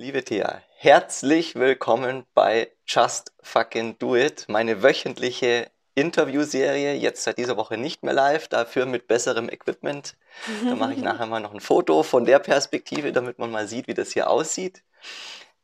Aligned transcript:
Liebe 0.00 0.24
Thea, 0.24 0.62
herzlich 0.78 1.56
willkommen 1.56 2.24
bei 2.32 2.72
Just 2.86 3.34
Fucking 3.42 3.98
Do 3.98 4.16
It, 4.16 4.46
meine 4.48 4.82
wöchentliche 4.82 5.70
Interviewserie. 5.94 6.94
Jetzt 6.94 7.24
seit 7.24 7.36
dieser 7.36 7.58
Woche 7.58 7.76
nicht 7.76 8.02
mehr 8.02 8.14
live, 8.14 8.48
dafür 8.48 8.86
mit 8.86 9.08
besserem 9.08 9.50
Equipment. 9.50 10.16
Da 10.64 10.74
mache 10.74 10.94
ich 10.94 11.02
nachher 11.02 11.26
mal 11.26 11.40
noch 11.40 11.52
ein 11.52 11.60
Foto 11.60 12.02
von 12.02 12.24
der 12.24 12.38
Perspektive, 12.38 13.12
damit 13.12 13.38
man 13.38 13.50
mal 13.50 13.68
sieht, 13.68 13.88
wie 13.88 13.94
das 13.94 14.12
hier 14.12 14.30
aussieht. 14.30 14.82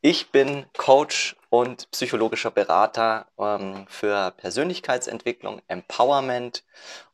Ich 0.09 0.31
bin 0.31 0.67
Coach 0.77 1.35
und 1.51 1.91
psychologischer 1.91 2.53
Berater 2.53 3.27
ähm, 3.41 3.87
für 3.89 4.31
Persönlichkeitsentwicklung, 4.37 5.63
Empowerment 5.67 6.63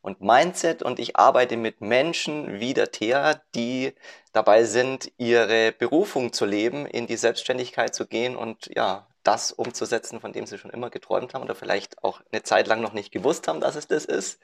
und 0.03 0.21
Mindset 0.21 0.83
und 0.83 0.99
ich 0.99 1.17
arbeite 1.17 1.57
mit 1.57 1.81
Menschen 1.81 2.61
wie 2.61 2.75
der 2.75 2.91
Thea, 2.91 3.41
die 3.55 3.95
dabei 4.35 4.65
sind, 4.65 5.11
ihre 5.17 5.73
Berufung 5.73 6.35
zu 6.35 6.45
leben, 6.45 6.85
in 6.85 7.07
die 7.07 7.17
Selbstständigkeit 7.17 7.95
zu 7.95 8.07
gehen 8.07 8.37
und 8.37 8.69
ja, 8.77 9.07
das 9.23 9.53
umzusetzen, 9.53 10.21
von 10.21 10.35
dem 10.35 10.45
sie 10.45 10.59
schon 10.59 10.71
immer 10.71 10.91
geträumt 10.91 11.33
haben 11.33 11.45
oder 11.45 11.55
vielleicht 11.55 12.05
auch 12.05 12.21
eine 12.31 12.43
Zeit 12.43 12.67
lang 12.67 12.83
noch 12.83 12.93
nicht 12.93 13.11
gewusst 13.11 13.49
haben, 13.49 13.61
dass 13.61 13.75
es 13.75 13.87
das 13.87 14.05
ist. 14.05 14.39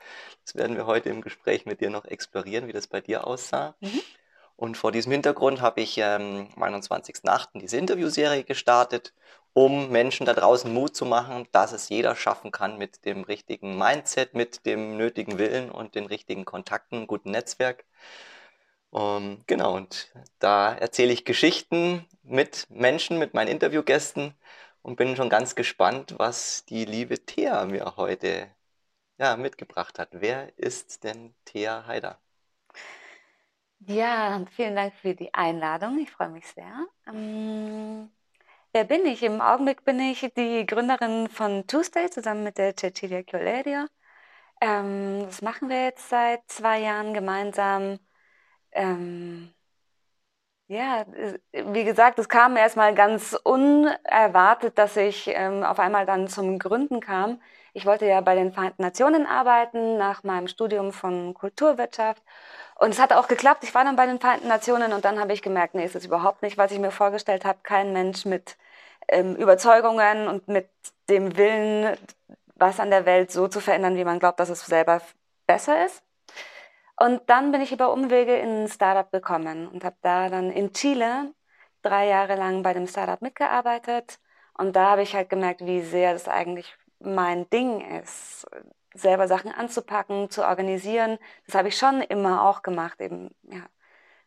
Das 0.47 0.55
werden 0.55 0.75
wir 0.75 0.87
heute 0.87 1.11
im 1.11 1.21
Gespräch 1.21 1.67
mit 1.67 1.83
dir 1.83 1.91
noch 1.91 2.07
explorieren, 2.07 2.67
wie 2.67 2.73
das 2.73 2.87
bei 2.87 3.03
dir 3.03 3.27
aussah. 3.27 3.75
Mhm. 3.81 4.01
Und 4.59 4.77
vor 4.77 4.91
diesem 4.91 5.13
Hintergrund 5.13 5.61
habe 5.61 5.81
ich 5.83 5.99
ähm, 5.99 6.49
am 6.57 6.63
21.08. 6.65 7.61
diese 7.61 7.77
Interviewserie 7.77 8.43
gestartet, 8.43 9.15
um 9.53 9.91
Menschen 9.91 10.27
da 10.27 10.35
draußen 10.35 10.73
Mut 10.75 10.97
zu 10.97 11.07
machen, 11.07 11.47
dass 11.53 11.71
es 11.73 11.89
jeder 11.89 12.17
schaffen 12.17 12.51
kann 12.51 12.77
mit 12.77 13.05
dem 13.05 13.23
richtigen 13.23 13.79
Mindset, 13.79 14.35
mit 14.35 14.67
dem 14.67 14.97
nötigen 14.97 15.39
Willen 15.39 15.71
und 15.71 15.95
den 15.95 16.07
richtigen 16.07 16.45
Kontakten, 16.45 17.07
guten 17.07 17.31
Netzwerk. 17.31 17.85
Um, 18.91 19.01
ähm, 19.03 19.45
genau, 19.47 19.77
und 19.77 20.13
da 20.41 20.75
erzähle 20.75 21.13
ich 21.13 21.25
Geschichten 21.25 22.07
mit 22.23 22.67
Menschen, 22.71 23.19
mit 23.19 23.35
meinen 23.35 23.49
Interviewgästen 23.49 24.35
und 24.83 24.97
bin 24.97 25.15
schon 25.17 25.29
ganz 25.31 25.55
gespannt, 25.55 26.15
was 26.19 26.65
die 26.65 26.85
liebe 26.85 27.25
Thea 27.25 27.65
mir 27.67 27.97
heute 27.97 28.49
ja, 29.19 29.37
mitgebracht 29.37 29.99
hat. 30.01 30.09
Wer 30.13 30.59
ist 30.59 31.05
denn 31.05 31.35
Thea 31.45 31.87
Haider? 31.87 32.19
Ja, 33.81 34.45
vielen 34.51 34.75
Dank 34.77 34.95
für 34.95 35.15
die 35.15 35.33
Einladung. 35.35 35.99
Ich 35.99 36.11
freue 36.11 36.29
mich 36.29 36.47
sehr. 36.47 36.87
Ähm, 37.07 38.11
wer 38.73 38.85
bin 38.85 39.07
ich? 39.07 39.23
Im 39.23 39.41
Augenblick 39.41 39.85
bin 39.85 40.01
ich 40.01 40.21
die 40.37 40.67
Gründerin 40.67 41.29
von 41.29 41.67
Tuesday 41.67 42.11
zusammen 42.11 42.45
mit 42.45 42.59
der 42.59 42.77
Cecilia 42.77 43.23
Colerio. 43.25 43.87
Ähm, 44.61 45.23
das 45.27 45.43
machen 45.43 45.69
wir 45.71 45.85
jetzt 45.87 46.09
seit 46.11 46.43
zwei 46.51 46.81
Jahren 46.81 47.15
gemeinsam. 47.15 47.99
Ähm, 48.73 49.55
ja, 50.69 51.07
wie 51.53 51.85
gesagt, 51.85 52.19
es 52.19 52.29
kam 52.29 52.57
erstmal 52.57 52.95
ganz 52.95 53.35
unerwartet, 53.45 54.77
dass 54.79 54.97
ich 54.97 55.29
ähm, 55.29 55.63
auf 55.65 55.79
einmal 55.79 56.05
dann 56.07 56.29
zum 56.29 56.59
Gründen 56.59 57.01
kam. 57.01 57.41
Ich 57.73 57.87
wollte 57.87 58.07
ja 58.07 58.21
bei 58.21 58.35
den 58.35 58.53
Vereinten 58.53 58.83
Nationen 58.83 59.27
arbeiten 59.27 59.97
nach 59.97 60.25
meinem 60.25 60.47
Studium 60.49 60.93
von 60.93 61.33
Kulturwirtschaft 61.35 62.23
und 62.79 62.91
es 62.91 63.01
hat 63.01 63.13
auch 63.13 63.29
geklappt. 63.29 63.65
Ich 63.65 63.75
war 63.75 63.85
dann 63.85 63.97
bei 63.97 64.07
den 64.07 64.21
Vereinten 64.21 64.49
Nationen 64.49 64.93
und 64.93 65.05
dann 65.05 65.19
habe 65.21 65.33
ich 65.33 65.43
gemerkt, 65.43 65.75
nee, 65.75 65.85
ist 65.85 65.97
es 65.97 66.07
überhaupt 66.07 66.43
nicht, 66.43 66.57
was 66.59 66.73
ich 66.73 66.79
mir 66.79 66.93
vorgestellt 66.93 67.45
habe. 67.45 67.59
Kein 67.65 67.93
Mensch 67.93 68.25
mit 68.25 68.57
ähm, 69.09 69.37
Überzeugungen 69.37 70.29
und 70.29 70.49
mit 70.49 70.71
dem 71.11 71.37
Willen, 71.37 71.97
was 72.55 72.81
an 72.81 72.91
der 72.91 73.05
Welt 73.05 73.33
so 73.33 73.49
zu 73.49 73.61
verändern, 73.61 73.97
wie 73.97 74.05
man 74.05 74.21
glaubt, 74.21 74.41
dass 74.41 74.49
es 74.49 74.65
selber 74.65 75.03
besser 75.47 75.85
ist. 75.87 76.03
Und 76.97 77.23
dann 77.29 77.53
bin 77.53 77.61
ich 77.63 77.73
über 77.73 77.93
Umwege 77.93 78.37
in 78.37 78.65
ein 78.65 78.69
Startup 78.69 79.11
gekommen 79.11 79.69
und 79.69 79.85
habe 79.85 79.97
da 80.03 80.29
dann 80.29 80.51
in 80.53 80.73
Chile 80.73 81.35
drei 81.83 82.07
Jahre 82.09 82.37
lang 82.37 82.63
bei 82.63 82.75
dem 82.75 82.87
Startup 82.87 83.21
mitgearbeitet. 83.23 84.21
Und 84.55 84.77
da 84.77 84.91
habe 84.91 85.03
ich 85.03 85.15
halt 85.15 85.31
gemerkt, 85.31 85.65
wie 85.67 85.83
sehr 85.83 86.13
das 86.13 86.29
eigentlich 86.29 86.77
mein 87.01 87.49
Ding 87.51 87.81
ist, 88.01 88.47
selber 89.01 89.29
Sachen 89.29 89.53
anzupacken, 89.53 90.31
zu 90.31 90.47
organisieren. 90.47 91.19
Das 91.47 91.55
habe 91.55 91.69
ich 91.69 91.77
schon 91.77 92.03
immer 92.03 92.49
auch 92.49 92.63
gemacht, 92.63 93.01
eben 93.01 93.31
ja, 93.43 93.67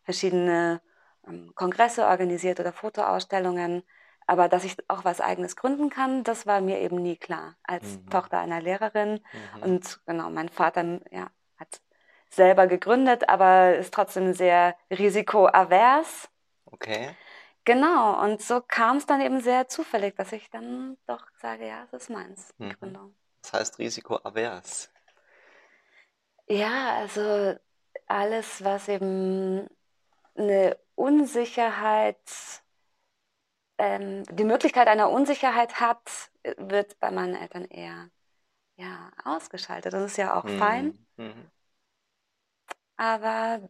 verschiedene 0.03 0.81
ähm, 1.27 1.51
Kongresse 1.55 2.05
organisiert 2.05 2.59
oder 2.59 2.73
Fotoausstellungen. 2.73 3.83
Aber 4.27 4.47
dass 4.47 4.63
ich 4.63 4.77
auch 4.87 5.03
was 5.03 5.19
eigenes 5.19 5.55
gründen 5.55 5.89
kann, 5.89 6.23
das 6.23 6.45
war 6.45 6.61
mir 6.61 6.79
eben 6.79 7.01
nie 7.01 7.17
klar. 7.17 7.55
Als 7.63 7.97
mhm. 7.97 8.09
Tochter 8.09 8.39
einer 8.39 8.61
Lehrerin. 8.61 9.19
Mhm. 9.57 9.63
Und 9.63 9.99
genau, 10.05 10.29
mein 10.29 10.49
Vater 10.49 10.99
ja, 11.11 11.29
hat 11.57 11.81
selber 12.29 12.67
gegründet, 12.67 13.27
aber 13.29 13.75
ist 13.75 13.93
trotzdem 13.93 14.33
sehr 14.33 14.75
risikoavers. 14.89 16.29
Okay. 16.65 17.15
Genau, 17.63 18.23
und 18.23 18.41
so 18.41 18.61
kam 18.61 18.97
es 18.97 19.05
dann 19.05 19.21
eben 19.21 19.39
sehr 19.39 19.67
zufällig, 19.67 20.15
dass 20.15 20.31
ich 20.31 20.49
dann 20.49 20.97
doch 21.05 21.27
sage, 21.39 21.67
ja, 21.67 21.85
das 21.91 22.03
ist 22.03 22.09
meins, 22.09 22.53
mhm. 22.57 22.73
Gründung. 22.79 23.15
Das 23.41 23.53
heißt 23.53 23.79
risikoavers. 23.79 24.91
Ja, 26.47 26.97
also 26.97 27.55
alles, 28.07 28.63
was 28.63 28.87
eben 28.87 29.67
eine 30.35 30.77
Unsicherheit, 30.95 32.17
ähm, 33.77 34.23
die 34.25 34.43
Möglichkeit 34.43 34.87
einer 34.87 35.09
Unsicherheit 35.09 35.79
hat, 35.79 36.31
wird 36.57 36.99
bei 36.99 37.11
meinen 37.11 37.35
Eltern 37.35 37.65
eher 37.65 38.09
ja, 38.75 39.11
ausgeschaltet. 39.23 39.93
Das 39.93 40.03
ist 40.03 40.17
ja 40.17 40.37
auch 40.37 40.43
mhm. 40.43 40.59
fein. 40.59 41.07
Mhm. 41.17 41.51
Aber 42.97 43.69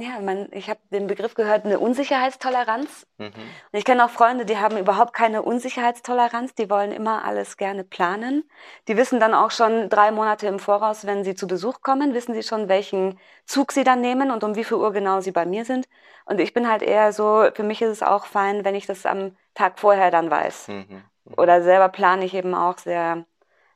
ja, 0.00 0.20
man, 0.20 0.48
ich 0.52 0.68
habe 0.68 0.80
den 0.90 1.06
Begriff 1.06 1.34
gehört, 1.34 1.64
eine 1.64 1.78
Unsicherheitstoleranz. 1.78 3.06
Mhm. 3.18 3.26
Und 3.26 3.78
ich 3.78 3.84
kenne 3.84 4.04
auch 4.04 4.10
Freunde, 4.10 4.44
die 4.44 4.58
haben 4.58 4.76
überhaupt 4.76 5.12
keine 5.12 5.42
Unsicherheitstoleranz, 5.42 6.54
die 6.54 6.70
wollen 6.70 6.92
immer 6.92 7.24
alles 7.24 7.56
gerne 7.56 7.84
planen. 7.84 8.48
Die 8.88 8.96
wissen 8.96 9.20
dann 9.20 9.34
auch 9.34 9.50
schon 9.50 9.88
drei 9.88 10.10
Monate 10.10 10.46
im 10.46 10.58
Voraus, 10.58 11.06
wenn 11.06 11.24
sie 11.24 11.34
zu 11.34 11.46
Besuch 11.46 11.82
kommen, 11.82 12.14
wissen 12.14 12.34
sie 12.34 12.42
schon, 12.42 12.68
welchen 12.68 13.18
Zug 13.46 13.72
sie 13.72 13.84
dann 13.84 14.00
nehmen 14.00 14.30
und 14.30 14.44
um 14.44 14.54
wie 14.56 14.64
viel 14.64 14.76
Uhr 14.76 14.92
genau 14.92 15.20
sie 15.20 15.32
bei 15.32 15.46
mir 15.46 15.64
sind. 15.64 15.88
Und 16.24 16.40
ich 16.40 16.52
bin 16.52 16.68
halt 16.68 16.82
eher 16.82 17.12
so, 17.12 17.48
für 17.54 17.62
mich 17.62 17.82
ist 17.82 17.90
es 17.90 18.02
auch 18.02 18.26
fein, 18.26 18.64
wenn 18.64 18.74
ich 18.74 18.86
das 18.86 19.06
am 19.06 19.36
Tag 19.54 19.78
vorher 19.78 20.10
dann 20.10 20.30
weiß. 20.30 20.68
Mhm. 20.68 20.86
mhm. 21.24 21.34
Oder 21.36 21.62
selber 21.62 21.88
plane 21.88 22.24
ich 22.24 22.34
eben 22.34 22.54
auch 22.54 22.78
sehr, 22.78 23.24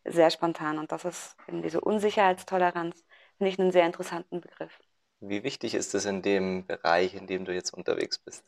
sehr 0.05 0.31
spontan. 0.31 0.79
Und 0.79 0.93
das 0.93 1.05
ist 1.05 1.37
eben 1.49 1.63
diese 1.63 1.81
Unsicherheitstoleranz, 1.81 3.05
finde 3.37 3.51
ich 3.51 3.59
einen 3.59 3.73
sehr 3.73 3.87
interessanten 3.87 4.41
Begriff. 4.41 4.79
Wie 5.21 5.43
wichtig 5.43 5.75
ist 5.75 5.95
es 5.95 6.05
in 6.05 6.23
dem 6.23 6.67
Bereich, 6.67 7.15
in 7.15 7.27
dem 7.27 7.45
du 7.45 7.55
jetzt 7.55 7.73
unterwegs 7.73 8.19
bist? 8.19 8.45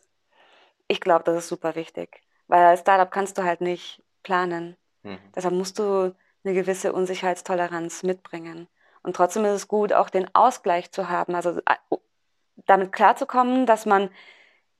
Ich 0.89 1.01
glaube, 1.01 1.25
das 1.25 1.37
ist 1.37 1.49
super 1.49 1.75
wichtig, 1.75 2.23
weil 2.47 2.65
als 2.65 2.81
Startup 2.81 3.11
kannst 3.11 3.39
du 3.39 3.45
halt 3.45 3.61
nicht 3.61 4.03
planen. 4.23 4.77
Mhm. 5.03 5.19
Deshalb 5.35 5.55
musst 5.55 5.79
du 5.79 6.15
eine 6.45 6.55
gewisse 6.55 6.93
Unsicherheitstoleranz 6.93 8.03
mitbringen. 8.03 8.69
Und 9.03 9.17
trotzdem 9.17 9.45
ist 9.45 9.53
es 9.53 9.69
gut, 9.69 9.93
auch 9.93 10.11
den 10.11 10.33
Ausgleich 10.35 10.91
zu 10.93 11.09
haben, 11.09 11.35
also 11.35 11.59
äh, 11.67 11.97
damit 12.67 12.93
klarzukommen, 12.93 13.67
dass 13.67 13.87
man 13.87 14.11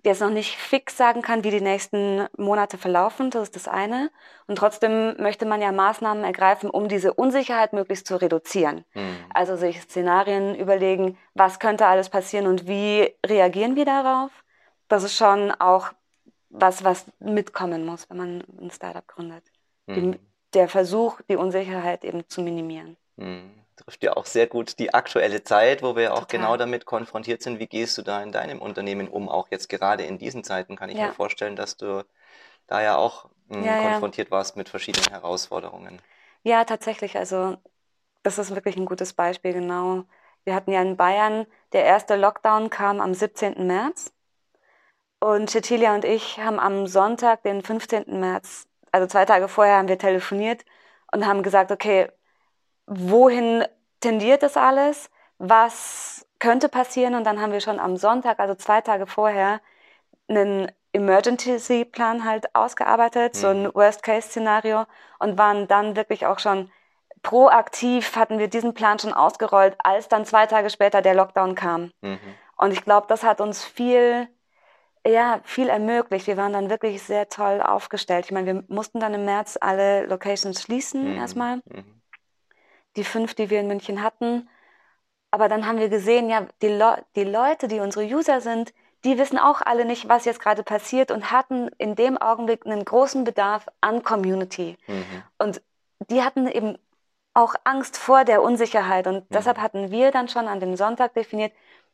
jetzt 0.07 0.21
noch 0.21 0.31
nicht 0.31 0.57
fix 0.57 0.97
sagen 0.97 1.21
kann, 1.21 1.45
wie 1.45 1.51
die 1.51 1.61
nächsten 1.61 2.27
Monate 2.37 2.79
verlaufen, 2.79 3.31
das 3.31 3.45
ist 3.45 3.57
das 3.57 3.69
eine. 3.69 4.11
Und 4.47 4.57
trotzdem 4.57 5.21
möchte 5.21 5.45
man 5.45 5.61
ja 5.61 5.73
Maßnahmen 5.73 6.25
ergreifen, 6.25 6.71
um 6.71 6.89
diese 6.89 7.13
Unsicherheit 7.13 7.73
möglichst 7.73 8.07
zu 8.07 8.21
reduzieren. 8.21 8.85
Mhm. 8.95 9.17
Also 9.35 9.57
sich 9.57 9.83
Szenarien 9.83 10.55
überlegen, 10.55 11.19
was 11.35 11.59
könnte 11.59 11.87
alles 11.87 12.09
passieren 12.09 12.47
und 12.47 12.67
wie 12.67 13.15
reagieren 13.25 13.77
wir 13.77 13.85
darauf. 13.85 14.31
Das 14.89 15.03
ist 15.03 15.17
schon 15.17 15.51
auch 15.51 15.91
was, 16.49 16.85
was 16.85 17.07
mitkommen 17.19 17.85
muss, 17.85 18.09
wenn 18.09 18.17
man 18.17 18.45
ein 18.61 18.71
Startup 18.71 19.07
gründet. 19.07 19.45
Mhm. 19.87 20.19
Der 20.55 20.69
Versuch, 20.69 21.21
die 21.29 21.37
Unsicherheit 21.37 22.05
eben 22.05 22.27
zu 22.29 22.41
minimieren. 22.41 22.97
Mhm 23.17 23.66
trifft 23.77 24.03
ja 24.03 24.17
auch 24.17 24.27
sehr 24.27 24.47
gut 24.47 24.79
die 24.79 24.95
aktuelle 24.95 25.43
Zeit, 25.45 25.83
wo 25.83 25.97
wir 25.97 26.05
ja 26.05 26.13
auch 26.13 26.21
Total. 26.21 26.41
genau 26.41 26.57
damit 26.57 26.87
konfrontiert 26.87 27.43
sind. 27.43 27.59
Wie 27.59 27.67
gehst 27.67 27.97
du 27.99 28.03
da 28.03 28.23
in 28.23 28.33
deinem 28.33 28.61
Unternehmen 28.61 29.09
um? 29.09 29.29
Auch 29.29 29.49
jetzt 29.51 29.69
gerade 29.69 30.05
in 30.05 30.19
diesen 30.19 30.45
Zeiten 30.45 30.77
kann 30.77 30.89
ich 30.89 30.99
ja. 30.99 31.09
mir 31.09 31.13
vorstellen, 31.13 31.57
dass 31.57 31.77
du 31.77 32.05
da 32.67 32.83
ja 32.83 32.97
auch 32.97 33.29
mh, 33.49 33.57
hm, 33.57 33.65
ja, 33.65 33.83
konfrontiert 33.83 34.31
warst 34.31 34.57
mit 34.57 34.69
verschiedenen 34.69 35.11
Herausforderungen. 35.11 36.01
Ja, 36.43 36.65
tatsächlich. 36.65 37.17
Also 37.17 37.57
das 38.23 38.39
ist 38.39 38.55
wirklich 38.55 38.77
ein 38.77 38.87
gutes 38.87 39.13
Beispiel, 39.13 39.53
genau. 39.53 40.05
Wir 40.45 40.55
hatten 40.55 40.73
ja 40.73 40.81
in 40.81 40.97
Bayern, 40.97 41.47
der 41.73 41.85
erste 41.85 42.17
Lockdown 42.17 42.71
kam 42.71 43.01
am 43.01 43.15
17. 43.15 43.67
März. 43.67 44.13
Und 45.19 45.51
Cecilia 45.51 45.95
und 45.95 46.05
ich 46.05 46.39
haben 46.39 46.59
am 46.59 46.87
Sonntag, 46.87 47.43
den 47.43 47.63
15. 47.63 48.21
März, 48.21 48.67
also 48.93 49.07
zwei 49.07 49.25
Tage 49.25 49.49
vorher, 49.49 49.77
haben 49.77 49.89
wir 49.89 49.99
telefoniert 49.99 50.65
und 51.13 51.27
haben 51.27 51.43
gesagt, 51.43 51.73
okay, 51.73 52.09
wohin 52.87 53.65
tendiert 54.01 54.43
das 54.43 54.57
alles? 54.57 55.11
Was 55.39 56.27
könnte 56.39 56.69
passieren? 56.69 57.15
Und 57.15 57.25
dann 57.25 57.41
haben 57.41 57.53
wir 57.53 57.61
schon 57.61 57.81
am 57.81 57.97
Sonntag, 57.97 58.39
also 58.39 58.55
zwei 58.55 58.81
Tage 58.81 59.07
vorher, 59.07 59.61
einen 60.29 60.71
Emergency-Plan 60.93 62.25
halt 62.25 62.55
ausgearbeitet, 62.55 63.35
mhm. 63.35 63.39
so 63.39 63.47
ein 63.49 63.63
mhm. 63.65 63.75
Worst-Case-Szenario 63.75 64.87
und 65.19 65.39
waren 65.39 65.69
dann 65.69 65.97
wirklich 65.97 66.27
auch 66.27 66.39
schon 66.39 66.71
proaktiv, 67.23 68.17
hatten 68.17 68.39
wir 68.39 68.49
diesen 68.49 68.75
Plan 68.75 68.99
schon 68.99 69.13
ausgerollt, 69.13 69.77
als 69.79 70.09
dann 70.09 70.25
zwei 70.25 70.47
Tage 70.47 70.71
später 70.71 71.03
der 71.03 71.15
Lockdown 71.15 71.55
kam. 71.55 71.93
Mhm. 72.01 72.19
Und 72.57 72.73
ich 72.73 72.85
glaube, 72.85 73.07
das 73.09 73.25
hat 73.25 73.41
uns 73.41 73.65
viel 73.65 74.29
ja, 75.07 75.41
viel 75.45 75.69
ermöglicht. 75.69 76.27
Wir 76.27 76.37
waren 76.37 76.53
dann 76.53 76.71
wirklich 76.71 77.03
sehr 77.03 77.29
toll 77.29 77.61
aufgestellt. 77.63 78.25
Ich 78.27 78.33
meine, 78.33 78.47
wir 78.47 78.65
mussten 78.69 79.01
dann 79.01 79.15
im 79.15 79.25
März 79.25 79.57
alle 79.61 80.07
Locations 80.07 80.61
schließen 80.61 81.13
Mhm. 81.13 81.17
erstmal. 81.17 81.57
Mhm. 81.57 81.96
Die 82.97 83.05
fünf, 83.05 83.35
die 83.35 83.51
wir 83.51 83.61
in 83.61 83.69
München 83.69 84.03
hatten. 84.03 84.49
Aber 85.31 85.49
dann 85.49 85.67
haben 85.67 85.79
wir 85.79 85.89
gesehen, 85.89 86.31
ja, 86.31 86.47
die, 86.63 86.69
Le 86.69 87.05
die 87.15 87.25
Leute, 87.25 87.69
die 87.69 87.81
unsere 87.81 88.05
User 88.05 88.41
sind, 88.41 88.73
die 89.05 89.19
wissen 89.19 89.39
auch 89.39 89.61
alle 89.61 89.85
nicht, 89.85 90.09
was 90.09 90.25
jetzt 90.25 90.41
gerade 90.41 90.63
passiert 90.63 91.11
und 91.11 91.31
hatten 91.31 91.69
in 91.79 91.95
dem 91.95 92.17
Augenblick 92.17 92.67
einen 92.67 92.85
großen 92.85 93.25
Bedarf 93.25 93.67
an 93.81 94.03
Community. 94.03 94.77
Mhm. 94.87 95.23
Und 95.39 95.63
die 96.11 96.23
hatten 96.23 96.49
eben 96.49 96.79
auch 97.35 97.55
Angst 97.65 97.99
vor 97.99 98.25
der 98.25 98.43
Unsicherheit. 98.43 99.07
Und 99.07 99.27
deshalb 99.31 99.59
hatten 99.59 99.91
wir 99.91 100.11
dann 100.11 100.29
schon 100.29 100.49
an 100.49 100.59
dem 100.59 100.77
Sonntag 100.77 101.15
definiert, 101.15 101.53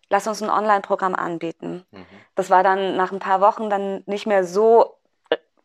lass 0.09 0.27
uns 0.27 0.43
ein 0.43 0.51
Online-Programm 0.51 1.15
anbieten. 1.15 1.85
Mhm. 1.91 2.07
Das 2.35 2.49
war 2.49 2.63
dann 2.63 2.97
nach 2.97 3.13
ein 3.13 3.19
paar 3.19 3.41
Wochen 3.41 3.69
dann 3.69 4.05
nicht 4.07 4.27
mehr 4.27 4.45
so 4.45 4.97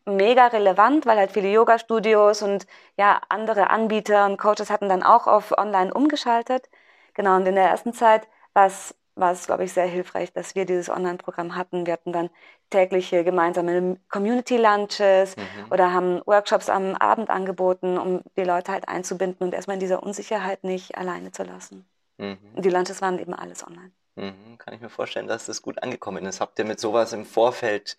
mega 0.08 0.46
relevant, 0.48 1.06
weil 1.06 1.18
halt 1.18 1.32
viele 1.32 1.50
Yoga-Studios 1.50 2.42
und 2.42 2.66
ja, 2.96 3.20
andere 3.28 3.70
Anbieter 3.70 4.26
und 4.26 4.38
Coaches 4.38 4.70
hatten 4.70 4.88
dann 4.88 5.02
auch 5.02 5.26
auf 5.26 5.56
online 5.56 5.92
umgeschaltet. 5.92 6.68
Genau, 7.14 7.36
und 7.36 7.46
in 7.46 7.54
der 7.54 7.68
ersten 7.68 7.92
Zeit 7.92 8.28
war 8.54 8.66
es, 8.66 8.94
war 9.14 9.32
es, 9.32 9.46
glaube 9.46 9.64
ich, 9.64 9.72
sehr 9.72 9.86
hilfreich, 9.86 10.32
dass 10.32 10.54
wir 10.54 10.64
dieses 10.64 10.88
Online-Programm 10.88 11.56
hatten. 11.56 11.86
Wir 11.86 11.94
hatten 11.94 12.12
dann 12.12 12.30
tägliche 12.70 13.24
gemeinsame 13.24 13.98
Community-Lunches 14.10 15.36
Mhm. 15.36 15.72
oder 15.72 15.92
haben 15.92 16.22
Workshops 16.26 16.68
am 16.68 16.94
Abend 16.94 17.30
angeboten, 17.30 17.98
um 17.98 18.22
die 18.36 18.44
Leute 18.44 18.72
halt 18.72 18.88
einzubinden 18.88 19.46
und 19.46 19.54
erstmal 19.54 19.74
in 19.74 19.80
dieser 19.80 20.02
Unsicherheit 20.02 20.64
nicht 20.64 20.96
alleine 20.96 21.32
zu 21.32 21.42
lassen. 21.42 21.88
Mhm. 22.18 22.38
Und 22.54 22.64
die 22.64 22.70
Lunches 22.70 23.00
waren 23.02 23.18
eben 23.18 23.34
alles 23.34 23.66
online. 23.66 23.92
Mhm. 24.18 24.58
Kann 24.58 24.74
ich 24.74 24.80
mir 24.80 24.90
vorstellen, 24.90 25.26
dass 25.28 25.46
das 25.46 25.62
gut 25.62 25.82
angekommen 25.82 26.24
ist. 26.26 26.40
Habt 26.40 26.58
ihr 26.58 26.64
mit 26.64 26.80
sowas 26.80 27.12
im 27.12 27.24
Vorfeld 27.24 27.98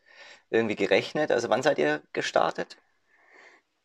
irgendwie 0.49 0.75
gerechnet? 0.75 1.31
Also 1.31 1.49
wann 1.49 1.63
seid 1.63 1.79
ihr 1.79 2.01
gestartet? 2.13 2.77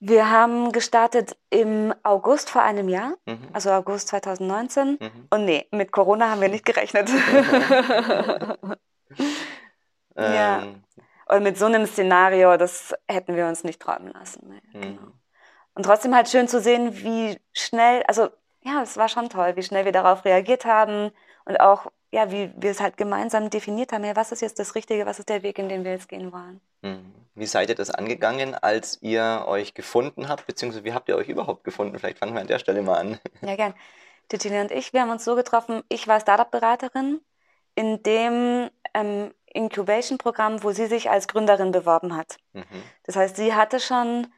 Wir 0.00 0.30
haben 0.30 0.72
gestartet 0.72 1.36
im 1.50 1.94
August 2.02 2.50
vor 2.50 2.62
einem 2.62 2.88
Jahr, 2.88 3.14
Mhm. 3.26 3.48
also 3.52 3.70
August 3.70 4.08
2019. 4.08 4.98
Mhm. 5.00 5.26
Und 5.30 5.44
nee, 5.46 5.66
mit 5.70 5.92
Corona 5.92 6.30
haben 6.30 6.40
wir 6.40 6.48
nicht 6.48 6.64
gerechnet. 6.64 7.08
Ja. 10.16 10.62
Ähm, 10.62 10.84
Und 11.26 11.42
mit 11.42 11.58
so 11.58 11.66
einem 11.66 11.86
Szenario, 11.86 12.56
das 12.56 12.94
hätten 13.08 13.34
wir 13.36 13.46
uns 13.48 13.64
nicht 13.64 13.80
träumen 13.80 14.12
lassen. 14.12 14.48
Nee, 14.48 14.78
mhm. 14.78 14.80
genau. 14.82 15.12
Und 15.74 15.84
trotzdem 15.84 16.14
halt 16.14 16.28
schön 16.28 16.48
zu 16.48 16.60
sehen, 16.60 16.96
wie 17.02 17.40
schnell, 17.52 18.02
also 18.04 18.30
ja, 18.62 18.82
es 18.82 18.96
war 18.96 19.08
schon 19.08 19.28
toll, 19.30 19.56
wie 19.56 19.62
schnell 19.62 19.84
wir 19.84 19.92
darauf 19.92 20.24
reagiert 20.24 20.64
haben 20.64 21.10
und 21.46 21.58
auch, 21.60 21.90
ja, 22.14 22.30
wie 22.30 22.52
wir 22.56 22.70
es 22.70 22.80
halt 22.80 22.96
gemeinsam 22.96 23.50
definiert 23.50 23.92
haben, 23.92 24.04
ja, 24.04 24.14
was 24.14 24.30
ist 24.30 24.40
jetzt 24.40 24.60
das 24.60 24.76
Richtige, 24.76 25.04
was 25.04 25.18
ist 25.18 25.28
der 25.28 25.42
Weg, 25.42 25.58
in 25.58 25.68
den 25.68 25.82
wir 25.82 25.90
jetzt 25.90 26.08
gehen 26.08 26.32
wollen. 26.32 26.60
Mhm. 26.82 27.12
Wie 27.34 27.46
seid 27.46 27.68
ihr 27.70 27.74
das 27.74 27.90
angegangen, 27.90 28.54
als 28.54 28.98
ihr 29.02 29.44
euch 29.48 29.74
gefunden 29.74 30.28
habt, 30.28 30.46
beziehungsweise 30.46 30.84
wie 30.84 30.92
habt 30.92 31.08
ihr 31.08 31.16
euch 31.16 31.28
überhaupt 31.28 31.64
gefunden? 31.64 31.98
Vielleicht 31.98 32.20
fangen 32.20 32.34
wir 32.34 32.40
an 32.40 32.46
der 32.46 32.60
Stelle 32.60 32.82
mal 32.82 32.98
an. 32.98 33.18
Ja, 33.42 33.56
gern. 33.56 33.74
Cecilia 34.30 34.60
und 34.62 34.70
ich, 34.70 34.92
wir 34.92 35.02
haben 35.02 35.10
uns 35.10 35.24
so 35.24 35.34
getroffen, 35.34 35.82
ich 35.88 36.06
war 36.06 36.20
Startup-Beraterin 36.20 37.20
in 37.74 38.00
dem 38.04 38.70
ähm, 38.94 39.34
Incubation-Programm, 39.52 40.62
wo 40.62 40.70
sie 40.70 40.86
sich 40.86 41.10
als 41.10 41.26
Gründerin 41.26 41.72
beworben 41.72 42.16
hat. 42.16 42.36
Mhm. 42.52 42.62
Das 43.02 43.16
heißt, 43.16 43.34
sie 43.34 43.54
hatte 43.54 43.80
schon 43.80 44.28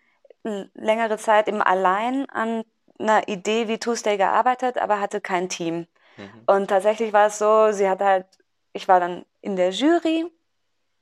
längere 0.72 1.18
Zeit 1.18 1.46
eben 1.46 1.60
allein 1.60 2.28
an 2.30 2.64
einer 2.98 3.28
Idee 3.28 3.68
wie 3.68 3.78
Tuesday 3.78 4.16
gearbeitet, 4.16 4.78
aber 4.78 4.98
hatte 4.98 5.20
kein 5.20 5.50
Team. 5.50 5.86
Mhm. 6.16 6.42
Und 6.46 6.68
tatsächlich 6.68 7.12
war 7.12 7.26
es 7.28 7.38
so, 7.38 7.72
sie 7.72 7.88
hat 7.88 8.00
halt, 8.00 8.26
ich 8.72 8.88
war 8.88 9.00
dann 9.00 9.24
in 9.40 9.56
der 9.56 9.70
Jury, 9.70 10.30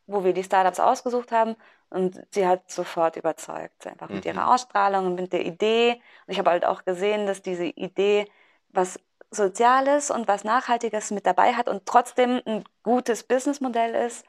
wo 0.06 0.25
wir 0.25 0.32
die 0.34 0.44
Startups 0.44 0.81
ausgesucht 0.81 1.32
haben 1.32 1.56
und 1.90 2.20
sie 2.32 2.46
hat 2.46 2.70
sofort 2.70 3.16
überzeugt, 3.16 3.87
einfach 3.87 4.11
mit 4.11 4.25
Mhm. 4.25 4.31
ihrer 4.32 4.52
Ausstrahlung 4.55 5.06
und 5.06 5.14
mit 5.16 5.32
der 5.32 5.46
Idee. 5.46 5.94
Und 6.26 6.32
ich 6.32 6.38
habe 6.38 6.50
halt 6.50 6.64
auch 6.66 6.84
gesehen, 6.84 7.26
dass 7.26 7.43
diese 7.43 7.66
Idee 7.66 8.26
was 8.69 9.00
Soziales 9.31 10.11
und 10.11 10.28
was 10.28 10.44
Nachhaltiges 10.44 11.11
mit 11.11 11.26
dabei 11.26 11.55
hat 11.55 11.69
und 11.69 11.87
trotzdem 11.87 12.40
ein 12.46 12.64
gutes 12.82 13.25
Businessmodell 13.25 13.94
ist. 13.94 14.25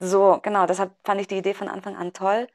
So, 0.00 0.40
genau, 0.42 0.66
deshalb 0.66 0.92
fand 1.04 1.20
ich 1.20 1.26
die 1.28 1.36
Idee 1.38 1.52
von 1.54 1.68
Anfang 1.68 1.96
an 1.96 2.12
toll. 2.14 2.48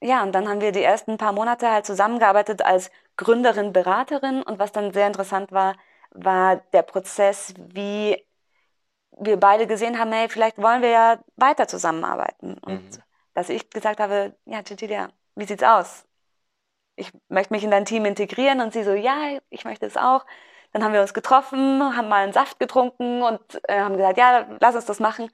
Ja, 0.00 0.22
und 0.22 0.32
dann 0.32 0.48
haben 0.48 0.60
wir 0.60 0.70
die 0.72 0.82
ersten 0.82 1.18
paar 1.18 1.32
Monate 1.32 1.70
halt 1.70 1.84
zusammengearbeitet 1.86 2.62
als 2.62 2.90
Gründerin, 3.16 3.72
Beraterin. 3.72 4.42
Und 4.42 4.58
was 4.58 4.70
dann 4.72 4.92
sehr 4.92 5.06
interessant 5.08 5.50
war, 5.52 5.76
war 6.10 6.56
der 6.72 6.82
Prozess, 6.82 7.54
wie 7.58 8.24
wir 9.12 9.36
beide 9.38 9.66
gesehen 9.66 9.98
haben, 9.98 10.12
hey, 10.12 10.28
vielleicht 10.28 10.58
wollen 10.58 10.82
wir 10.82 10.90
ja 10.90 11.18
weiter 11.36 11.66
zusammenarbeiten. 11.68 12.58
Und 12.58 12.82
Mhm. 12.82 13.02
dass 13.34 13.48
ich 13.48 13.70
gesagt 13.70 14.00
habe, 14.00 14.34
ja, 14.44 14.64
Cecilia, 14.64 15.08
wie 15.34 15.44
sieht's 15.44 15.62
aus? 15.62 16.04
Ich 16.96 17.12
möchte 17.28 17.52
mich 17.52 17.64
in 17.64 17.70
dein 17.70 17.84
Team 17.84 18.04
integrieren. 18.04 18.60
Und 18.60 18.72
sie 18.72 18.82
so, 18.84 18.92
ja, 18.92 19.38
ich 19.50 19.64
möchte 19.64 19.86
es 19.86 19.96
auch. 19.96 20.24
Dann 20.72 20.84
haben 20.84 20.92
wir 20.92 21.00
uns 21.00 21.14
getroffen, 21.14 21.96
haben 21.96 22.08
mal 22.08 22.22
einen 22.24 22.32
Saft 22.32 22.58
getrunken 22.60 23.22
und 23.22 23.40
äh, 23.68 23.80
haben 23.80 23.96
gesagt, 23.96 24.18
ja, 24.18 24.46
lass 24.60 24.74
uns 24.74 24.86
das 24.86 25.00
machen. 25.00 25.30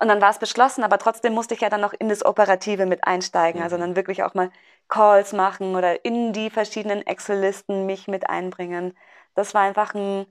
Und 0.00 0.08
dann 0.08 0.20
war 0.20 0.30
es 0.30 0.38
beschlossen, 0.38 0.82
aber 0.82 0.98
trotzdem 0.98 1.32
musste 1.34 1.54
ich 1.54 1.60
ja 1.60 1.68
dann 1.70 1.80
noch 1.80 1.92
in 1.92 2.08
das 2.08 2.24
Operative 2.24 2.86
mit 2.86 3.04
einsteigen. 3.04 3.62
Also 3.62 3.76
Mhm. 3.76 3.80
dann 3.80 3.96
wirklich 3.96 4.24
auch 4.24 4.34
mal 4.34 4.50
Calls 4.88 5.32
machen 5.32 5.76
oder 5.76 6.04
in 6.04 6.32
die 6.32 6.50
verschiedenen 6.50 7.06
Excel-Listen 7.06 7.86
mich 7.86 8.08
mit 8.08 8.28
einbringen. 8.28 8.96
Das 9.34 9.54
war 9.54 9.62
einfach 9.62 9.94
ein 9.94 10.26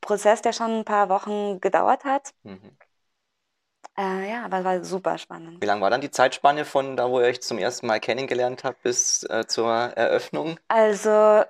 Prozess, 0.00 0.42
der 0.42 0.52
schon 0.52 0.80
ein 0.80 0.84
paar 0.84 1.08
Wochen 1.08 1.60
gedauert 1.60 2.04
hat. 2.04 2.34
Mhm. 2.42 2.76
Äh, 3.96 4.30
ja, 4.30 4.44
aber 4.44 4.64
war 4.64 4.84
super 4.84 5.18
spannend. 5.18 5.60
Wie 5.62 5.66
lang 5.66 5.80
war 5.80 5.90
dann 5.90 6.00
die 6.00 6.10
Zeitspanne 6.10 6.64
von 6.64 6.96
da, 6.96 7.08
wo 7.10 7.20
ihr 7.20 7.26
euch 7.26 7.42
zum 7.42 7.58
ersten 7.58 7.86
Mal 7.86 8.00
kennengelernt 8.00 8.64
habt, 8.64 8.82
bis 8.82 9.22
äh, 9.24 9.46
zur 9.46 9.70
Eröffnung? 9.70 10.58
Also, 10.68 11.44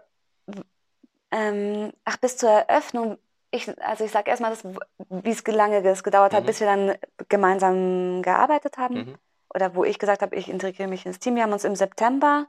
ähm, 1.30 1.92
ach, 2.04 2.16
bis 2.18 2.36
zur 2.36 2.50
Eröffnung, 2.50 3.18
ich, 3.50 3.68
also 3.82 4.04
ich 4.04 4.10
sage 4.10 4.30
erstmal, 4.30 4.56
wie 5.08 5.30
es 5.30 5.46
lange 5.46 5.82
es 5.88 6.02
gedauert 6.02 6.34
hat, 6.34 6.42
Mhm. 6.42 6.46
bis 6.46 6.60
wir 6.60 6.66
dann 6.66 6.94
gemeinsam 7.28 8.20
gearbeitet 8.22 8.76
haben. 8.78 8.94
Mhm. 8.94 9.18
Oder 9.54 9.74
wo 9.74 9.84
ich 9.84 9.98
gesagt 9.98 10.22
habe, 10.22 10.34
ich 10.36 10.48
integriere 10.48 10.88
mich 10.88 11.06
ins 11.06 11.20
Team. 11.20 11.36
Wir 11.36 11.44
haben 11.44 11.52
uns 11.52 11.64
im 11.64 11.76
September 11.76 12.46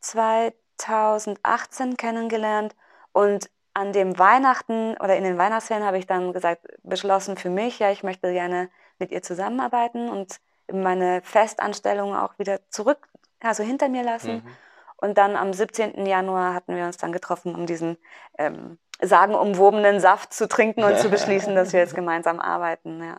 2018 0.00 1.96
kennengelernt 1.96 2.74
und 3.12 3.48
an 3.80 3.94
dem 3.94 4.18
Weihnachten 4.18 4.94
oder 4.98 5.16
in 5.16 5.24
den 5.24 5.38
Weihnachtsferien 5.38 5.86
habe 5.86 5.96
ich 5.96 6.06
dann 6.06 6.34
gesagt, 6.34 6.66
beschlossen 6.82 7.38
für 7.38 7.48
mich, 7.48 7.78
ja, 7.78 7.90
ich 7.90 8.02
möchte 8.02 8.30
gerne 8.30 8.68
mit 8.98 9.10
ihr 9.10 9.22
zusammenarbeiten 9.22 10.10
und 10.10 10.38
meine 10.70 11.22
Festanstellung 11.22 12.14
auch 12.14 12.38
wieder 12.38 12.60
zurück, 12.68 13.08
also 13.40 13.62
hinter 13.62 13.88
mir 13.88 14.04
lassen. 14.04 14.34
Mhm. 14.34 14.56
Und 14.96 15.16
dann 15.16 15.34
am 15.34 15.54
17. 15.54 16.04
Januar 16.04 16.52
hatten 16.52 16.76
wir 16.76 16.84
uns 16.84 16.98
dann 16.98 17.10
getroffen, 17.10 17.54
um 17.54 17.64
diesen 17.64 17.96
ähm, 18.36 18.78
sagenumwobenen 19.00 19.98
Saft 19.98 20.34
zu 20.34 20.46
trinken 20.46 20.84
und 20.84 20.98
zu 20.98 21.08
beschließen, 21.16 21.54
dass 21.54 21.72
wir 21.72 21.80
jetzt 21.80 21.94
gemeinsam 21.94 22.38
arbeiten. 22.38 23.02
Ja. 23.02 23.16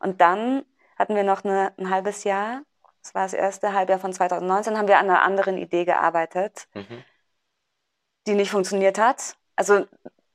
Und 0.00 0.20
dann 0.20 0.66
hatten 0.98 1.16
wir 1.16 1.24
noch 1.24 1.44
eine, 1.44 1.72
ein 1.78 1.88
halbes 1.88 2.24
Jahr, 2.24 2.60
das 3.02 3.14
war 3.14 3.22
das 3.22 3.32
erste 3.32 3.72
Halbjahr 3.72 3.98
von 3.98 4.12
2019, 4.12 4.76
haben 4.76 4.88
wir 4.88 4.98
an 4.98 5.08
einer 5.08 5.22
anderen 5.22 5.56
Idee 5.56 5.86
gearbeitet, 5.86 6.68
Mhm. 6.74 7.02
die 8.26 8.34
nicht 8.34 8.50
funktioniert 8.50 8.98
hat. 8.98 9.36
Also 9.56 9.86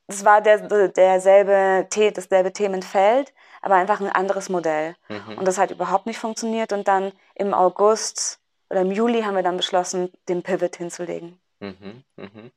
es 0.06 0.24
war 0.24 0.40
der, 0.40 0.88
derselbe, 0.88 1.86
dasselbe 2.14 2.52
Themenfeld, 2.52 3.32
aber 3.62 3.76
einfach 3.76 4.00
ein 4.00 4.10
anderes 4.10 4.48
Modell. 4.48 4.96
Mhm. 5.08 5.38
Und 5.38 5.46
das 5.46 5.58
hat 5.58 5.70
überhaupt 5.70 6.06
nicht 6.06 6.18
funktioniert. 6.18 6.72
Und 6.72 6.88
dann 6.88 7.12
im 7.34 7.54
August 7.54 8.40
oder 8.70 8.80
im 8.80 8.90
Juli 8.90 9.22
haben 9.22 9.36
wir 9.36 9.42
dann 9.42 9.56
beschlossen, 9.56 10.12
den 10.28 10.42
Pivot 10.42 10.76
hinzulegen. 10.76 11.40
Mhm. 11.60 12.04
Mhm. 12.16 12.50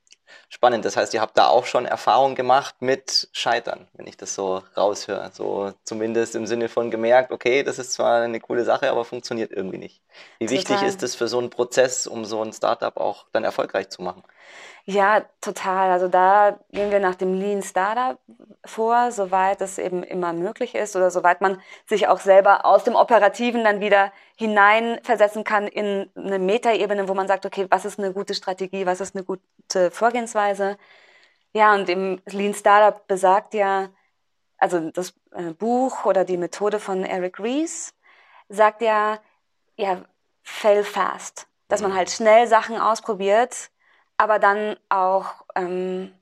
Spannend, 0.49 0.85
das 0.85 0.97
heißt, 0.97 1.13
ihr 1.13 1.21
habt 1.21 1.37
da 1.37 1.47
auch 1.47 1.65
schon 1.65 1.85
Erfahrung 1.85 2.35
gemacht 2.35 2.75
mit 2.79 3.29
Scheitern, 3.31 3.87
wenn 3.93 4.07
ich 4.07 4.17
das 4.17 4.35
so 4.35 4.63
raushöre. 4.77 5.31
So 5.33 5.73
zumindest 5.83 6.35
im 6.35 6.47
Sinne 6.47 6.69
von 6.69 6.91
gemerkt, 6.91 7.31
okay, 7.31 7.63
das 7.63 7.79
ist 7.79 7.93
zwar 7.93 8.21
eine 8.21 8.39
coole 8.39 8.63
Sache, 8.63 8.89
aber 8.89 9.05
funktioniert 9.05 9.51
irgendwie 9.51 9.77
nicht. 9.77 10.01
Wie 10.39 10.49
wichtig 10.49 10.75
Total. 10.75 10.87
ist 10.87 11.03
es 11.03 11.15
für 11.15 11.27
so 11.27 11.39
einen 11.39 11.49
Prozess, 11.49 12.07
um 12.07 12.25
so 12.25 12.41
ein 12.41 12.53
Startup 12.53 12.95
auch 12.97 13.25
dann 13.31 13.43
erfolgreich 13.43 13.89
zu 13.89 14.01
machen? 14.01 14.23
Ja, 14.85 15.21
total. 15.39 15.91
Also 15.91 16.09
da 16.09 16.59
gehen 16.71 16.91
wir 16.91 16.99
nach 16.99 17.15
dem 17.15 17.33
Lean 17.33 17.63
Startup 17.63 18.19
vor, 18.65 19.11
soweit 19.11 19.61
es 19.61 19.77
eben 19.77 20.03
immer 20.03 20.33
möglich 20.33 20.75
ist 20.75 20.95
oder 20.95 21.09
soweit 21.09 21.39
man 21.39 21.61
sich 21.87 22.07
auch 22.07 22.19
selber 22.19 22.65
aus 22.65 22.83
dem 22.83 22.95
Operativen 22.95 23.63
dann 23.63 23.79
wieder 23.79 24.11
hineinversetzen 24.35 25.43
kann 25.43 25.67
in 25.67 26.09
eine 26.15 26.39
Metaebene, 26.39 27.07
wo 27.07 27.13
man 27.13 27.27
sagt, 27.27 27.45
okay, 27.45 27.67
was 27.69 27.85
ist 27.85 27.99
eine 27.99 28.13
gute 28.13 28.33
Strategie, 28.33 28.85
was 28.85 29.01
ist 29.01 29.15
eine 29.15 29.23
gute 29.23 29.91
Vorgehensweise? 29.91 30.77
Ja, 31.53 31.73
und 31.75 31.89
im 31.89 32.21
Lean 32.25 32.53
Startup 32.53 33.07
besagt 33.07 33.53
ja, 33.53 33.89
also 34.57 34.91
das 34.91 35.13
äh, 35.31 35.53
Buch 35.53 36.05
oder 36.05 36.25
die 36.25 36.37
Methode 36.37 36.79
von 36.79 37.03
Eric 37.03 37.39
Ries 37.39 37.93
sagt 38.49 38.81
ja, 38.81 39.19
ja, 39.77 40.03
fail 40.43 40.83
fast, 40.83 41.47
dass 41.67 41.81
man 41.81 41.95
halt 41.95 42.09
schnell 42.11 42.47
Sachen 42.47 42.77
ausprobiert, 42.77 43.71
aber 44.17 44.39
dann 44.39 44.77
auch 44.89 45.45
ähm, 45.55 46.13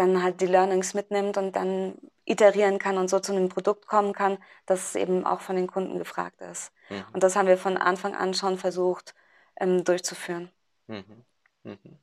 dann 0.00 0.22
halt 0.22 0.40
die 0.40 0.46
Learnings 0.46 0.94
mitnimmt 0.94 1.36
und 1.36 1.54
dann 1.56 1.94
iterieren 2.24 2.78
kann 2.78 2.98
und 2.98 3.10
so 3.10 3.20
zu 3.20 3.32
einem 3.32 3.48
Produkt 3.48 3.86
kommen 3.86 4.12
kann, 4.12 4.38
das 4.66 4.94
eben 4.96 5.26
auch 5.26 5.40
von 5.40 5.56
den 5.56 5.66
Kunden 5.66 5.98
gefragt 5.98 6.40
ist. 6.40 6.72
Mhm. 6.88 7.04
Und 7.12 7.22
das 7.22 7.36
haben 7.36 7.48
wir 7.48 7.58
von 7.58 7.76
Anfang 7.76 8.14
an 8.16 8.34
schon 8.34 8.58
versucht 8.58 9.14
ähm, 9.60 9.84
durchzuführen. 9.84 10.50
Mhm. 10.88 11.24
Mhm. 11.64 11.98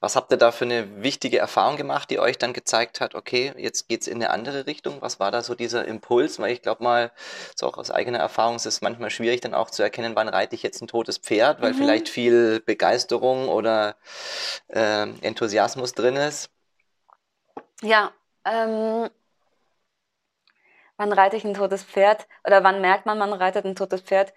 Was 0.00 0.16
habt 0.16 0.32
ihr 0.32 0.36
da 0.36 0.50
für 0.50 0.64
eine 0.64 1.02
wichtige 1.04 1.38
Erfahrung 1.38 1.76
gemacht, 1.76 2.10
die 2.10 2.18
euch 2.18 2.36
dann 2.36 2.52
gezeigt 2.52 3.00
hat, 3.00 3.14
okay, 3.14 3.52
jetzt 3.56 3.88
geht's 3.88 4.08
in 4.08 4.16
eine 4.16 4.30
andere 4.30 4.66
Richtung? 4.66 5.00
Was 5.00 5.20
war 5.20 5.30
da 5.30 5.42
so 5.42 5.54
dieser 5.54 5.84
Impuls? 5.86 6.40
Weil 6.40 6.52
ich 6.52 6.60
glaube 6.62 6.82
mal, 6.82 7.12
so 7.54 7.68
auch 7.68 7.78
aus 7.78 7.92
eigener 7.92 8.18
Erfahrung 8.18 8.56
ist 8.56 8.66
es 8.66 8.80
manchmal 8.80 9.10
schwierig 9.10 9.42
dann 9.42 9.54
auch 9.54 9.70
zu 9.70 9.82
erkennen, 9.84 10.16
wann 10.16 10.28
reite 10.28 10.56
ich 10.56 10.64
jetzt 10.64 10.82
ein 10.82 10.88
totes 10.88 11.18
Pferd, 11.18 11.62
weil 11.62 11.72
Mhm. 11.72 11.76
vielleicht 11.76 12.08
viel 12.08 12.60
Begeisterung 12.60 13.48
oder 13.48 13.96
ähm, 14.70 15.18
Enthusiasmus 15.22 15.92
drin 15.94 16.16
ist. 16.16 16.51
Ja, 17.82 18.12
ähm, 18.44 19.10
wann 20.96 21.12
reite 21.12 21.36
ich 21.36 21.44
ein 21.44 21.54
totes 21.54 21.82
Pferd 21.82 22.26
oder 22.44 22.62
wann 22.62 22.80
merkt 22.80 23.06
man, 23.06 23.18
man 23.18 23.32
reitet 23.32 23.64
ein 23.64 23.74
totes 23.74 24.00
Pferd? 24.02 24.32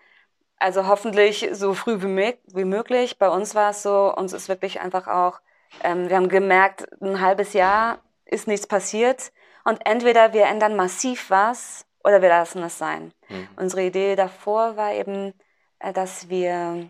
Also 0.58 0.88
hoffentlich 0.88 1.48
so 1.52 1.74
früh 1.74 2.02
wie, 2.02 2.38
wie 2.48 2.66
möglich. 2.66 3.20
Bei 3.20 3.30
uns 3.30 3.56
war 3.56 3.72
es 3.72 3.84
so, 3.84 4.14
uns 4.16 4.34
ist 4.34 4.50
wirklich 4.50 4.82
einfach 4.82 5.08
auch, 5.08 5.42
ähm, 5.84 6.10
wir 6.10 6.16
haben 6.16 6.30
gemerkt, 6.30 6.88
ein 7.02 7.22
halbes 7.22 7.54
Jahr 7.54 8.00
ist 8.26 8.48
nichts 8.48 8.66
passiert 8.66 9.32
und 9.64 9.86
entweder 9.86 10.34
wir 10.34 10.46
ändern 10.46 10.76
massiv 10.76 11.30
was 11.30 11.86
oder 12.04 12.22
wir 12.22 12.30
lassen 12.30 12.64
es 12.64 12.78
sein. 12.78 13.14
Mhm. 13.30 13.48
Unsere 13.58 13.84
Idee 13.84 14.16
davor 14.16 14.78
war 14.78 14.94
eben, 14.94 15.34
äh, 15.80 15.94
dass 15.94 16.30
wir, 16.30 16.90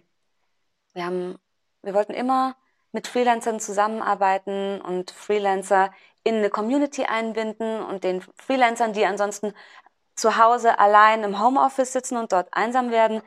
wir 0.94 1.06
haben, 1.06 1.38
wir 1.82 1.94
wollten 1.94 2.14
immer 2.14 2.56
mit 2.92 3.08
Freelancern 3.08 3.60
zusammenarbeiten 3.60 4.80
und 4.80 5.12
Freelancer 5.12 5.92
in 6.26 6.38
eine 6.38 6.52
Community 6.52 7.06
einbinden 7.06 7.82
und 7.84 8.04
den 8.06 8.22
Freelancern, 8.38 8.94
die 8.94 9.06
ansonsten 9.06 9.54
zu 10.16 10.38
Hause 10.38 10.80
allein 10.80 11.24
im 11.24 11.42
Homeoffice 11.42 11.94
sitzen 11.94 12.18
und 12.18 12.32
dort 12.34 12.50
einsam 12.54 12.92
werden, 12.92 13.22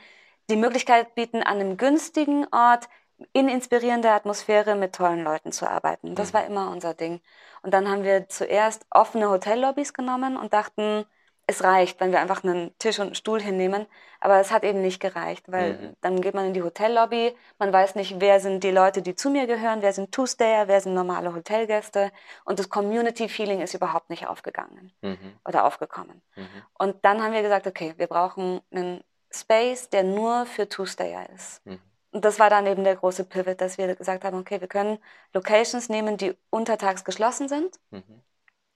die 0.51 0.57
Möglichkeit 0.57 1.15
bieten, 1.15 1.39
an 1.43 1.61
einem 1.61 1.77
günstigen 1.79 2.47
Ort 2.53 2.89
in 3.35 3.49
inspirierender 3.49 4.13
Atmosphäre 4.15 4.77
mit 4.77 4.95
tollen 4.95 5.25
Leuten 5.25 5.53
zu 5.53 5.69
arbeiten. 5.71 6.15
Das 6.17 6.33
Mhm. 6.33 6.35
war 6.35 6.47
immer 6.47 6.71
unser 6.71 6.95
Ding. 6.95 7.21
Und 7.63 7.75
dann 7.75 7.89
haben 7.89 8.05
wir 8.05 8.29
zuerst 8.29 8.87
offene 8.91 9.31
Hotellobbys 9.31 9.95
genommen 9.95 10.37
und 10.37 10.53
dachten, 10.55 11.07
es 11.51 11.65
reicht, 11.65 11.99
wenn 11.99 12.13
wir 12.13 12.21
einfach 12.21 12.45
einen 12.45 12.77
Tisch 12.79 12.99
und 12.99 13.07
einen 13.07 13.15
Stuhl 13.15 13.41
hinnehmen. 13.41 13.87
Aber 14.21 14.39
es 14.39 14.51
hat 14.51 14.65
eben 14.65 14.83
nicht 14.83 15.01
gereicht, 15.01 15.51
weil 15.51 15.73
Mhm. 15.75 15.97
dann 16.03 16.21
geht 16.21 16.35
man 16.35 16.47
in 16.47 16.53
die 16.53 16.63
Hotellobby, 16.63 17.35
man 17.59 17.73
weiß 17.73 17.95
nicht, 17.95 18.21
wer 18.21 18.39
sind 18.39 18.63
die 18.65 18.71
Leute, 18.71 19.01
die 19.01 19.15
zu 19.15 19.31
mir 19.31 19.47
gehören, 19.47 19.81
wer 19.81 19.93
sind 19.93 20.13
Two-Stayer, 20.13 20.69
wer 20.69 20.81
sind 20.81 20.93
normale 20.95 21.35
Hotelgäste. 21.35 22.13
Und 22.45 22.59
das 22.59 22.69
Community-Feeling 22.69 23.61
ist 23.63 23.75
überhaupt 23.75 24.11
nicht 24.11 24.27
aufgegangen 24.27 24.93
Mhm. 25.01 25.33
oder 25.47 25.65
aufgekommen. 25.65 26.21
Mhm. 26.37 26.47
Und 26.79 27.05
dann 27.05 27.23
haben 27.23 27.33
wir 27.33 27.43
gesagt, 27.43 27.67
okay, 27.67 27.95
wir 27.97 28.09
brauchen 28.09 28.61
einen 28.71 29.03
Space, 29.31 29.89
der 29.89 30.03
nur 30.05 30.45
für 30.47 30.69
Two-Stayer 30.69 31.31
ist. 31.35 31.65
Mhm. 31.65 31.81
Und 32.11 32.25
das 32.25 32.39
war 32.39 32.51
dann 32.51 32.67
eben 32.67 32.85
der 32.85 32.97
große 32.97 33.25
Pivot, 33.25 33.61
dass 33.61 33.79
wir 33.79 33.95
gesagt 33.95 34.25
haben, 34.25 34.39
okay, 34.39 34.61
wir 34.61 34.69
können 34.69 34.99
Locations 35.33 35.89
nehmen, 35.89 36.17
die 36.19 36.37
untertags 36.51 37.05
geschlossen 37.05 37.49
sind, 37.49 37.79
Mhm. 37.91 38.23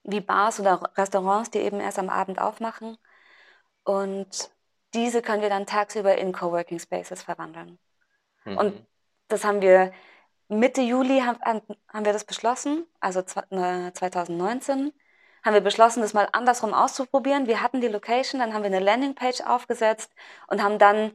Wie 0.04 0.20
Bars 0.20 0.60
oder 0.60 0.82
Restaurants, 0.96 1.50
die 1.50 1.58
eben 1.58 1.80
erst 1.80 1.98
am 1.98 2.10
Abend 2.10 2.40
aufmachen. 2.40 2.96
Und 3.84 4.50
diese 4.94 5.22
können 5.22 5.42
wir 5.42 5.48
dann 5.48 5.66
tagsüber 5.66 6.16
in 6.18 6.32
Coworking 6.32 6.78
Spaces 6.78 7.22
verwandeln. 7.22 7.78
Mhm. 8.44 8.58
Und 8.58 8.86
das 9.28 9.44
haben 9.44 9.62
wir 9.62 9.92
Mitte 10.48 10.82
Juli 10.82 11.20
haben, 11.20 11.38
haben 11.88 12.04
wir 12.04 12.12
das 12.12 12.24
beschlossen, 12.24 12.86
also 13.00 13.20
zwa- 13.20 13.88
äh, 13.88 13.92
2019 13.92 14.92
haben 15.44 15.54
wir 15.54 15.60
beschlossen, 15.60 16.02
das 16.02 16.14
mal 16.14 16.28
andersrum 16.32 16.72
auszuprobieren. 16.74 17.46
Wir 17.46 17.62
hatten 17.62 17.80
die 17.80 17.88
Location, 17.88 18.40
dann 18.40 18.54
haben 18.54 18.62
wir 18.62 18.68
eine 18.68 18.78
Landingpage 18.78 19.40
aufgesetzt 19.40 20.12
und 20.46 20.62
haben 20.62 20.78
dann 20.78 21.12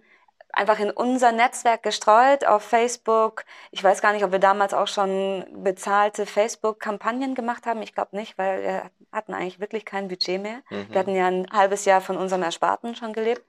einfach 0.58 0.80
in 0.80 0.90
unser 0.90 1.32
Netzwerk 1.32 1.84
gestreut 1.84 2.46
auf 2.46 2.64
Facebook. 2.64 3.46
Ich 3.72 3.84
weiß 3.84 4.02
gar 4.02 4.14
nicht, 4.14 4.24
ob 4.24 4.32
wir 4.32 4.40
damals 4.40 4.74
auch 4.74 4.88
schon 4.88 5.46
bezahlte 5.64 6.26
Facebook-Kampagnen 6.26 7.36
gemacht 7.36 7.66
haben. 7.66 7.82
Ich 7.82 7.94
glaube 7.94 8.16
nicht, 8.16 8.38
weil 8.38 8.64
wir 8.64 8.92
hatten 9.12 9.34
eigentlich 9.34 9.60
wirklich 9.60 9.86
kein 9.86 10.08
Budget 10.08 10.42
mehr. 10.42 10.62
Mhm. 10.70 10.88
Wir 10.90 11.00
hatten 11.00 11.16
ja 11.16 11.28
ein 11.28 11.48
halbes 11.52 11.86
Jahr 11.86 12.02
von 12.02 12.18
unserem 12.18 12.44
Ersparten 12.44 12.96
schon 12.96 13.14
gelebt. 13.14 13.46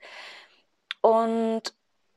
Und 1.01 1.75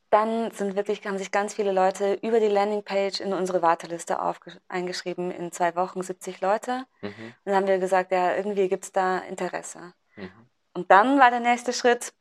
dann 0.09 0.51
sind 0.51 0.75
wirklich, 0.75 1.05
haben 1.07 1.17
sich 1.17 1.31
ganz 1.31 1.53
viele 1.53 1.71
Leute 1.71 2.15
über 2.15 2.41
die 2.41 2.47
Landingpage 2.47 3.21
in 3.21 3.31
unsere 3.31 3.61
Warteliste 3.61 4.19
eingeschrieben. 4.67 5.31
In 5.31 5.53
zwei 5.53 5.73
Wochen 5.77 6.01
70 6.01 6.41
Leute. 6.41 6.85
Mhm. 7.01 7.07
Und 7.07 7.35
dann 7.45 7.55
haben 7.55 7.67
wir 7.67 7.79
gesagt, 7.79 8.11
ja, 8.11 8.35
irgendwie 8.35 8.67
gibt 8.67 8.83
es 8.83 8.91
da 8.91 9.19
Interesse. 9.19 9.93
Mhm. 10.17 10.31
Und 10.73 10.91
dann 10.91 11.17
war 11.17 11.31
der 11.31 11.39
nächste 11.39 11.71
Schritt 11.71 12.13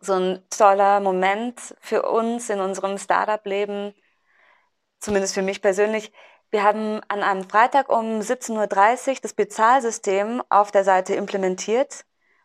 so 0.00 0.14
ein 0.14 0.42
toller 0.50 1.00
Moment 1.00 1.58
für 1.80 2.02
uns 2.02 2.50
in 2.50 2.60
unserem 2.60 2.98
Startup-Leben, 2.98 3.94
zumindest 5.00 5.34
für 5.34 5.42
mich 5.42 5.62
persönlich. 5.62 6.12
Wir 6.50 6.62
haben 6.62 7.00
an 7.08 7.22
einem 7.22 7.48
Freitag 7.48 7.90
um 7.90 8.20
17.30 8.20 9.10
Uhr 9.10 9.16
das 9.22 9.32
Bezahlsystem 9.34 10.42
auf 10.48 10.70
der 10.70 10.84
Seite 10.84 11.14
implementiert 11.14 12.04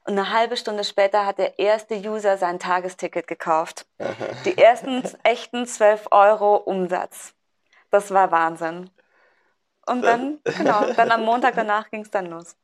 und 0.10 0.18
eine 0.18 0.32
halbe 0.32 0.58
Stunde 0.58 0.84
später 0.84 1.25
hat 1.25 1.38
der 1.38 1.60
erste 1.60 1.96
User 1.96 2.38
sein 2.38 2.58
Tagesticket 2.58 3.27
gekauft. 3.27 3.86
Die 4.46 4.58
ersten 4.58 5.03
echten 5.24 5.68
12 5.68 6.08
Euro 6.10 6.56
Umsatz. 6.56 7.36
Das 7.91 8.12
war 8.12 8.32
Wahnsinn. 8.32 8.89
Und 9.86 10.03
dann, 10.03 10.39
genau, 10.44 10.91
dann 10.94 11.12
am 11.12 11.25
Montag 11.25 11.56
danach 11.56 11.89
ging 11.89 12.01
es 12.01 12.12
dann 12.12 12.27
los. 12.27 12.56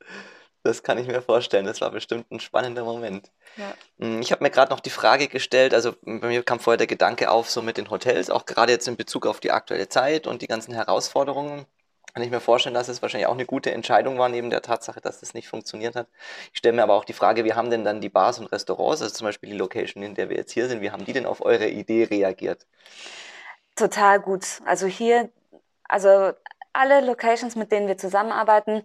Das 0.65 0.81
kann 0.81 0.98
ich 0.98 1.05
mir 1.07 1.22
vorstellen. 1.22 1.65
Das 1.67 1.79
war 1.81 1.91
bestimmt 1.91 2.31
ein 2.31 2.39
spannender 2.39 2.84
Moment. 2.84 3.31
Ja. 3.55 3.77
Mm, 4.00 4.22
Ich 4.22 4.31
habe 4.31 4.43
mir 4.43 4.50
gerade 4.50 4.72
noch 4.72 4.79
die 4.79 4.89
Frage 4.89 5.27
gestellt, 5.27 5.75
also 5.75 5.93
bei 6.01 6.27
mir 6.27 6.43
kam 6.43 6.60
vorher 6.60 6.77
der 6.77 6.88
Gedanke 6.88 7.29
auf, 7.29 7.51
so 7.51 7.62
mit 7.62 7.77
den 7.77 7.91
Hotels, 7.91 8.31
auch 8.31 8.48
gerade 8.48 8.72
jetzt 8.72 8.88
in 8.88 8.98
Bezug 8.98 9.27
auf 9.27 9.39
die 9.39 9.51
aktuelle 9.51 9.89
Zeit 9.89 10.25
und 10.27 10.41
die 10.41 10.48
ganzen 10.48 10.74
Herausforderungen. 10.74 11.67
Kann 12.13 12.24
ich 12.24 12.31
mir 12.31 12.39
vorstellen, 12.41 12.74
dass 12.74 12.88
es 12.88 13.01
wahrscheinlich 13.03 13.27
auch 13.27 13.34
eine 13.36 13.45
gute 13.45 13.72
Entscheidung 13.72 14.17
war, 14.17 14.29
neben 14.29 14.50
der 14.50 14.63
Tatsache, 14.63 15.01
dass 15.01 15.19
das 15.19 15.36
nicht 15.36 15.50
funktioniert 15.50 15.95
hat. 15.95 16.07
Ich 16.51 16.60
stelle 16.60 16.75
mir 16.75 16.84
aber 16.84 16.95
auch 16.95 17.05
die 17.05 17.13
Frage, 17.13 17.45
wie 17.45 17.53
haben 17.53 17.69
denn 17.69 17.84
dann 17.86 18.01
die 18.01 18.10
Bars 18.10 18.39
und 18.39 18.48
Restaurants, 18.48 19.03
also 19.03 19.13
zum 19.13 19.25
Beispiel 19.27 19.51
die 19.51 19.57
Location, 19.57 20.01
in 20.01 20.15
der 20.15 20.29
wir 20.29 20.38
jetzt 20.38 20.53
hier 20.53 20.67
sind, 20.67 20.81
wie 20.81 20.91
haben 20.91 21.05
die 21.05 21.13
denn 21.13 21.27
auf 21.27 21.41
eure 21.45 21.67
Idee 21.69 22.05
reagiert? 22.05 22.65
Total 23.75 24.19
gut. 24.19 24.45
Also 24.65 24.88
hier, 24.88 25.29
also 25.89 26.31
alle 26.74 27.01
Locations, 27.05 27.55
mit 27.55 27.72
denen 27.72 27.88
wir 27.88 27.98
zusammenarbeiten, 27.98 28.84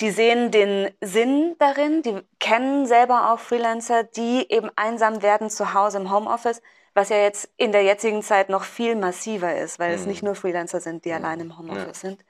die 0.00 0.10
sehen 0.10 0.50
den 0.50 0.90
Sinn 1.00 1.54
darin, 1.58 2.02
die 2.02 2.20
kennen 2.40 2.86
selber 2.86 3.32
auch 3.32 3.38
Freelancer, 3.38 4.02
die 4.04 4.46
eben 4.50 4.70
einsam 4.76 5.22
werden 5.22 5.50
zu 5.50 5.72
Hause 5.74 5.98
im 5.98 6.10
Homeoffice, 6.12 6.60
was 6.94 7.08
ja 7.08 7.16
jetzt 7.18 7.48
in 7.56 7.72
der 7.72 7.82
jetzigen 7.82 8.22
Zeit 8.22 8.48
noch 8.48 8.64
viel 8.64 8.96
massiver 8.96 9.56
ist, 9.56 9.78
weil 9.78 9.94
es 9.94 10.02
Mhm. 10.02 10.08
nicht 10.08 10.22
nur 10.22 10.34
Freelancer 10.34 10.80
sind, 10.80 11.04
die 11.04 11.10
Mhm. 11.10 11.14
allein 11.16 11.40
im 11.40 11.50
Ja. 11.50 11.58
Homeoffice 11.58 12.00
sind. 12.00 12.24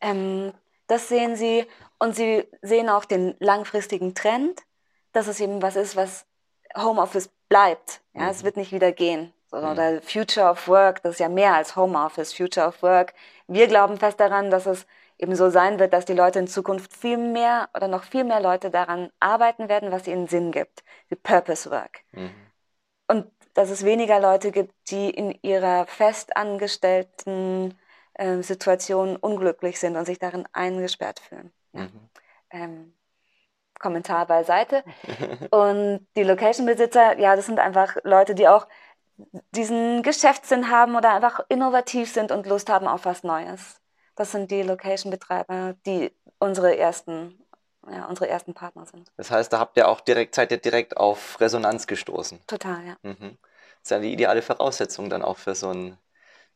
Ähm, 0.00 0.52
das 0.86 1.08
sehen 1.08 1.36
sie 1.36 1.66
und 1.98 2.14
sie 2.14 2.46
sehen 2.62 2.88
auch 2.88 3.04
den 3.04 3.34
langfristigen 3.40 4.14
Trend, 4.14 4.62
dass 5.12 5.26
es 5.26 5.40
eben 5.40 5.62
was 5.62 5.76
ist, 5.76 5.96
was 5.96 6.26
Homeoffice 6.76 7.30
bleibt. 7.48 8.00
Ja, 8.14 8.30
es 8.30 8.40
Mhm. 8.42 8.46
wird 8.46 8.56
nicht 8.56 8.72
wieder 8.72 8.92
gehen. 8.92 9.32
So, 9.50 9.58
Mhm. 9.58 9.68
Oder 9.70 10.02
Future 10.02 10.50
of 10.50 10.68
Work, 10.68 11.02
das 11.02 11.12
ist 11.14 11.20
ja 11.20 11.28
mehr 11.28 11.54
als 11.54 11.76
Homeoffice, 11.76 12.34
Future 12.34 12.66
of 12.68 12.82
Work. 12.82 13.14
Wir 13.48 13.66
glauben 13.66 13.98
fest 13.98 14.18
daran, 14.20 14.50
dass 14.50 14.66
es 14.66 14.86
eben 15.18 15.34
so 15.34 15.50
sein 15.50 15.78
wird, 15.78 15.92
dass 15.92 16.04
die 16.04 16.12
Leute 16.12 16.38
in 16.38 16.48
Zukunft 16.48 16.94
viel 16.94 17.16
mehr 17.16 17.68
oder 17.74 17.88
noch 17.88 18.04
viel 18.04 18.24
mehr 18.24 18.40
Leute 18.40 18.70
daran 18.70 19.10
arbeiten 19.20 19.68
werden, 19.68 19.90
was 19.90 20.06
ihnen 20.06 20.28
Sinn 20.28 20.52
gibt. 20.52 20.84
Die 21.10 21.16
Purpose 21.16 21.70
Work. 21.70 22.00
Mhm. 22.12 22.30
Und 23.08 23.30
dass 23.54 23.70
es 23.70 23.84
weniger 23.84 24.20
Leute 24.20 24.52
gibt, 24.52 24.74
die 24.90 25.08
in 25.10 25.38
ihrer 25.42 25.86
festangestellten 25.86 27.78
äh, 28.14 28.42
Situation 28.42 29.16
unglücklich 29.16 29.80
sind 29.80 29.96
und 29.96 30.04
sich 30.04 30.18
darin 30.18 30.46
eingesperrt 30.52 31.20
fühlen. 31.20 31.52
Mhm. 31.72 32.10
Ähm, 32.50 32.92
Kommentar 33.78 34.26
beiseite. 34.26 34.84
Und 35.50 36.06
die 36.16 36.22
Location-Besitzer, 36.22 37.18
ja, 37.18 37.36
das 37.36 37.46
sind 37.46 37.58
einfach 37.58 37.96
Leute, 38.04 38.34
die 38.34 38.48
auch 38.48 38.66
diesen 39.50 40.02
Geschäftssinn 40.02 40.70
haben 40.70 40.96
oder 40.96 41.14
einfach 41.14 41.40
innovativ 41.48 42.12
sind 42.12 42.32
und 42.32 42.46
Lust 42.46 42.68
haben 42.68 42.86
auf 42.86 43.04
was 43.04 43.22
Neues. 43.22 43.80
Das 44.16 44.32
sind 44.32 44.50
die 44.50 44.62
Location-Betreiber, 44.62 45.74
die 45.84 46.10
unsere 46.38 46.76
ersten, 46.76 47.38
ja, 47.88 48.06
unsere 48.06 48.28
ersten 48.28 48.54
Partner 48.54 48.86
sind. 48.86 49.10
Das 49.16 49.30
heißt, 49.30 49.52
da 49.52 49.58
habt 49.58 49.76
ihr 49.76 49.88
auch 49.88 50.00
direkt, 50.00 50.34
seid 50.34 50.50
ihr 50.50 50.58
direkt 50.58 50.96
auf 50.96 51.38
Resonanz 51.40 51.86
gestoßen. 51.86 52.40
Total, 52.46 52.84
ja. 52.84 52.96
Mhm. 53.02 53.38
Das 53.40 53.82
ist 53.82 53.90
ja 53.90 53.98
die 53.98 54.12
ideale 54.12 54.42
Voraussetzung 54.42 55.10
dann 55.10 55.22
auch 55.22 55.36
für 55.36 55.54
so 55.54 55.68
einen, 55.68 55.98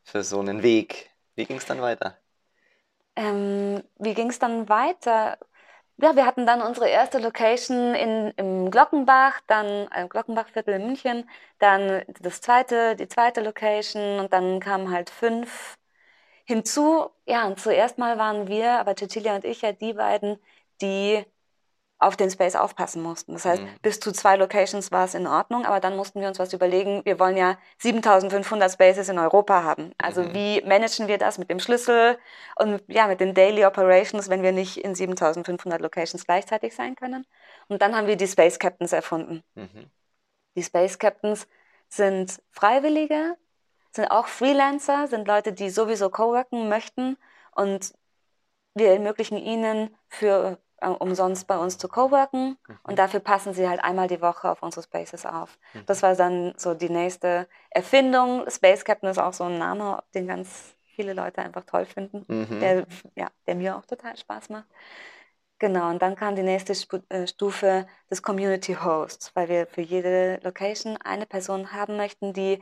für 0.03 0.23
so 0.23 0.39
einen 0.39 0.63
Weg. 0.63 1.11
Wie 1.35 1.45
ging 1.45 1.57
es 1.57 1.65
dann 1.65 1.81
weiter? 1.81 2.17
Ähm, 3.15 3.83
wie 3.99 4.13
ging 4.13 4.29
es 4.29 4.39
dann 4.39 4.67
weiter? 4.67 5.37
Ja, 5.97 6.15
wir 6.15 6.25
hatten 6.25 6.47
dann 6.47 6.61
unsere 6.63 6.89
erste 6.89 7.19
Location 7.19 7.93
in, 7.93 8.31
im 8.37 8.71
Glockenbach, 8.71 9.39
dann 9.45 9.87
im 9.95 10.09
Glockenbachviertel 10.09 10.73
in 10.75 10.87
München, 10.87 11.29
dann 11.59 12.03
das 12.21 12.41
zweite, 12.41 12.95
die 12.95 13.07
zweite 13.07 13.41
Location 13.41 14.19
und 14.19 14.33
dann 14.33 14.59
kamen 14.59 14.91
halt 14.91 15.11
fünf 15.11 15.77
hinzu. 16.51 17.09
Ja, 17.25 17.47
und 17.47 17.59
zuerst 17.59 17.97
mal 17.97 18.17
waren 18.17 18.47
wir, 18.47 18.79
aber 18.79 18.95
Cecilia 18.95 19.35
und 19.35 19.45
ich 19.45 19.61
ja 19.61 19.71
die 19.71 19.93
beiden, 19.93 20.37
die 20.81 21.25
auf 21.97 22.17
den 22.17 22.31
Space 22.31 22.55
aufpassen 22.55 23.03
mussten. 23.03 23.33
Das 23.33 23.45
heißt, 23.45 23.61
Mhm. 23.61 23.69
bis 23.83 23.99
zu 23.99 24.11
zwei 24.11 24.35
Locations 24.35 24.91
war 24.91 25.05
es 25.05 25.13
in 25.13 25.27
Ordnung, 25.27 25.65
aber 25.65 25.79
dann 25.79 25.95
mussten 25.95 26.19
wir 26.19 26.27
uns 26.27 26.39
was 26.39 26.51
überlegen. 26.51 27.01
Wir 27.05 27.19
wollen 27.19 27.37
ja 27.37 27.59
7500 27.77 28.71
Spaces 28.71 29.07
in 29.07 29.19
Europa 29.19 29.63
haben. 29.63 29.91
Also 29.99 30.23
Mhm. 30.23 30.33
wie 30.33 30.61
managen 30.65 31.07
wir 31.07 31.19
das 31.19 31.37
mit 31.37 31.51
dem 31.51 31.59
Schlüssel 31.59 32.17
und 32.55 32.81
ja, 32.87 33.05
mit 33.05 33.19
den 33.19 33.35
Daily 33.35 33.65
Operations, 33.65 34.29
wenn 34.29 34.41
wir 34.41 34.51
nicht 34.51 34.77
in 34.77 34.95
7500 34.95 35.79
Locations 35.79 36.25
gleichzeitig 36.25 36.75
sein 36.75 36.95
können? 36.95 37.27
Und 37.67 37.83
dann 37.83 37.95
haben 37.95 38.07
wir 38.07 38.15
die 38.15 38.27
Space 38.27 38.57
Captains 38.57 38.93
erfunden. 38.93 39.43
Mhm. 39.53 39.91
Die 40.55 40.63
Space 40.63 40.97
Captains 40.97 41.47
sind 41.87 42.41
Freiwillige, 42.49 43.37
sind 43.91 44.09
auch 44.09 44.27
Freelancer, 44.27 45.07
sind 45.07 45.27
Leute, 45.27 45.53
die 45.53 45.69
sowieso 45.69 46.09
coworken 46.09 46.69
möchten 46.69 47.17
und 47.55 47.93
wir 48.73 48.91
ermöglichen 48.93 49.37
ihnen 49.37 49.95
für 50.07 50.59
äh, 50.77 50.87
umsonst 50.87 51.47
bei 51.47 51.57
uns 51.57 51.77
zu 51.77 51.87
coworken 51.87 52.57
und 52.83 52.97
dafür 52.99 53.19
passen 53.19 53.53
sie 53.53 53.67
halt 53.67 53.83
einmal 53.83 54.07
die 54.07 54.21
Woche 54.21 54.49
auf 54.49 54.63
unsere 54.63 54.83
Spaces 54.83 55.25
auf. 55.25 55.57
Mhm. 55.73 55.85
Das 55.85 56.01
war 56.03 56.15
dann 56.15 56.53
so 56.57 56.73
die 56.73 56.89
nächste 56.89 57.47
Erfindung. 57.69 58.49
Space 58.49 58.83
Captain 58.85 59.09
ist 59.09 59.19
auch 59.19 59.33
so 59.33 59.43
ein 59.43 59.57
Name, 59.57 60.01
den 60.15 60.27
ganz 60.27 60.75
viele 60.95 61.13
Leute 61.13 61.41
einfach 61.41 61.63
toll 61.65 61.85
finden, 61.85 62.25
Mhm. 62.27 62.59
der, 62.59 62.85
ja, 63.15 63.27
der 63.47 63.55
mir 63.55 63.77
auch 63.77 63.85
total 63.85 64.15
Spaß 64.17 64.49
macht. 64.49 64.67
Genau, 65.59 65.89
und 65.91 66.01
dann 66.01 66.15
kam 66.15 66.35
die 66.35 66.41
nächste 66.41 66.73
äh, 67.09 67.27
Stufe 67.27 67.85
des 68.09 68.23
Community 68.23 68.73
Hosts, 68.73 69.35
weil 69.35 69.47
wir 69.47 69.67
für 69.67 69.81
jede 69.81 70.39
Location 70.43 70.97
eine 70.97 71.27
Person 71.27 71.71
haben 71.71 71.97
möchten, 71.97 72.33
die 72.33 72.59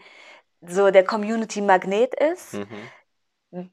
so 0.61 0.91
der 0.91 1.05
Community 1.05 1.61
Magnet 1.61 2.13
ist, 2.15 2.53
Mhm. 3.51 3.71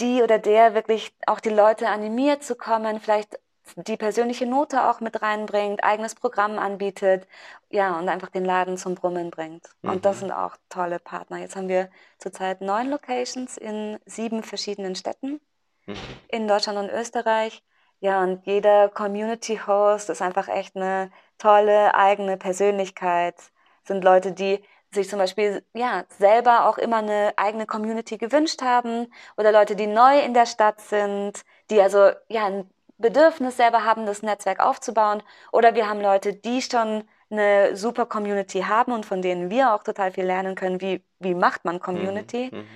die 0.00 0.22
oder 0.22 0.38
der 0.38 0.74
wirklich 0.74 1.14
auch 1.26 1.40
die 1.40 1.50
Leute 1.50 1.88
animiert 1.88 2.42
zu 2.42 2.56
kommen, 2.56 3.00
vielleicht 3.00 3.38
die 3.76 3.96
persönliche 3.96 4.46
Note 4.46 4.88
auch 4.88 5.00
mit 5.00 5.22
reinbringt, 5.22 5.82
eigenes 5.82 6.14
Programm 6.14 6.58
anbietet, 6.58 7.26
ja, 7.70 7.98
und 7.98 8.08
einfach 8.08 8.28
den 8.30 8.44
Laden 8.44 8.76
zum 8.76 8.94
Brummen 8.94 9.30
bringt. 9.30 9.68
Und 9.82 10.04
das 10.04 10.16
Mhm. 10.16 10.20
sind 10.20 10.32
auch 10.32 10.56
tolle 10.68 10.98
Partner. 11.00 11.38
Jetzt 11.38 11.56
haben 11.56 11.68
wir 11.68 11.90
zurzeit 12.18 12.60
neun 12.60 12.90
Locations 12.90 13.56
in 13.56 13.98
sieben 14.06 14.42
verschiedenen 14.42 14.94
Städten 14.94 15.40
Mhm. 15.86 15.96
in 16.28 16.48
Deutschland 16.48 16.78
und 16.78 16.90
Österreich. 16.90 17.64
Ja, 18.00 18.22
und 18.22 18.44
jeder 18.46 18.88
Community 18.88 19.60
Host 19.66 20.10
ist 20.10 20.22
einfach 20.22 20.48
echt 20.48 20.76
eine 20.76 21.10
tolle 21.38 21.94
eigene 21.94 22.36
Persönlichkeit. 22.36 23.36
Sind 23.84 24.04
Leute, 24.04 24.32
die 24.32 24.62
sich 24.92 25.08
zum 25.08 25.18
Beispiel 25.18 25.64
ja 25.74 26.04
selber 26.08 26.68
auch 26.68 26.78
immer 26.78 26.98
eine 26.98 27.34
eigene 27.36 27.66
Community 27.66 28.18
gewünscht 28.18 28.62
haben 28.62 29.12
oder 29.36 29.52
Leute, 29.52 29.76
die 29.76 29.86
neu 29.86 30.20
in 30.20 30.34
der 30.34 30.46
Stadt 30.46 30.80
sind, 30.80 31.44
die 31.70 31.80
also 31.80 32.10
ja 32.28 32.46
ein 32.46 32.70
Bedürfnis 32.98 33.56
selber 33.56 33.84
haben, 33.84 34.06
das 34.06 34.22
Netzwerk 34.22 34.60
aufzubauen. 34.60 35.22
Oder 35.52 35.74
wir 35.74 35.88
haben 35.88 36.00
Leute, 36.00 36.32
die 36.32 36.62
schon 36.62 37.04
eine 37.30 37.76
super 37.76 38.06
Community 38.06 38.60
haben 38.62 38.92
und 38.92 39.04
von 39.04 39.20
denen 39.22 39.50
wir 39.50 39.74
auch 39.74 39.82
total 39.82 40.12
viel 40.12 40.24
lernen 40.24 40.54
können, 40.54 40.80
wie, 40.80 41.04
wie 41.18 41.34
macht 41.34 41.64
man 41.64 41.80
Community. 41.80 42.50
Mhm. 42.52 42.66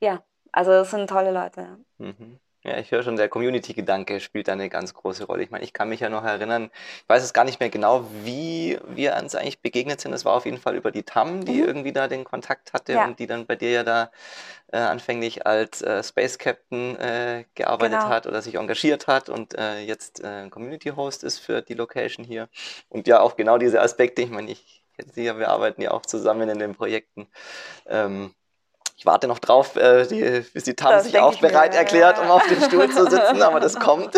Ja, 0.00 0.22
also 0.52 0.72
es 0.72 0.90
sind 0.90 1.08
tolle 1.08 1.32
Leute. 1.32 1.78
Mhm. 1.98 2.38
Ja, 2.66 2.78
ich 2.78 2.90
höre 2.90 3.04
schon, 3.04 3.14
der 3.16 3.28
Community-Gedanke 3.28 4.18
spielt 4.18 4.48
da 4.48 4.52
eine 4.52 4.68
ganz 4.68 4.92
große 4.92 5.24
Rolle. 5.26 5.44
Ich 5.44 5.50
meine, 5.52 5.62
ich 5.62 5.72
kann 5.72 5.88
mich 5.88 6.00
ja 6.00 6.08
noch 6.08 6.24
erinnern, 6.24 6.70
ich 7.02 7.08
weiß 7.08 7.22
es 7.22 7.32
gar 7.32 7.44
nicht 7.44 7.60
mehr 7.60 7.68
genau, 7.68 8.04
wie 8.24 8.76
wir 8.88 9.14
uns 9.16 9.36
eigentlich 9.36 9.60
begegnet 9.60 10.00
sind. 10.00 10.12
Es 10.12 10.24
war 10.24 10.32
auf 10.32 10.46
jeden 10.46 10.58
Fall 10.58 10.74
über 10.74 10.90
die 10.90 11.04
Tam, 11.04 11.44
die 11.44 11.60
Mhm. 11.60 11.64
irgendwie 11.64 11.92
da 11.92 12.08
den 12.08 12.24
Kontakt 12.24 12.72
hatte 12.72 12.94
Ja. 12.94 13.04
und 13.06 13.20
die 13.20 13.28
dann 13.28 13.46
bei 13.46 13.54
dir 13.54 13.70
ja 13.70 13.84
da 13.84 14.10
äh, 14.72 14.78
anfänglich 14.78 15.46
als 15.46 15.82
äh, 15.82 16.02
Space 16.02 16.38
Captain 16.38 16.96
äh, 16.96 17.44
gearbeitet 17.54 18.00
Genau. 18.00 18.10
hat 18.10 18.26
oder 18.26 18.42
sich 18.42 18.56
engagiert 18.56 19.06
hat 19.06 19.28
und 19.28 19.54
äh, 19.56 19.80
jetzt 19.82 20.24
äh, 20.24 20.48
Community 20.50 20.90
Host 20.90 21.22
ist 21.24 21.38
für 21.38 21.62
die 21.62 21.74
Location 21.74 22.24
hier. 22.24 22.48
Und 22.88 23.06
ja, 23.06 23.20
auch 23.20 23.36
genau 23.36 23.58
diese 23.58 23.80
Aspekte, 23.80 24.22
ich 24.22 24.30
meine, 24.30 24.50
ich 24.50 24.82
kenne 24.96 25.12
sie 25.12 25.24
ja, 25.24 25.38
wir 25.38 25.50
arbeiten 25.50 25.82
ja 25.82 25.92
auch 25.92 26.02
zusammen 26.06 26.48
in 26.48 26.58
den 26.58 26.74
Projekten. 26.74 27.28
Ähm, 27.86 28.34
ich 28.96 29.04
warte 29.04 29.28
noch 29.28 29.38
drauf, 29.38 29.76
äh, 29.76 30.06
die, 30.06 30.40
bis 30.52 30.64
die 30.64 30.74
Tam 30.74 30.90
Das 30.90 31.04
sich 31.04 31.18
auch 31.18 31.40
mir, 31.40 31.48
bereit 31.48 31.74
ja. 31.74 31.80
erklärt, 31.80 32.18
um 32.18 32.30
auf 32.30 32.46
dem 32.46 32.62
Stuhl 32.62 32.90
zu 32.90 33.04
sitzen, 33.04 33.42
aber 33.42 33.60
das 33.60 33.74
kommt. 33.78 34.14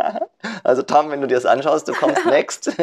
also 0.62 0.82
Tam, 0.82 1.10
wenn 1.10 1.22
du 1.22 1.26
dir 1.26 1.36
das 1.36 1.46
anschaust, 1.46 1.88
du 1.88 1.94
kommst 1.94 2.26
next. 2.26 2.70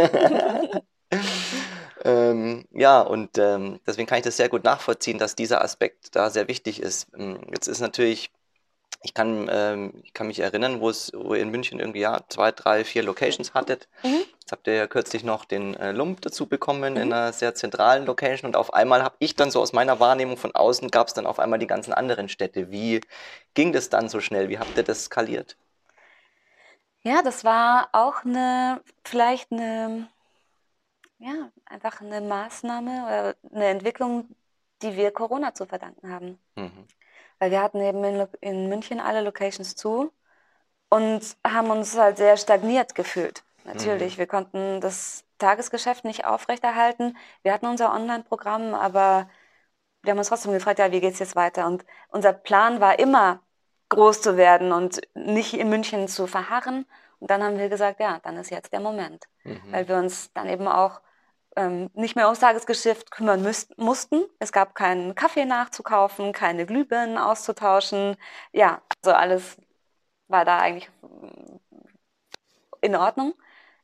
ähm, 2.03 2.65
ja, 2.71 3.01
und 3.01 3.37
ähm, 3.37 3.79
deswegen 3.85 4.07
kann 4.07 4.17
ich 4.17 4.23
das 4.23 4.37
sehr 4.37 4.49
gut 4.49 4.63
nachvollziehen, 4.63 5.19
dass 5.19 5.35
dieser 5.35 5.61
Aspekt 5.61 6.15
da 6.15 6.31
sehr 6.31 6.47
wichtig 6.47 6.81
ist. 6.81 7.07
Ähm, 7.15 7.39
Jetzt 7.51 7.67
ist 7.67 7.81
natürlich, 7.81 8.31
ich 9.03 9.13
kann, 9.13 9.47
ähm, 9.51 10.01
ich 10.03 10.13
kann 10.13 10.27
mich 10.27 10.39
erinnern, 10.39 10.81
wo 10.81 10.89
es, 10.89 11.11
wo 11.13 11.33
ihr 11.35 11.41
in 11.41 11.49
München 11.51 11.79
irgendwie 11.79 11.99
ja 12.01 12.21
zwei, 12.29 12.51
drei, 12.51 12.83
vier 12.83 13.03
Locations 13.03 13.53
hattet. 13.53 13.87
Mhm. 14.03 14.23
Jetzt 14.41 14.51
habt 14.51 14.67
ihr 14.67 14.73
ja 14.75 14.87
kürzlich 14.87 15.23
noch 15.23 15.45
den 15.45 15.75
äh, 15.75 15.91
Lump 15.91 16.21
dazu 16.21 16.47
bekommen 16.47 16.97
in 16.97 17.07
Mhm. 17.07 17.13
einer 17.13 17.33
sehr 17.33 17.53
zentralen 17.55 18.05
Location 18.05 18.47
und 18.49 18.55
auf 18.55 18.73
einmal 18.73 19.03
habe 19.03 19.15
ich 19.19 19.35
dann 19.35 19.51
so 19.51 19.61
aus 19.61 19.73
meiner 19.73 19.99
Wahrnehmung 19.99 20.37
von 20.37 20.55
außen 20.55 20.89
gab 20.91 21.07
es 21.07 21.13
dann 21.13 21.25
auf 21.27 21.39
einmal 21.39 21.59
die 21.59 21.67
ganzen 21.67 21.93
anderen 21.93 22.29
Städte. 22.29 22.71
Wie 22.71 23.01
ging 23.53 23.73
das 23.73 23.89
dann 23.89 24.09
so 24.09 24.19
schnell? 24.21 24.49
Wie 24.49 24.59
habt 24.59 24.77
ihr 24.77 24.83
das 24.83 25.05
skaliert? 25.05 25.57
Ja, 27.01 27.21
das 27.23 27.43
war 27.43 27.89
auch 27.93 28.23
eine, 28.25 28.81
vielleicht 29.03 29.51
eine, 29.51 30.09
ja, 31.19 31.51
einfach 31.65 32.01
eine 32.01 32.21
Maßnahme 32.21 33.03
oder 33.05 33.35
eine 33.51 33.65
Entwicklung, 33.67 34.29
die 34.81 34.95
wir 34.95 35.11
Corona 35.11 35.53
zu 35.53 35.65
verdanken 35.65 36.11
haben. 36.11 36.39
Mhm. 36.55 36.87
Weil 37.39 37.51
wir 37.51 37.61
hatten 37.61 37.81
eben 37.81 38.03
in, 38.03 38.27
in 38.41 38.69
München 38.69 38.99
alle 38.99 39.21
Locations 39.21 39.75
zu 39.75 40.11
und 40.89 41.21
haben 41.45 41.69
uns 41.69 41.97
halt 41.97 42.17
sehr 42.17 42.37
stagniert 42.37 42.95
gefühlt. 42.95 43.43
Natürlich, 43.63 44.17
wir 44.17 44.27
konnten 44.27 44.79
das 44.81 45.25
Tagesgeschäft 45.39 46.05
nicht 46.05 46.25
aufrechterhalten. 46.25 47.17
Wir 47.43 47.53
hatten 47.53 47.65
unser 47.67 47.93
Online-Programm, 47.93 48.73
aber 48.73 49.29
wir 50.01 50.11
haben 50.11 50.17
uns 50.19 50.29
trotzdem 50.29 50.53
gefragt, 50.53 50.79
ja, 50.79 50.91
wie 50.91 51.01
geht's 51.01 51.19
jetzt 51.19 51.35
weiter? 51.35 51.67
Und 51.67 51.85
unser 52.09 52.33
Plan 52.33 52.79
war 52.79 52.97
immer, 52.97 53.41
groß 53.89 54.21
zu 54.21 54.37
werden 54.37 54.71
und 54.71 55.01
nicht 55.15 55.53
in 55.53 55.69
München 55.69 56.07
zu 56.07 56.27
verharren. 56.27 56.85
Und 57.19 57.29
dann 57.31 57.43
haben 57.43 57.57
wir 57.57 57.69
gesagt, 57.69 57.99
ja, 57.99 58.19
dann 58.23 58.37
ist 58.37 58.51
jetzt 58.51 58.73
der 58.73 58.79
Moment, 58.79 59.25
Mhm. 59.43 59.61
weil 59.71 59.87
wir 59.87 59.97
uns 59.97 60.31
dann 60.33 60.47
eben 60.47 60.67
auch 60.67 61.01
ähm, 61.57 61.89
nicht 61.93 62.15
mehr 62.15 62.25
ums 62.25 62.39
Tagesgeschäft 62.39 63.11
kümmern 63.11 63.41
müsst, 63.41 63.77
mussten. 63.77 64.23
Es 64.39 64.51
gab 64.51 64.75
keinen 64.75 65.15
Kaffee 65.15 65.45
nachzukaufen, 65.45 66.31
keine 66.31 66.65
Glühbirnen 66.65 67.17
auszutauschen. 67.17 68.15
Ja, 68.53 68.81
also 69.03 69.15
alles 69.15 69.57
war 70.27 70.45
da 70.45 70.59
eigentlich 70.59 70.89
in 72.81 72.95
Ordnung. 72.95 73.33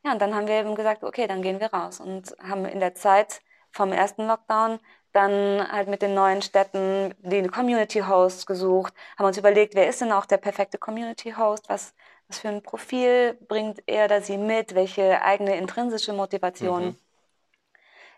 Ja, 0.05 0.11
und 0.11 0.21
dann 0.21 0.35
haben 0.35 0.47
wir 0.47 0.55
eben 0.55 0.75
gesagt, 0.75 1.03
okay, 1.03 1.27
dann 1.27 1.41
gehen 1.41 1.59
wir 1.59 1.73
raus 1.73 1.99
und 1.99 2.35
haben 2.41 2.65
in 2.65 2.79
der 2.79 2.93
Zeit 2.95 3.41
vom 3.71 3.91
ersten 3.91 4.27
Lockdown 4.27 4.79
dann 5.13 5.71
halt 5.71 5.87
mit 5.87 6.01
den 6.01 6.13
neuen 6.13 6.41
Städten 6.41 7.13
die 7.19 7.47
Community 7.47 7.99
Hosts 7.99 8.45
gesucht, 8.45 8.93
haben 9.17 9.27
uns 9.27 9.37
überlegt, 9.37 9.75
wer 9.75 9.87
ist 9.87 10.01
denn 10.01 10.11
auch 10.11 10.25
der 10.25 10.37
perfekte 10.37 10.77
Community 10.77 11.31
Host, 11.31 11.69
was, 11.69 11.93
was 12.27 12.39
für 12.39 12.49
ein 12.49 12.63
Profil 12.63 13.37
bringt 13.47 13.83
er 13.87 14.05
oder 14.05 14.21
sie 14.21 14.37
mit, 14.37 14.75
welche 14.75 15.21
eigene 15.21 15.55
intrinsische 15.55 16.13
Motivation. 16.13 16.85
Mhm. 16.85 16.95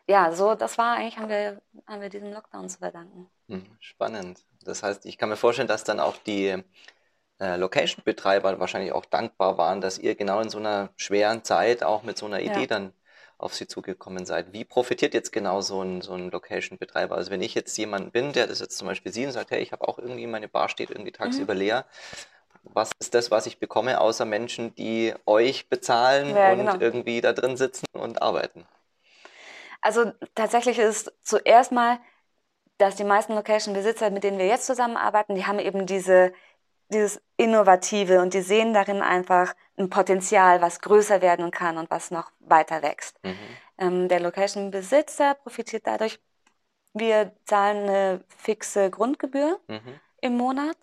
Ja, 0.08 0.32
so, 0.34 0.56
das 0.56 0.78
war 0.80 0.96
eigentlich, 0.98 1.18
haben 1.18 1.30
wir, 1.30 1.62
haben 1.88 2.02
wir 2.02 2.10
diesem 2.10 2.32
Lockdown 2.32 2.70
zu 2.70 2.78
verdanken. 2.80 3.30
Hm, 3.50 3.66
Spannend. 3.80 4.44
Das 4.64 4.82
heißt, 4.84 5.06
ich 5.06 5.18
kann 5.18 5.30
mir 5.30 5.36
vorstellen, 5.38 5.68
dass 5.68 5.84
dann 5.84 6.00
auch 6.00 6.18
die 6.18 6.56
äh, 7.40 7.58
Location-Betreiber 7.58 8.60
wahrscheinlich 8.60 8.94
auch 8.94 9.06
dankbar 9.06 9.58
waren, 9.58 9.82
dass 9.82 10.00
ihr 10.00 10.16
genau 10.16 10.42
in 10.42 10.50
so 10.50 10.60
einer 10.60 10.92
schweren 10.98 11.44
Zeit 11.44 11.84
auch 11.84 12.04
mit 12.04 12.18
so 12.18 12.26
einer 12.28 12.42
Idee 12.42 12.68
Ja. 12.68 12.68
dann 12.68 12.94
auf 13.40 13.56
sie 13.56 13.68
zugekommen 13.68 14.26
seid. 14.26 14.54
Wie 14.54 14.66
profitiert 14.66 15.14
jetzt 15.14 15.32
genau 15.34 15.62
so 15.62 15.82
ein, 15.84 16.02
so 16.02 16.14
ein 16.14 16.32
Location-Betreiber? 16.32 17.16
Also 17.16 17.32
wenn 17.32 17.42
ich 17.44 17.56
jetzt 17.56 17.78
jemand 17.78 18.14
bin, 18.14 18.34
der 18.34 18.48
das 18.48 18.60
jetzt 18.62 18.78
zum 18.78 18.88
Beispiel 18.88 19.14
sieht 19.14 19.28
und 19.28 19.34
sagt, 19.34 19.52
hey, 19.52 19.62
ich 19.62 19.72
habe 19.74 19.88
auch 19.88 20.00
irgendwie, 20.00 20.28
meine 20.28 20.50
Bar 20.50 20.70
steht 20.70 20.92
irgendwie 20.92 21.12
tagsüber 21.14 21.54
Mhm. 21.54 21.56
leer. 21.56 21.86
Was 22.64 22.92
ist 23.00 23.16
das, 23.16 23.32
was 23.32 23.48
ich 23.48 23.60
bekomme, 23.60 24.02
außer 24.02 24.26
Menschen, 24.26 24.76
die 24.76 25.14
euch 25.26 25.70
bezahlen 25.70 26.36
Ja, 26.36 26.40
und 26.40 26.76
genau. 26.76 26.82
irgendwie 26.82 27.22
da 27.22 27.34
drin 27.34 27.58
sitzen 27.58 27.86
und 27.94 28.22
arbeiten? 28.22 28.68
Also 29.86 30.12
tatsächlich 30.34 30.80
ist 30.80 31.14
zuerst 31.22 31.72
mal, 31.72 32.00
dass 32.80 32.96
die 32.96 33.04
meisten 33.04 33.36
Location-Besitzer, 33.36 34.10
mit 34.10 34.24
denen 34.24 34.40
wir 34.40 34.48
jetzt 34.48 34.66
zusammenarbeiten, 34.66 35.36
die 35.36 35.46
haben 35.46 35.60
eben 35.60 35.86
diese, 35.86 36.34
dieses 36.90 37.22
Innovative 37.38 38.20
und 38.20 38.34
die 38.34 38.42
sehen 38.42 38.74
darin 38.74 39.04
einfach 39.04 39.54
ein 39.78 39.92
Potenzial, 39.92 40.60
was 40.60 40.80
größer 40.80 41.22
werden 41.22 41.52
kann 41.52 41.78
und 41.78 41.92
was 41.92 42.10
noch 42.10 42.32
weiter 42.40 42.82
wächst. 42.82 43.24
Mhm. 43.24 43.38
Ähm, 43.78 44.08
der 44.08 44.22
Location-Besitzer 44.22 45.36
profitiert 45.36 45.86
dadurch, 45.86 46.20
wir 46.96 47.36
zahlen 47.46 47.88
eine 47.88 48.24
fixe 48.38 48.90
Grundgebühr 48.90 49.60
Mhm. 49.68 50.00
im 50.20 50.36
Monat. 50.36 50.78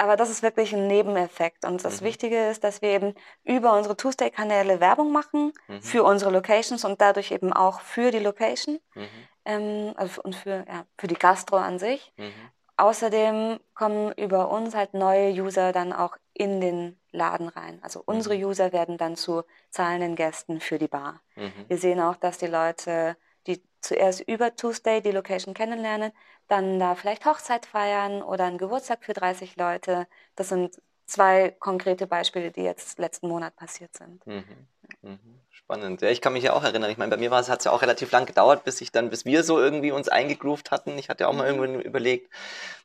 Aber 0.00 0.16
das 0.16 0.30
ist 0.30 0.42
wirklich 0.42 0.72
ein 0.74 0.86
Nebeneffekt. 0.86 1.66
Und 1.66 1.84
das 1.84 2.00
Mhm. 2.00 2.06
Wichtige 2.06 2.48
ist, 2.48 2.64
dass 2.64 2.80
wir 2.80 2.88
eben 2.88 3.14
über 3.44 3.76
unsere 3.76 3.96
Tuesday-Kanäle 3.96 4.80
Werbung 4.80 5.12
machen 5.12 5.52
Mhm. 5.68 5.82
für 5.82 6.04
unsere 6.04 6.30
Locations 6.30 6.84
und 6.86 7.00
dadurch 7.02 7.30
eben 7.32 7.52
auch 7.52 7.80
für 7.80 8.10
die 8.10 8.18
Location 8.18 8.78
Mhm. 8.94 9.08
ähm, 9.44 9.92
also 9.96 10.22
und 10.22 10.34
für, 10.34 10.64
ja, 10.66 10.86
für 10.98 11.06
die 11.06 11.14
Gastro 11.26 11.56
an 11.56 11.78
sich. 11.78 12.12
Mhm. 12.16 12.32
Außerdem 12.78 13.60
kommen 13.74 14.12
über 14.12 14.50
uns 14.50 14.74
halt 14.74 14.94
neue 14.94 15.30
User 15.32 15.72
dann 15.72 15.92
auch 15.92 16.16
in 16.32 16.62
den 16.62 16.98
Laden 17.12 17.48
rein. 17.48 17.78
Also 17.82 18.02
unsere 18.06 18.36
Mhm. 18.36 18.44
User 18.46 18.72
werden 18.72 18.96
dann 18.96 19.16
zu 19.16 19.42
zahlenden 19.68 20.16
Gästen 20.16 20.60
für 20.60 20.78
die 20.78 20.88
Bar. 20.88 21.20
Mhm. 21.36 21.52
Wir 21.68 21.76
sehen 21.76 22.00
auch, 22.00 22.16
dass 22.16 22.38
die 22.38 22.46
Leute, 22.46 23.16
die 23.46 23.62
zuerst 23.82 24.20
über 24.22 24.56
Tuesday 24.56 25.02
die 25.02 25.10
Location 25.10 25.52
kennenlernen, 25.52 26.12
dann 26.50 26.78
da 26.78 26.94
vielleicht 26.96 27.26
Hochzeit 27.26 27.66
feiern 27.66 28.22
oder 28.22 28.44
einen 28.46 28.58
Geburtstag 28.58 29.04
für 29.04 29.14
30 29.14 29.56
Leute. 29.56 30.06
Das 30.36 30.48
sind 30.48 30.80
zwei 31.06 31.50
konkrete 31.60 32.06
Beispiele, 32.06 32.50
die 32.52 32.62
jetzt 32.62 32.98
letzten 32.98 33.28
Monat 33.28 33.56
passiert 33.56 33.94
sind. 33.96 34.24
Mhm. 34.26 34.66
Mhm. 35.02 35.40
Spannend. 35.50 36.02
Ja, 36.02 36.08
ich 36.10 36.20
kann 36.20 36.32
mich 36.32 36.44
ja 36.44 36.52
auch 36.52 36.64
erinnern. 36.64 36.90
Ich 36.90 36.98
meine, 36.98 37.10
bei 37.10 37.16
mir 37.16 37.30
hat 37.30 37.48
es 37.48 37.64
ja 37.64 37.72
auch 37.72 37.82
relativ 37.82 38.10
lang 38.10 38.26
gedauert, 38.26 38.64
bis 38.64 38.80
ich 38.80 38.92
dann, 38.92 39.08
bis 39.10 39.24
wir 39.24 39.44
so 39.44 39.58
irgendwie 39.60 39.92
uns 39.92 40.08
eingegroovt 40.08 40.70
hatten. 40.70 40.98
Ich 40.98 41.08
hatte 41.08 41.28
auch 41.28 41.32
mal 41.32 41.44
Mhm. 41.52 41.62
irgendwann 41.62 41.80
überlegt, 41.80 42.30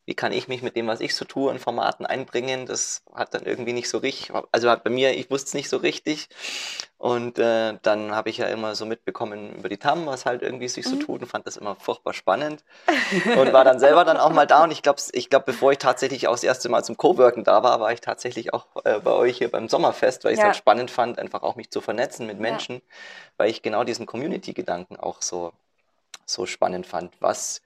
wie 0.06 0.14
kann 0.16 0.32
ich 0.32 0.48
mich 0.48 0.62
mit 0.62 0.76
dem, 0.76 0.88
was 0.88 1.02
ich 1.02 1.16
so 1.16 1.26
tue, 1.26 1.52
in 1.52 1.60
Formaten 1.60 2.06
einbringen. 2.06 2.66
Das 2.66 3.04
hat 3.14 3.34
dann 3.34 3.44
irgendwie 3.44 3.74
nicht 3.74 3.90
so 3.90 3.98
richtig, 3.98 4.32
also 4.52 4.74
bei 4.84 4.90
mir, 4.90 5.18
ich 5.18 5.30
wusste 5.32 5.48
es 5.50 5.54
nicht 5.56 5.70
so 5.70 5.78
richtig. 5.78 6.30
Und 6.98 7.40
äh, 7.40 7.78
dann 7.82 8.16
habe 8.16 8.30
ich 8.30 8.38
ja 8.38 8.48
immer 8.48 8.76
so 8.76 8.86
mitbekommen 8.86 9.56
über 9.58 9.70
die 9.70 9.78
TAM, 9.78 10.06
was 10.06 10.26
halt 10.26 10.42
irgendwie 10.42 10.68
sich 10.68 10.86
so 10.86 10.96
Mhm. 10.96 11.00
tut 11.00 11.22
und 11.22 11.28
fand 11.28 11.46
das 11.48 11.58
immer 11.58 11.76
furchtbar 11.76 12.14
spannend. 12.14 12.64
Und 13.36 13.54
war 13.54 13.64
dann 13.64 13.80
selber 13.80 14.06
dann 14.06 14.18
auch 14.18 14.32
mal 14.32 14.48
da. 14.48 14.64
Und 14.64 14.72
ich 14.72 14.82
glaube, 14.82 15.02
ich 15.12 15.30
glaub, 15.30 15.46
bevor 15.46 15.72
ich 15.72 15.78
tatsächlich 15.78 16.28
auch 16.28 16.34
das 16.34 16.44
erste 16.44 16.70
Mal 16.70 16.84
zum 16.84 16.98
Coworken 16.98 17.44
da 17.44 17.64
war, 17.64 17.80
war 17.80 17.92
ich 17.92 18.02
tatsächlich 18.02 18.54
auch 18.54 18.68
äh, 18.86 19.00
bei 19.00 19.12
euch 19.12 19.38
hier 19.38 19.52
beim 19.52 19.68
Sommerfest, 19.70 20.24
weil 20.24 20.32
ich 20.34 20.38
es 20.40 20.44
Ja. 20.44 20.46
halt 20.46 20.56
spannend 20.56 20.92
fand, 20.92 21.20
einfach 21.20 21.44
auch 21.44 21.56
mich 21.56 21.70
zu 21.72 21.82
vernetzen 21.82 22.28
mit 22.28 22.38
Ja. 22.38 22.42
Menschen, 22.42 22.82
weil 23.38 23.50
ich 23.50 23.62
genau 23.62 23.84
diesen 23.84 24.06
Community-Gedanken 24.06 24.98
auch 24.98 25.22
so, 25.22 25.52
so 26.26 26.46
spannend 26.46 26.88
fand. 26.88 27.14
Was, 27.22 27.62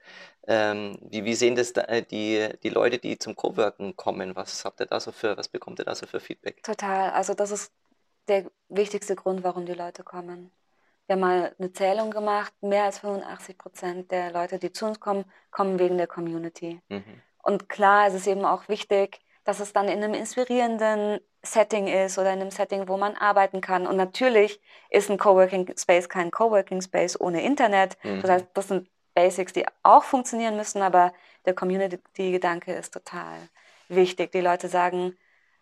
ähm, 0.46 0.98
wie, 1.02 1.24
wie 1.24 1.34
sehen 1.34 1.54
das 1.54 1.72
da, 1.72 1.82
äh, 1.82 2.02
die, 2.02 2.48
die 2.62 2.70
Leute, 2.70 2.98
die 2.98 3.18
zum 3.18 3.36
Coworken 3.36 3.96
kommen? 3.96 4.36
Was 4.36 4.64
habt 4.64 4.80
ihr 4.80 4.86
da 4.86 4.98
so 5.00 5.12
für, 5.12 5.36
was 5.36 5.48
bekommt 5.48 5.78
ihr 5.78 5.84
da 5.84 5.94
so 5.94 6.06
für 6.06 6.20
Feedback? 6.20 6.62
Total. 6.62 7.10
Also 7.10 7.34
das 7.34 7.50
ist 7.50 7.72
der 8.28 8.50
wichtigste 8.68 9.16
Grund, 9.16 9.44
warum 9.44 9.66
die 9.66 9.74
Leute 9.74 10.02
kommen. 10.02 10.50
Wir 11.06 11.14
haben 11.14 11.20
mal 11.20 11.54
eine 11.58 11.72
Zählung 11.72 12.10
gemacht. 12.10 12.52
Mehr 12.60 12.84
als 12.84 13.00
85 13.00 13.58
Prozent 13.58 14.10
der 14.10 14.32
Leute, 14.32 14.58
die 14.58 14.72
zu 14.72 14.86
uns 14.86 15.00
kommen, 15.00 15.24
kommen 15.50 15.78
wegen 15.78 15.98
der 15.98 16.06
Community. 16.06 16.80
Mhm. 16.88 17.20
Und 17.42 17.68
klar, 17.68 18.06
es 18.06 18.14
ist 18.14 18.26
eben 18.26 18.44
auch 18.44 18.68
wichtig, 18.68 19.20
dass 19.44 19.60
es 19.60 19.72
dann 19.72 19.88
in 19.88 20.02
einem 20.02 20.14
inspirierenden 20.14 21.20
Setting 21.42 21.88
ist 21.88 22.18
oder 22.18 22.32
in 22.32 22.40
einem 22.40 22.50
Setting, 22.50 22.86
wo 22.88 22.96
man 22.96 23.16
arbeiten 23.16 23.60
kann. 23.60 23.86
Und 23.86 23.96
natürlich 23.96 24.60
ist 24.90 25.10
ein 25.10 25.18
Coworking 25.18 25.74
Space 25.76 26.08
kein 26.08 26.30
Coworking 26.30 26.82
Space 26.82 27.18
ohne 27.18 27.42
Internet. 27.42 27.96
Mhm. 28.04 28.20
Das 28.22 28.30
heißt, 28.30 28.46
das 28.54 28.68
sind 28.68 28.88
Basics, 29.14 29.52
die 29.52 29.66
auch 29.82 30.04
funktionieren 30.04 30.56
müssen, 30.56 30.82
aber 30.82 31.12
der 31.44 31.54
Community-Gedanke 31.54 32.72
ist 32.74 32.92
total 32.92 33.36
wichtig. 33.88 34.32
Die 34.32 34.40
Leute 34.40 34.68
sagen, 34.68 35.16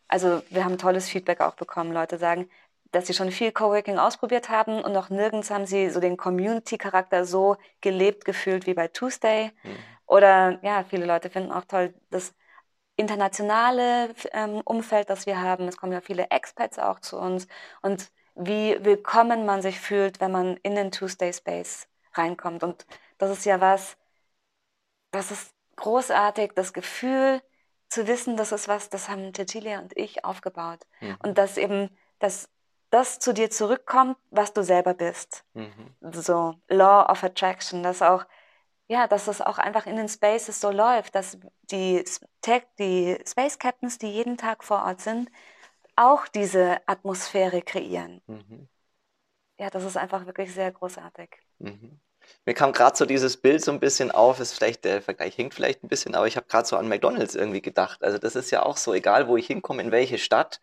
also 0.09 0.43
wir 0.51 0.65
haben 0.65 0.79
tolles 0.79 1.09
Feedback 1.09 1.41
auch 1.41 1.55
bekommen. 1.55 1.93
Leute 1.93 2.19
sagen, 2.19 2.49
dass 2.93 3.07
sie 3.07 3.15
schon 3.15 3.31
viel 3.31 3.53
Coworking 3.53 3.99
ausprobiert 3.99 4.49
haben 4.49 4.83
und 4.83 4.93
noch 4.93 5.11
nirgends 5.11 5.51
haben 5.51 5.67
sie 5.67 5.91
so 5.91 6.01
den 6.01 6.17
Community-Charakter 6.17 7.25
so 7.25 7.57
gelebt 7.81 8.25
gefühlt 8.25 8.67
wie 8.67 8.75
bei 8.75 8.89
Tuesday. 8.89 9.51
Mhm. 9.63 9.77
Oder 10.07 10.59
ja, 10.63 10.85
viele 10.89 11.05
Leute 11.05 11.29
finden 11.29 11.53
auch 11.53 11.65
toll 11.65 11.95
das 12.11 12.35
internationale 12.97 14.15
ähm, 14.33 14.63
Umfeld, 14.65 15.11
das 15.11 15.27
wir 15.27 15.41
haben. 15.41 15.69
Es 15.69 15.77
kommen 15.77 15.93
ja 15.93 16.01
viele 16.01 16.31
Expats 16.31 16.79
auch 16.79 17.01
zu 17.01 17.19
uns. 17.19 17.47
Und 17.83 18.11
wie 18.35 18.83
willkommen 18.83 19.45
man 19.45 19.63
sich 19.63 19.79
fühlt, 19.81 20.21
wenn 20.21 20.33
man 20.33 20.57
in 20.63 20.75
den 20.75 20.91
Tuesday 20.91 21.33
Space 21.33 21.89
reinkommt. 22.15 22.65
Und 22.65 22.87
das 23.19 23.31
ist 23.31 23.45
ja 23.45 23.61
was, 23.61 23.97
das 25.11 25.31
ist 25.31 25.55
großartig, 25.77 26.53
das 26.55 26.73
Gefühl 26.73 27.43
zu 27.89 28.07
wissen, 28.07 28.37
das 28.37 28.53
ist 28.53 28.69
was, 28.69 28.91
das 28.91 29.09
haben 29.09 29.33
Cecilia 29.35 29.81
und 29.81 29.97
ich 29.97 30.25
aufgebaut. 30.25 30.81
Mhm. 31.01 31.17
Und 31.23 31.39
dass 31.39 31.57
eben, 31.57 31.97
dass 32.19 32.49
das 32.91 33.19
zu 33.19 33.33
dir 33.33 33.51
zurückkommt, 33.51 34.17
was 34.31 34.53
du 34.53 34.63
selber 34.63 34.95
bist. 34.95 35.45
Mhm. 35.55 35.95
So 36.13 36.55
Law 36.69 37.11
of 37.11 37.25
Attraction, 37.25 37.83
dass 37.83 38.03
auch, 38.03 38.25
ja, 38.89 39.07
dass 39.07 39.29
es 39.29 39.41
auch 39.41 39.59
einfach 39.59 39.87
in 39.87 39.97
den 39.97 40.09
Spaces 40.09 40.61
so 40.61 40.71
läuft, 40.71 41.15
dass 41.15 41.39
die, 41.71 42.05
Tech, 42.41 42.65
die 42.79 43.19
Space 43.27 43.59
Captains, 43.59 43.99
die 43.99 44.11
jeden 44.11 44.37
Tag 44.37 44.65
vor 44.65 44.85
Ort 44.85 45.01
sind, 45.01 45.31
auch 45.97 46.29
diese 46.29 46.81
Atmosphäre 46.87 47.63
kreieren. 47.63 48.23
Mhm. 48.27 48.69
Ja, 49.59 49.71
das 49.71 49.85
ist 49.85 49.97
einfach 49.97 50.25
wirklich 50.27 50.55
sehr 50.55 50.71
großartig. 50.71 51.31
Mhm. 51.59 52.01
Mir 52.47 52.55
kam 52.55 52.73
gerade 52.73 52.97
so 52.97 53.05
dieses 53.05 53.37
Bild 53.37 53.63
so 53.63 53.71
ein 53.73 53.79
bisschen 53.79 54.11
auf, 54.11 54.41
ist 54.41 54.55
vielleicht, 54.55 54.85
der 54.85 55.03
Vergleich 55.03 55.35
hinkt 55.35 55.55
vielleicht 55.55 55.85
ein 55.85 55.89
bisschen, 55.89 56.15
aber 56.15 56.27
ich 56.27 56.37
habe 56.37 56.47
gerade 56.49 56.67
so 56.67 56.77
an 56.77 56.89
McDonalds 56.89 57.35
irgendwie 57.35 57.61
gedacht. 57.61 58.03
Also 58.03 58.17
das 58.17 58.37
ist 58.37 58.51
ja 58.51 58.63
auch 58.63 58.79
so, 58.79 58.95
egal 58.95 59.29
wo 59.29 59.37
ich 59.37 59.47
hinkomme, 59.47 59.83
in 59.83 59.91
welche 59.91 60.17
Stadt, 60.17 60.61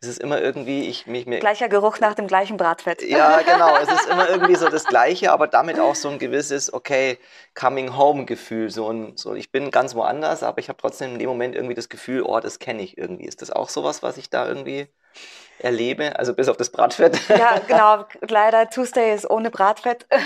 es 0.00 0.06
ist 0.06 0.20
immer 0.20 0.40
irgendwie, 0.40 0.88
ich 0.88 1.06
mich 1.06 1.26
mir. 1.26 1.40
Gleicher 1.40 1.68
Geruch 1.68 1.98
nach 1.98 2.14
dem 2.14 2.26
gleichen 2.26 2.56
Bratfett. 2.56 3.02
Ja, 3.02 3.40
genau, 3.46 3.76
es 3.76 3.88
ist 3.88 4.06
immer 4.06 4.28
irgendwie 4.28 4.54
so 4.54 4.68
das 4.68 4.84
Gleiche, 4.84 5.32
aber 5.32 5.48
damit 5.48 5.80
auch 5.80 5.94
so 5.94 6.08
ein 6.08 6.18
gewisses, 6.18 6.72
okay, 6.72 7.18
Coming 7.54 7.96
Home 7.96 8.26
Gefühl. 8.26 8.70
So 8.70 8.90
ein, 8.90 9.16
so, 9.16 9.34
ich 9.34 9.50
bin 9.50 9.70
ganz 9.70 9.94
woanders, 9.94 10.42
aber 10.42 10.58
ich 10.58 10.68
habe 10.68 10.78
trotzdem 10.80 11.14
in 11.14 11.18
dem 11.18 11.28
Moment 11.28 11.54
irgendwie 11.54 11.74
das 11.74 11.88
Gefühl, 11.88 12.22
oh, 12.22 12.38
das 12.38 12.58
kenne 12.58 12.82
ich 12.82 12.96
irgendwie. 12.96 13.24
Ist 13.24 13.42
das 13.42 13.50
auch 13.50 13.68
sowas, 13.68 14.02
was 14.02 14.18
ich 14.18 14.30
da 14.30 14.46
irgendwie 14.46 14.88
erlebe? 15.64 16.18
Also 16.18 16.34
bis 16.34 16.48
auf 16.48 16.56
das 16.56 16.70
Bratfett. 16.70 17.18
Ja, 17.28 17.58
genau. 17.66 18.04
Leider 18.20 18.70
Tuesday 18.70 19.14
ist 19.14 19.28
ohne 19.28 19.50
Bratfett. 19.50 20.06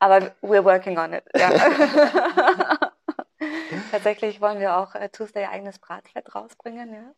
Aber 0.00 0.32
we're 0.42 0.64
working 0.64 0.98
on 0.98 1.12
it. 1.12 1.24
Ja. 1.36 1.50
Tatsächlich 3.90 4.40
wollen 4.40 4.60
wir 4.60 4.76
auch 4.76 4.94
äh, 4.94 5.08
Tuesday 5.08 5.46
eigenes 5.46 5.78
Bratfett 5.78 6.34
rausbringen. 6.34 6.94
Ja. 6.94 7.14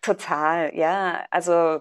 Total, 0.00 0.74
ja. 0.74 1.24
Also 1.30 1.80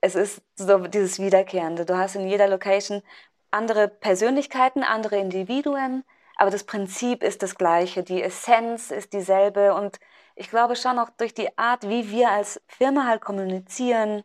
es 0.00 0.14
ist 0.14 0.42
so 0.56 0.78
dieses 0.86 1.18
Wiederkehrende. 1.18 1.84
Du 1.84 1.96
hast 1.96 2.16
in 2.16 2.26
jeder 2.26 2.48
Location 2.48 3.02
andere 3.50 3.88
Persönlichkeiten, 3.88 4.82
andere 4.82 5.16
Individuen, 5.16 6.04
aber 6.36 6.50
das 6.50 6.64
Prinzip 6.64 7.22
ist 7.22 7.42
das 7.42 7.56
gleiche. 7.56 8.02
Die 8.02 8.22
Essenz 8.22 8.90
ist 8.90 9.12
dieselbe 9.12 9.74
und 9.74 10.00
ich 10.34 10.50
glaube 10.50 10.76
schon 10.76 10.98
auch 10.98 11.10
durch 11.10 11.34
die 11.34 11.56
Art, 11.58 11.88
wie 11.88 12.10
wir 12.10 12.30
als 12.30 12.60
Firma 12.66 13.06
halt 13.06 13.20
kommunizieren, 13.20 14.22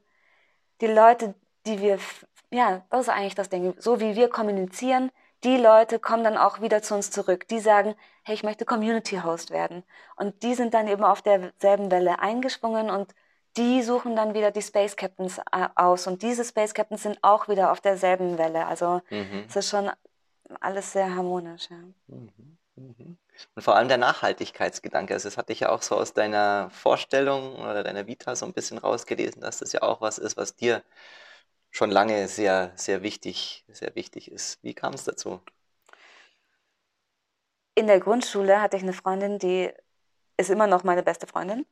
die 0.81 0.87
Leute, 0.87 1.35
die 1.65 1.81
wir, 1.81 1.99
ja, 2.51 2.85
das 2.89 3.01
ist 3.01 3.09
eigentlich 3.09 3.35
das 3.35 3.49
Ding, 3.49 3.73
so 3.79 3.99
wie 3.99 4.15
wir 4.15 4.29
kommunizieren, 4.29 5.11
die 5.43 5.57
Leute 5.57 5.99
kommen 5.99 6.23
dann 6.23 6.37
auch 6.37 6.61
wieder 6.61 6.81
zu 6.81 6.95
uns 6.95 7.11
zurück. 7.11 7.47
Die 7.49 7.59
sagen, 7.59 7.95
hey, 8.23 8.33
ich 8.33 8.43
möchte 8.43 8.65
Community 8.65 9.17
Host 9.17 9.51
werden. 9.51 9.83
Und 10.15 10.41
die 10.43 10.55
sind 10.55 10.73
dann 10.73 10.87
eben 10.87 11.03
auf 11.03 11.21
derselben 11.21 11.91
Welle 11.91 12.19
eingeschwungen 12.19 12.89
und 12.89 13.13
die 13.57 13.83
suchen 13.83 14.15
dann 14.15 14.33
wieder 14.33 14.51
die 14.51 14.61
Space 14.61 14.95
Captains 14.95 15.39
aus. 15.75 16.07
Und 16.07 16.23
diese 16.23 16.43
Space 16.43 16.73
Captains 16.73 17.03
sind 17.03 17.19
auch 17.21 17.47
wieder 17.47 17.71
auf 17.71 17.79
derselben 17.79 18.37
Welle. 18.37 18.65
Also 18.65 19.01
Mhm. 19.09 19.45
es 19.47 19.55
ist 19.55 19.69
schon 19.69 19.91
alles 20.59 20.91
sehr 20.91 21.15
harmonisch. 21.15 21.69
Ja. 21.69 21.77
Mhm. 22.07 22.57
Mhm. 22.75 23.17
Und 23.55 23.61
vor 23.63 23.75
allem 23.75 23.87
der 23.87 23.97
Nachhaltigkeitsgedanke. 23.97 25.13
Also 25.13 25.27
das 25.29 25.37
hatte 25.37 25.53
ich 25.53 25.61
ja 25.61 25.69
auch 25.69 25.81
so 25.81 25.95
aus 25.95 26.13
deiner 26.13 26.69
Vorstellung 26.71 27.55
oder 27.57 27.83
deiner 27.83 28.07
Vita 28.07 28.35
so 28.35 28.45
ein 28.45 28.53
bisschen 28.53 28.77
rausgelesen, 28.77 29.41
dass 29.41 29.59
das 29.59 29.71
ja 29.73 29.81
auch 29.83 30.01
was 30.01 30.17
ist, 30.17 30.37
was 30.37 30.55
dir 30.55 30.83
schon 31.71 31.91
lange 31.91 32.27
sehr, 32.29 32.71
sehr 32.75 33.03
wichtig, 33.03 33.65
sehr 33.69 33.95
wichtig 33.95 34.31
ist. 34.31 34.59
Wie 34.63 34.73
kam 34.75 34.93
es 34.93 35.05
dazu? 35.05 35.41
In 37.75 37.87
der 37.87 37.99
Grundschule 37.99 38.61
hatte 38.61 38.77
ich 38.77 38.83
eine 38.83 38.93
Freundin, 38.93 39.39
die 39.39 39.71
ist 40.37 40.49
immer 40.49 40.67
noch 40.67 40.83
meine 40.83 41.03
beste 41.03 41.27
Freundin. 41.27 41.65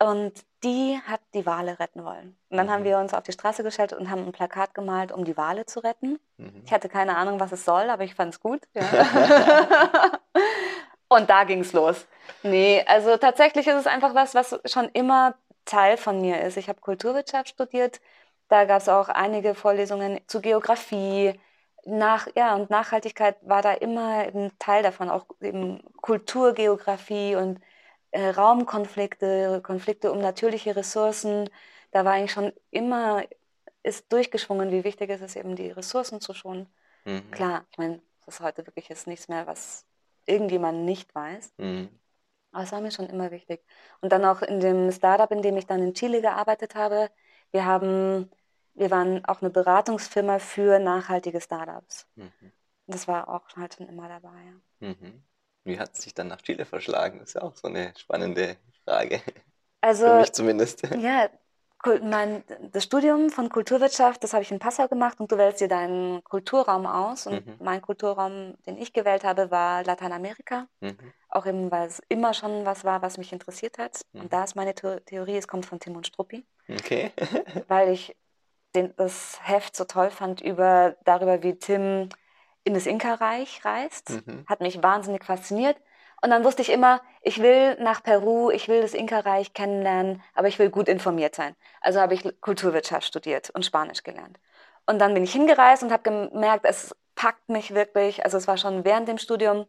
Und 0.00 0.44
die 0.64 1.00
hat 1.06 1.20
die 1.34 1.46
Wale 1.46 1.78
retten 1.80 2.04
wollen. 2.04 2.36
Und 2.50 2.58
dann 2.58 2.70
haben 2.70 2.82
Mhm. 2.82 2.86
wir 2.86 2.98
uns 2.98 3.14
auf 3.14 3.24
die 3.24 3.32
Straße 3.32 3.62
gestellt 3.62 3.92
und 3.94 4.10
haben 4.10 4.26
ein 4.26 4.32
Plakat 4.32 4.74
gemalt, 4.74 5.12
um 5.12 5.24
die 5.24 5.36
Wale 5.36 5.66
zu 5.66 5.80
retten. 5.80 6.18
Mhm. 6.38 6.62
Ich 6.66 6.72
hatte 6.72 6.88
keine 6.88 7.16
Ahnung, 7.16 7.40
was 7.40 7.52
es 7.52 7.64
soll, 7.64 7.90
aber 7.90 8.04
ich 8.04 8.14
fand 8.14 8.34
es 8.34 8.40
gut. 8.40 8.62
Ja. 8.74 8.82
und 11.10 11.28
da 11.28 11.44
ging 11.44 11.60
es 11.60 11.72
los. 11.72 12.06
Nee, 12.42 12.84
also 12.86 13.16
tatsächlich 13.16 13.66
ist 13.66 13.74
es 13.74 13.86
einfach 13.86 14.14
was, 14.14 14.34
was 14.34 14.58
schon 14.64 14.88
immer 14.90 15.34
Teil 15.64 15.96
von 15.96 16.20
mir 16.20 16.40
ist. 16.42 16.56
Ich 16.56 16.68
habe 16.68 16.80
Kulturwirtschaft 16.80 17.48
studiert. 17.48 18.00
Da 18.48 18.64
gab 18.64 18.80
es 18.80 18.88
auch 18.88 19.08
einige 19.08 19.54
Vorlesungen 19.54 20.20
zu 20.28 20.40
Geografie. 20.40 21.38
Nach, 21.84 22.28
ja, 22.36 22.54
und 22.54 22.70
Nachhaltigkeit 22.70 23.36
war 23.42 23.60
da 23.60 23.72
immer 23.72 24.18
ein 24.20 24.52
Teil 24.58 24.82
davon, 24.84 25.10
auch 25.10 25.26
eben 25.40 25.82
Kulturgeografie 26.00 27.34
und 27.34 27.60
äh, 28.12 28.28
Raumkonflikte, 28.30 29.60
Konflikte 29.64 30.12
um 30.12 30.20
natürliche 30.20 30.76
Ressourcen. 30.76 31.50
Da 31.90 32.04
war 32.04 32.12
eigentlich 32.12 32.32
schon 32.32 32.52
immer, 32.70 33.24
ist 33.82 34.12
durchgeschwungen, 34.12 34.70
wie 34.70 34.84
wichtig 34.84 35.10
es 35.10 35.22
ist, 35.22 35.36
eben 35.36 35.56
die 35.56 35.70
Ressourcen 35.70 36.20
zu 36.20 36.34
schonen. 36.34 36.68
Mhm. 37.04 37.30
Klar, 37.32 37.64
ich 37.72 37.78
meine, 37.78 38.00
das 38.26 38.36
ist 38.36 38.40
heute 38.40 38.66
wirklich 38.66 38.88
jetzt 38.88 39.06
nichts 39.08 39.28
mehr, 39.28 39.46
was 39.46 39.86
irgendjemand 40.26 40.84
nicht 40.84 41.14
weiß. 41.14 41.54
Mhm. 41.58 41.88
Aber 42.52 42.64
es 42.64 42.72
war 42.72 42.80
mir 42.80 42.90
schon 42.90 43.06
immer 43.08 43.30
wichtig. 43.30 43.64
Und 44.00 44.12
dann 44.12 44.24
auch 44.24 44.42
in 44.42 44.60
dem 44.60 44.90
Startup, 44.90 45.30
in 45.30 45.42
dem 45.42 45.56
ich 45.56 45.66
dann 45.66 45.82
in 45.82 45.94
Chile 45.94 46.20
gearbeitet 46.20 46.74
habe, 46.74 47.10
wir 47.52 47.64
haben, 47.64 48.30
wir 48.74 48.90
waren 48.90 49.24
auch 49.24 49.40
eine 49.40 49.50
Beratungsfirma 49.50 50.38
für 50.38 50.78
nachhaltige 50.78 51.40
Startups. 51.40 52.06
Mhm. 52.16 52.52
Das 52.86 53.06
war 53.06 53.28
auch 53.28 53.56
halt 53.56 53.74
schon 53.74 53.88
immer 53.88 54.08
dabei. 54.08 54.52
Ja. 54.80 54.88
Mhm. 54.88 55.22
Wie 55.64 55.78
hat 55.78 55.96
es 55.96 56.02
sich 56.02 56.14
dann 56.14 56.28
nach 56.28 56.42
Chile 56.42 56.64
verschlagen? 56.64 57.18
Das 57.20 57.28
ist 57.30 57.34
ja 57.34 57.42
auch 57.42 57.54
so 57.54 57.68
eine 57.68 57.92
spannende 57.96 58.56
Frage. 58.84 59.20
Also, 59.82 60.04
Für 60.04 60.20
mich 60.20 60.32
zumindest. 60.32 60.82
ja, 60.98 61.30
mein, 62.02 62.44
das 62.72 62.84
Studium 62.84 63.30
von 63.30 63.48
Kulturwirtschaft, 63.48 64.22
das 64.22 64.32
habe 64.32 64.42
ich 64.42 64.50
in 64.50 64.58
Passau 64.58 64.86
gemacht 64.88 65.18
und 65.20 65.32
du 65.32 65.38
wählst 65.38 65.60
dir 65.60 65.68
deinen 65.68 66.22
Kulturraum 66.24 66.86
aus. 66.86 67.26
Und 67.26 67.46
Mhm. 67.46 67.56
mein 67.60 67.80
Kulturraum, 67.80 68.54
den 68.66 68.76
ich 68.78 68.92
gewählt 68.92 69.24
habe, 69.24 69.50
war 69.50 69.82
Lateinamerika. 69.84 70.66
Mhm. 70.80 71.12
Auch 71.28 71.46
eben, 71.46 71.70
weil 71.70 71.86
es 71.86 72.02
immer 72.08 72.34
schon 72.34 72.64
was 72.66 72.84
war, 72.84 73.02
was 73.02 73.18
mich 73.18 73.32
interessiert 73.32 73.78
hat. 73.78 74.00
Mhm. 74.12 74.22
Und 74.22 74.32
da 74.32 74.44
ist 74.44 74.56
meine 74.56 74.74
The 74.80 75.00
Theorie, 75.06 75.36
es 75.36 75.48
kommt 75.48 75.66
von 75.66 75.80
Timon 75.80 76.04
Struppi, 76.04 76.44
Okay. 76.68 77.12
weil 77.68 77.90
ich 77.90 78.16
den, 78.74 78.94
das 78.96 79.38
Heft 79.42 79.74
so 79.74 79.84
toll 79.84 80.10
fand 80.10 80.40
über, 80.40 80.96
darüber, 81.04 81.42
wie 81.42 81.56
Tim 81.58 82.08
in 82.62 82.74
das 82.74 82.86
Inka-Reich 82.86 83.64
reist. 83.64 84.10
Mhm. 84.10 84.44
Hat 84.46 84.60
mich 84.60 84.82
wahnsinnig 84.82 85.24
fasziniert. 85.24 85.76
Und 86.22 86.30
dann 86.30 86.44
wusste 86.44 86.62
ich 86.62 86.70
immer, 86.70 87.00
ich 87.22 87.40
will 87.40 87.76
nach 87.80 88.02
Peru, 88.02 88.50
ich 88.50 88.68
will 88.68 88.82
das 88.82 88.94
Inka-Reich 88.94 89.54
kennenlernen, 89.54 90.22
aber 90.34 90.48
ich 90.48 90.58
will 90.58 90.70
gut 90.70 90.88
informiert 90.88 91.34
sein. 91.34 91.56
Also 91.80 92.00
habe 92.00 92.14
ich 92.14 92.40
Kulturwirtschaft 92.40 93.06
studiert 93.06 93.50
und 93.50 93.64
Spanisch 93.64 94.02
gelernt. 94.02 94.38
Und 94.86 94.98
dann 94.98 95.14
bin 95.14 95.24
ich 95.24 95.32
hingereist 95.32 95.82
und 95.82 95.92
habe 95.92 96.02
gemerkt, 96.02 96.64
es 96.66 96.94
packt 97.14 97.48
mich 97.48 97.74
wirklich. 97.74 98.24
Also 98.24 98.36
es 98.36 98.48
war 98.48 98.56
schon 98.56 98.84
während 98.84 99.08
dem 99.08 99.18
Studium, 99.18 99.66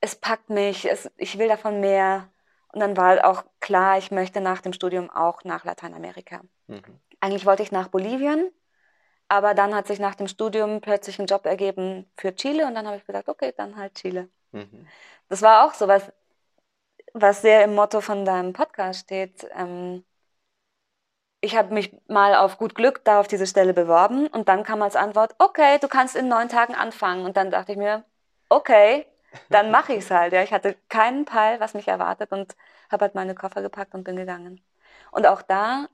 es 0.00 0.16
packt 0.16 0.50
mich, 0.50 0.90
es, 0.90 1.10
ich 1.16 1.38
will 1.38 1.48
davon 1.48 1.80
mehr. 1.80 2.28
Und 2.72 2.80
dann 2.80 2.96
war 2.96 3.24
auch 3.28 3.44
klar, 3.60 3.98
ich 3.98 4.10
möchte 4.10 4.40
nach 4.40 4.60
dem 4.60 4.72
Studium 4.72 5.10
auch 5.10 5.44
nach 5.44 5.64
Lateinamerika. 5.64 6.40
Mhm. 6.66 7.00
Eigentlich 7.20 7.46
wollte 7.46 7.62
ich 7.62 7.72
nach 7.72 7.88
Bolivien, 7.88 8.50
aber 9.28 9.54
dann 9.54 9.74
hat 9.74 9.86
sich 9.86 9.98
nach 9.98 10.14
dem 10.14 10.28
Studium 10.28 10.80
plötzlich 10.80 11.18
ein 11.18 11.26
Job 11.26 11.46
ergeben 11.46 12.10
für 12.16 12.34
Chile 12.34 12.66
und 12.66 12.74
dann 12.74 12.86
habe 12.86 12.98
ich 12.98 13.06
gesagt, 13.06 13.28
okay, 13.28 13.52
dann 13.56 13.76
halt 13.76 13.94
Chile. 13.94 14.28
Mhm. 14.56 14.86
Das 15.28 15.42
war 15.42 15.66
auch 15.66 15.74
so 15.74 15.88
was, 15.88 16.12
was 17.14 17.42
sehr 17.42 17.64
im 17.64 17.74
Motto 17.74 18.00
von 18.00 18.24
deinem 18.24 18.52
Podcast 18.52 19.00
steht. 19.00 19.46
Ähm, 19.54 20.04
ich 21.40 21.56
habe 21.56 21.72
mich 21.74 21.96
mal 22.08 22.34
auf 22.34 22.58
gut 22.58 22.74
Glück 22.74 23.04
da 23.04 23.20
auf 23.20 23.28
diese 23.28 23.46
Stelle 23.46 23.74
beworben 23.74 24.26
und 24.28 24.48
dann 24.48 24.64
kam 24.64 24.82
als 24.82 24.96
Antwort, 24.96 25.34
okay, 25.38 25.78
du 25.78 25.88
kannst 25.88 26.16
in 26.16 26.28
neun 26.28 26.48
Tagen 26.48 26.74
anfangen. 26.74 27.24
Und 27.24 27.36
dann 27.36 27.50
dachte 27.50 27.72
ich 27.72 27.78
mir, 27.78 28.04
okay, 28.48 29.06
dann 29.50 29.70
mache 29.70 29.92
ich 29.94 30.00
es 30.00 30.10
halt. 30.10 30.32
Ja, 30.32 30.42
ich 30.42 30.52
hatte 30.52 30.76
keinen 30.88 31.24
Peil, 31.24 31.60
was 31.60 31.74
mich 31.74 31.88
erwartet 31.88 32.32
und 32.32 32.56
habe 32.90 33.04
halt 33.04 33.14
meine 33.14 33.34
Koffer 33.34 33.62
gepackt 33.62 33.94
und 33.94 34.04
bin 34.04 34.16
gegangen. 34.16 34.60
Und 35.12 35.26
auch 35.26 35.42
da 35.42 35.88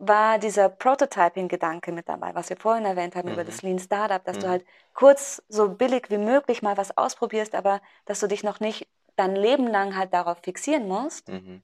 war 0.00 0.38
dieser 0.38 0.70
Prototyping-Gedanke 0.70 1.92
mit 1.92 2.08
dabei, 2.08 2.34
was 2.34 2.48
wir 2.48 2.56
vorhin 2.56 2.86
erwähnt 2.86 3.14
haben 3.14 3.28
über 3.28 3.42
Mhm. 3.42 3.46
das 3.46 3.62
Lean 3.62 3.78
Startup, 3.78 4.24
dass 4.24 4.38
du 4.38 4.46
Mhm. 4.46 4.50
halt 4.50 4.66
kurz 4.94 5.42
so 5.48 5.68
billig 5.68 6.08
wie 6.08 6.16
möglich 6.18 6.62
mal 6.62 6.76
was 6.78 6.96
ausprobierst, 6.96 7.54
aber 7.54 7.82
dass 8.06 8.18
du 8.20 8.26
dich 8.26 8.42
noch 8.42 8.60
nicht 8.60 8.88
dein 9.16 9.36
Leben 9.36 9.66
lang 9.66 9.94
halt 9.96 10.14
darauf 10.14 10.38
fixieren 10.38 10.88
musst, 10.88 11.28
Mhm. 11.28 11.62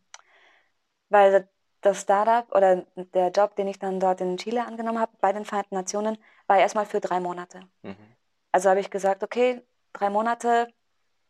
weil 1.09 1.49
das 1.81 2.03
Startup 2.03 2.55
oder 2.55 2.85
der 2.97 3.31
Job, 3.31 3.57
den 3.57 3.69
ich 3.69 3.79
dann 3.79 4.01
dort 4.01 4.21
in 4.21 4.37
Chile 4.37 4.67
angenommen 4.67 5.01
habe, 5.01 5.13
bei 5.21 5.33
den 5.33 5.45
Vereinten 5.47 5.75
Nationen, 5.75 6.19
war 6.47 6.59
erstmal 6.59 6.85
für 6.85 7.01
drei 7.01 7.21
Monate. 7.21 7.61
Mhm. 7.83 7.97
Also 8.53 8.69
habe 8.69 8.81
ich 8.81 8.91
gesagt, 8.91 9.23
okay, 9.23 9.63
drei 9.95 10.11
Monate 10.11 10.69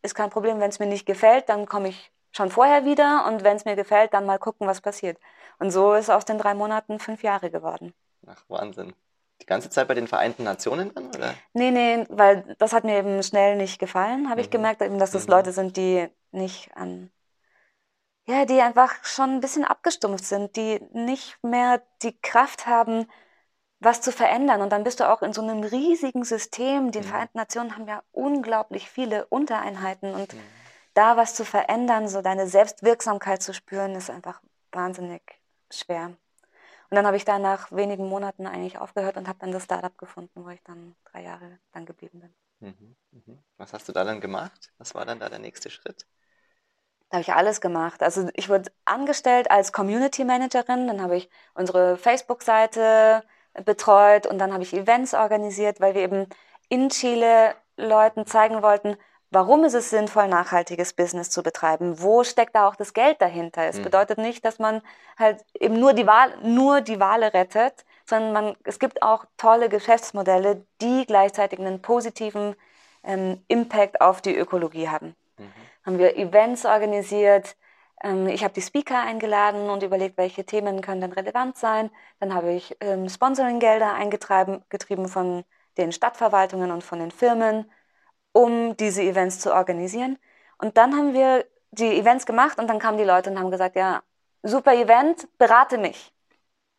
ist 0.01 0.13
kein 0.15 0.29
Problem, 0.29 0.59
wenn 0.59 0.69
es 0.69 0.79
mir 0.79 0.87
nicht 0.87 1.05
gefällt, 1.05 1.47
dann 1.47 1.67
komme 1.67 1.89
ich 1.89 2.11
schon 2.31 2.49
vorher 2.51 2.85
wieder 2.85 3.25
und 3.27 3.43
wenn 3.43 3.55
es 3.55 3.65
mir 3.65 3.75
gefällt, 3.75 4.13
dann 4.13 4.25
mal 4.25 4.39
gucken, 4.39 4.67
was 4.67 4.81
passiert. 4.81 5.17
Und 5.59 5.71
so 5.71 5.93
ist 5.93 6.09
aus 6.09 6.25
den 6.25 6.37
drei 6.37 6.53
Monaten 6.53 6.99
fünf 6.99 7.23
Jahre 7.23 7.49
geworden. 7.49 7.93
Ach, 8.25 8.43
Wahnsinn. 8.47 8.93
Die 9.41 9.45
ganze 9.45 9.69
Zeit 9.69 9.87
bei 9.87 9.93
den 9.93 10.07
Vereinten 10.07 10.43
Nationen 10.43 10.93
dann, 10.93 11.07
oder? 11.07 11.33
Nee, 11.53 11.71
nee, 11.71 12.05
weil 12.09 12.55
das 12.57 12.73
hat 12.73 12.83
mir 12.83 12.97
eben 12.97 13.21
schnell 13.23 13.55
nicht 13.55 13.79
gefallen, 13.79 14.29
habe 14.29 14.41
ich 14.41 14.47
Mhm. 14.47 14.51
gemerkt, 14.51 14.81
eben, 14.81 14.99
dass 14.99 15.11
das 15.11 15.27
Mhm. 15.27 15.31
Leute 15.33 15.51
sind, 15.51 15.77
die 15.77 16.07
nicht 16.31 16.75
an, 16.75 17.11
ja, 18.27 18.45
die 18.45 18.61
einfach 18.61 18.93
schon 19.05 19.31
ein 19.35 19.39
bisschen 19.39 19.63
abgestumpft 19.63 20.25
sind, 20.25 20.55
die 20.55 20.81
nicht 20.91 21.41
mehr 21.43 21.81
die 22.01 22.17
Kraft 22.19 22.67
haben, 22.67 23.07
was 23.79 24.01
zu 24.01 24.11
verändern. 24.11 24.61
Und 24.61 24.71
dann 24.71 24.83
bist 24.83 24.99
du 24.99 25.09
auch 25.09 25.21
in 25.21 25.33
so 25.33 25.41
einem 25.41 25.63
riesigen 25.63 26.23
System. 26.23 26.91
Die 26.91 26.99
Mhm. 26.99 27.03
Vereinten 27.03 27.37
Nationen 27.37 27.75
haben 27.75 27.87
ja 27.87 28.03
unglaublich 28.11 28.89
viele 28.89 29.27
Untereinheiten 29.27 30.13
und 30.13 30.33
Mhm. 30.33 30.39
da 30.93 31.15
was 31.15 31.35
zu 31.35 31.45
verändern, 31.45 32.07
so 32.07 32.21
deine 32.21 32.47
Selbstwirksamkeit 32.47 33.41
zu 33.41 33.53
spüren, 33.53 33.95
ist 33.95 34.09
einfach 34.09 34.41
wahnsinnig 34.71 35.36
schwer. 35.71 36.07
Und 36.89 36.95
dann 36.95 37.05
habe 37.05 37.17
ich 37.17 37.25
da 37.25 37.37
nach 37.39 37.71
wenigen 37.71 38.07
Monaten 38.07 38.47
eigentlich 38.47 38.77
aufgehört 38.77 39.17
und 39.17 39.27
habe 39.27 39.39
dann 39.39 39.51
das 39.51 39.65
Startup 39.65 39.97
gefunden, 39.97 40.45
wo 40.45 40.49
ich 40.49 40.63
dann 40.63 40.95
drei 41.11 41.23
Jahre 41.23 41.59
dann 41.73 41.85
geblieben 41.85 42.21
bin. 42.21 42.33
Mhm. 42.59 42.95
Mhm. 43.11 43.39
Was 43.57 43.73
hast 43.73 43.87
du 43.87 43.91
da 43.91 44.03
dann 44.03 44.21
gemacht? 44.21 44.71
Was 44.77 44.95
war 44.95 45.05
dann 45.05 45.19
da 45.19 45.29
der 45.29 45.39
nächste 45.39 45.69
Schritt? 45.69 46.07
Da 47.09 47.17
habe 47.17 47.21
ich 47.21 47.33
alles 47.33 47.61
gemacht. 47.61 48.03
Also 48.03 48.29
ich 48.33 48.49
wurde 48.49 48.71
angestellt 48.85 49.49
als 49.49 49.71
Community 49.71 50.25
Managerin, 50.25 50.87
dann 50.87 51.01
habe 51.01 51.17
ich 51.17 51.29
unsere 51.53 51.97
Facebook-Seite 51.97 53.23
betreut 53.65 54.27
und 54.27 54.37
dann 54.39 54.53
habe 54.53 54.63
ich 54.63 54.73
Events 54.73 55.13
organisiert, 55.13 55.79
weil 55.79 55.95
wir 55.95 56.01
eben 56.01 56.27
in 56.69 56.89
Chile 56.89 57.55
Leuten 57.77 58.25
zeigen 58.25 58.61
wollten, 58.61 58.97
warum 59.37 59.63
ist 59.65 59.73
es 59.75 59.89
sinnvoll, 59.91 60.27
nachhaltiges 60.27 60.93
Business 60.93 61.29
zu 61.29 61.43
betreiben? 61.43 62.01
Wo 62.01 62.23
steckt 62.23 62.55
da 62.55 62.67
auch 62.67 62.75
das 62.75 62.93
Geld 62.93 63.21
dahinter? 63.21 63.63
Es 63.67 63.77
Mhm. 63.77 63.83
bedeutet 63.83 64.17
nicht, 64.17 64.43
dass 64.45 64.57
man 64.59 64.81
halt 65.17 65.43
eben 65.53 65.79
nur 65.79 65.93
die, 65.93 66.07
Wahl, 66.07 66.37
nur 66.43 66.81
die 66.81 66.99
Wale 66.99 67.33
rettet, 67.33 67.85
sondern 68.05 68.33
man, 68.33 68.55
es 68.63 68.79
gibt 68.79 69.01
auch 69.03 69.25
tolle 69.37 69.69
Geschäftsmodelle, 69.69 70.65
die 70.81 71.05
gleichzeitig 71.05 71.59
einen 71.59 71.81
positiven 71.81 72.55
ähm, 73.03 73.43
Impact 73.47 74.01
auf 74.01 74.21
die 74.21 74.35
Ökologie 74.35 74.89
haben 74.89 75.15
Mhm. 75.37 75.69
haben 75.85 75.97
wir 75.99 76.17
Events 76.17 76.65
organisiert. 76.65 77.55
Ähm, 78.03 78.27
ich 78.27 78.43
habe 78.43 78.53
die 78.53 78.61
Speaker 78.61 79.01
eingeladen 79.01 79.69
und 79.69 79.83
überlegt, 79.83 80.17
welche 80.17 80.45
Themen 80.45 80.81
können 80.81 81.01
dann 81.01 81.13
relevant 81.13 81.57
sein. 81.57 81.89
Dann 82.19 82.33
habe 82.33 82.51
ich 82.53 82.75
ähm, 82.81 83.09
Sponsoring-Gelder 83.09 83.93
eingetrieben 83.93 84.63
getrieben 84.69 85.07
von 85.07 85.43
den 85.77 85.91
Stadtverwaltungen 85.91 86.71
und 86.71 86.83
von 86.83 86.99
den 86.99 87.11
Firmen, 87.11 87.71
um 88.37 88.77
diese 88.77 89.01
Events 89.01 89.39
zu 89.39 89.53
organisieren. 89.53 90.19
Und 90.59 90.77
dann 90.77 90.95
haben 90.95 91.13
wir 91.13 91.45
die 91.71 91.97
Events 91.99 92.25
gemacht 92.25 92.59
und 92.59 92.67
dann 92.67 92.79
kamen 92.79 92.97
die 92.97 93.03
Leute 93.03 93.31
und 93.31 93.39
haben 93.39 93.51
gesagt, 93.51 93.75
ja, 93.75 94.03
super 94.43 94.73
Event, 94.75 95.27
berate 95.39 95.77
mich. 95.77 96.13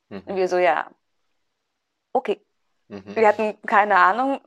Und 0.09 0.27
Mhm. 0.29 0.37
wir 0.37 0.49
so, 0.49 0.57
ja, 0.59 0.89
okay. 2.13 2.41
Mhm. 2.89 3.17
Wir 3.17 3.29
hatten 3.29 3.61
keine 3.67 3.97
Ahnung, 3.97 4.41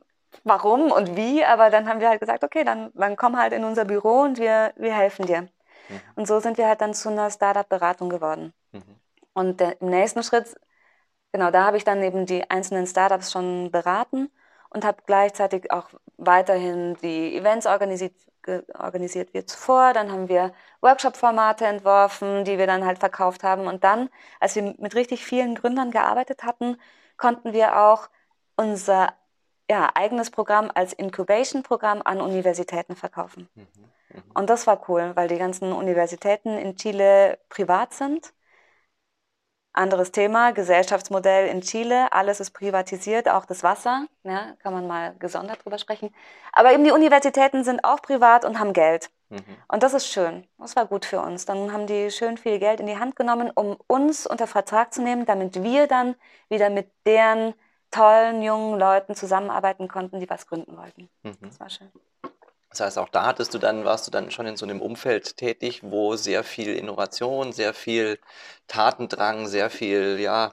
warum 0.44 0.90
und 0.90 1.16
wie, 1.16 1.44
aber 1.44 1.70
dann 1.70 1.86
haben 1.88 2.00
wir 2.00 2.08
halt 2.08 2.20
gesagt, 2.20 2.44
okay, 2.44 2.64
dann, 2.64 2.90
dann 2.94 3.16
komm 3.16 3.36
halt 3.36 3.52
in 3.52 3.64
unser 3.64 3.84
Büro 3.84 4.22
und 4.22 4.38
wir, 4.38 4.72
wir 4.76 4.94
helfen 4.94 5.26
dir. 5.26 5.42
Mhm. 5.42 6.00
Und 6.16 6.26
so 6.26 6.40
sind 6.40 6.56
wir 6.58 6.66
halt 6.66 6.80
dann 6.80 6.94
zu 6.94 7.10
einer 7.10 7.30
Startup-Beratung 7.30 8.08
geworden. 8.08 8.54
Mhm. 8.72 8.96
Und 9.34 9.60
der, 9.60 9.80
im 9.82 9.90
nächsten 9.90 10.22
Schritt, 10.22 10.58
genau, 11.32 11.50
da 11.50 11.64
habe 11.66 11.76
ich 11.76 11.84
dann 11.84 12.02
eben 12.02 12.24
die 12.26 12.48
einzelnen 12.50 12.86
Startups 12.86 13.30
schon 13.30 13.70
beraten 13.70 14.30
und 14.72 14.84
habe 14.84 15.02
gleichzeitig 15.06 15.70
auch 15.70 15.88
weiterhin 16.16 16.96
die 17.02 17.36
Events 17.36 17.66
organisiert, 17.66 18.14
organisiert 18.78 19.34
wie 19.34 19.44
zuvor. 19.44 19.92
Dann 19.92 20.10
haben 20.10 20.28
wir 20.28 20.52
Workshop-Formate 20.80 21.66
entworfen, 21.66 22.44
die 22.44 22.58
wir 22.58 22.66
dann 22.66 22.84
halt 22.84 22.98
verkauft 22.98 23.42
haben. 23.42 23.66
Und 23.66 23.84
dann, 23.84 24.08
als 24.40 24.56
wir 24.56 24.74
mit 24.78 24.94
richtig 24.94 25.24
vielen 25.24 25.54
Gründern 25.54 25.90
gearbeitet 25.90 26.44
hatten, 26.44 26.76
konnten 27.16 27.52
wir 27.52 27.78
auch 27.78 28.08
unser 28.56 29.14
ja, 29.70 29.88
eigenes 29.94 30.30
Programm 30.30 30.70
als 30.74 30.92
Incubation-Programm 30.92 32.02
an 32.02 32.20
Universitäten 32.20 32.96
verkaufen. 32.96 33.48
Mhm. 33.54 33.66
Mhm. 34.12 34.22
Und 34.34 34.50
das 34.50 34.66
war 34.66 34.88
cool, 34.88 35.12
weil 35.14 35.28
die 35.28 35.38
ganzen 35.38 35.72
Universitäten 35.72 36.58
in 36.58 36.76
Chile 36.76 37.38
privat 37.48 37.94
sind. 37.94 38.32
Anderes 39.74 40.12
Thema, 40.12 40.52
Gesellschaftsmodell 40.52 41.48
in 41.48 41.62
Chile, 41.62 42.12
alles 42.12 42.40
ist 42.40 42.50
privatisiert, 42.50 43.28
auch 43.28 43.46
das 43.46 43.62
Wasser, 43.62 44.06
ja, 44.22 44.54
kann 44.62 44.74
man 44.74 44.86
mal 44.86 45.14
gesondert 45.18 45.64
drüber 45.64 45.78
sprechen. 45.78 46.14
Aber 46.52 46.72
eben 46.72 46.84
die 46.84 46.90
Universitäten 46.90 47.64
sind 47.64 47.82
auch 47.82 48.02
privat 48.02 48.44
und 48.44 48.58
haben 48.58 48.74
Geld. 48.74 49.10
Mhm. 49.30 49.42
Und 49.68 49.82
das 49.82 49.94
ist 49.94 50.08
schön. 50.08 50.46
Das 50.58 50.76
war 50.76 50.84
gut 50.84 51.06
für 51.06 51.20
uns. 51.20 51.46
Dann 51.46 51.72
haben 51.72 51.86
die 51.86 52.10
schön 52.10 52.36
viel 52.36 52.58
Geld 52.58 52.80
in 52.80 52.86
die 52.86 52.98
Hand 52.98 53.16
genommen, 53.16 53.50
um 53.54 53.78
uns 53.86 54.26
unter 54.26 54.46
Vertrag 54.46 54.92
zu 54.92 55.00
nehmen, 55.00 55.24
damit 55.24 55.62
wir 55.62 55.86
dann 55.86 56.16
wieder 56.50 56.68
mit 56.68 56.90
deren 57.06 57.54
tollen 57.90 58.42
jungen 58.42 58.78
Leuten 58.78 59.14
zusammenarbeiten 59.14 59.88
konnten, 59.88 60.20
die 60.20 60.28
was 60.28 60.46
gründen 60.46 60.76
wollten. 60.76 61.08
Mhm. 61.22 61.36
Das 61.40 61.60
war 61.60 61.70
schön. 61.70 61.90
Das 62.72 62.80
heißt, 62.80 62.98
auch 62.98 63.10
da 63.10 63.26
hattest 63.26 63.52
du 63.52 63.58
dann, 63.58 63.84
warst 63.84 64.06
du 64.06 64.10
dann 64.10 64.30
schon 64.30 64.46
in 64.46 64.56
so 64.56 64.64
einem 64.64 64.80
Umfeld 64.80 65.36
tätig, 65.36 65.82
wo 65.82 66.16
sehr 66.16 66.42
viel 66.42 66.74
Innovation, 66.74 67.52
sehr 67.52 67.74
viel 67.74 68.18
Tatendrang, 68.66 69.46
sehr 69.46 69.68
viel, 69.68 70.18
ja, 70.18 70.52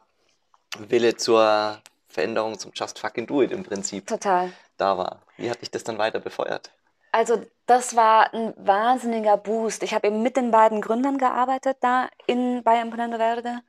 Wille 0.77 1.15
zur 1.15 1.81
Veränderung, 2.09 2.59
zum 2.59 2.71
Just 2.75 2.99
fucking 2.99 3.25
do 3.25 3.41
it 3.41 3.51
im 3.51 3.63
Prinzip 3.63 4.05
Total. 4.05 4.51
da 4.75 4.97
war. 4.97 5.21
Wie 5.37 5.49
hat 5.49 5.61
dich 5.61 5.71
das 5.71 5.85
dann 5.85 5.97
weiter 5.97 6.19
befeuert? 6.19 6.71
Also 7.13 7.41
das 7.65 7.95
war 7.95 8.33
ein 8.33 8.53
wahnsinniger 8.57 9.37
Boost. 9.37 9.81
Ich 9.83 9.93
habe 9.93 10.07
eben 10.07 10.21
mit 10.21 10.35
den 10.35 10.51
beiden 10.51 10.81
Gründern 10.81 11.17
gearbeitet 11.17 11.77
da 11.79 12.09
in, 12.27 12.63
bei 12.63 12.79
Emprendendo 12.79 13.17
Verde. 13.17 13.61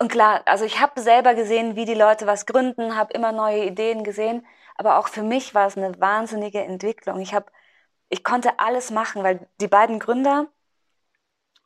Und 0.00 0.10
klar, 0.10 0.42
also 0.46 0.64
ich 0.64 0.80
habe 0.80 1.00
selber 1.00 1.34
gesehen, 1.34 1.76
wie 1.76 1.84
die 1.84 1.94
Leute 1.94 2.26
was 2.26 2.44
gründen, 2.44 2.96
habe 2.96 3.14
immer 3.14 3.30
neue 3.30 3.64
Ideen 3.64 4.02
gesehen. 4.02 4.44
Aber 4.76 4.98
auch 4.98 5.06
für 5.08 5.22
mich 5.22 5.54
war 5.54 5.68
es 5.68 5.76
eine 5.76 6.00
wahnsinnige 6.00 6.60
Entwicklung. 6.62 7.20
Ich 7.20 7.34
habe 7.34 7.46
ich 8.08 8.24
konnte 8.24 8.58
alles 8.58 8.90
machen, 8.90 9.22
weil 9.22 9.46
die 9.60 9.68
beiden 9.68 9.98
Gründer, 9.98 10.46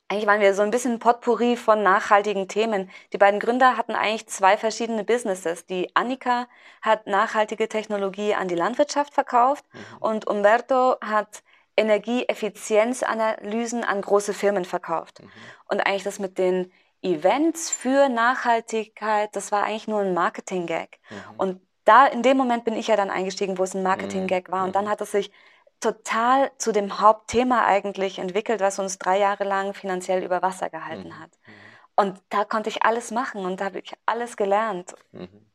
eigentlich 0.08 0.26
waren 0.26 0.40
wir 0.40 0.54
so 0.54 0.62
ein 0.62 0.70
bisschen 0.70 0.98
Potpourri 0.98 1.56
von 1.56 1.82
nachhaltigen 1.82 2.48
Themen. 2.48 2.90
Die 3.12 3.18
beiden 3.18 3.40
Gründer 3.40 3.78
hatten 3.78 3.94
eigentlich 3.94 4.28
zwei 4.28 4.58
verschiedene 4.58 5.04
Businesses. 5.04 5.66
Die 5.66 5.94
Annika 5.94 6.48
hat 6.82 7.06
nachhaltige 7.06 7.68
Technologie 7.68 8.34
an 8.34 8.48
die 8.48 8.54
Landwirtschaft 8.54 9.14
verkauft 9.14 9.64
mhm. 9.72 9.78
und 10.00 10.26
Umberto 10.26 10.96
hat 11.00 11.42
Energieeffizienzanalysen 11.76 13.84
an 13.84 14.02
große 14.02 14.34
Firmen 14.34 14.66
verkauft. 14.66 15.22
Mhm. 15.22 15.30
Und 15.68 15.80
eigentlich 15.80 16.02
das 16.02 16.18
mit 16.18 16.36
den 16.36 16.70
Events 17.00 17.70
für 17.70 18.10
Nachhaltigkeit, 18.10 19.34
das 19.34 19.50
war 19.50 19.64
eigentlich 19.64 19.88
nur 19.88 20.00
ein 20.00 20.12
Marketing-Gag. 20.12 20.98
Mhm. 21.08 21.16
Und 21.38 21.62
da 21.84 22.06
in 22.06 22.22
dem 22.22 22.36
Moment 22.36 22.64
bin 22.64 22.74
ich 22.74 22.88
ja 22.88 22.96
dann 22.96 23.10
eingestiegen, 23.10 23.58
wo 23.58 23.64
es 23.64 23.74
ein 23.74 23.82
Marketing-Gag 23.82 24.52
war. 24.52 24.64
Und 24.64 24.76
dann 24.76 24.84
mhm. 24.84 24.90
hat 24.90 25.00
es 25.00 25.12
sich 25.12 25.32
total 25.82 26.50
zu 26.58 26.72
dem 26.72 27.00
Hauptthema 27.00 27.66
eigentlich 27.66 28.18
entwickelt, 28.18 28.60
was 28.60 28.78
uns 28.78 28.98
drei 28.98 29.18
Jahre 29.18 29.44
lang 29.44 29.74
finanziell 29.74 30.22
über 30.22 30.40
Wasser 30.40 30.70
gehalten 30.70 31.08
mhm. 31.08 31.18
hat. 31.18 31.30
Mhm. 31.46 31.52
Und 31.94 32.22
da 32.30 32.44
konnte 32.44 32.70
ich 32.70 32.84
alles 32.84 33.10
machen 33.10 33.44
und 33.44 33.60
da 33.60 33.66
habe 33.66 33.80
ich 33.80 33.92
alles 34.06 34.36
gelernt. 34.36 34.94
Mhm. 35.12 35.50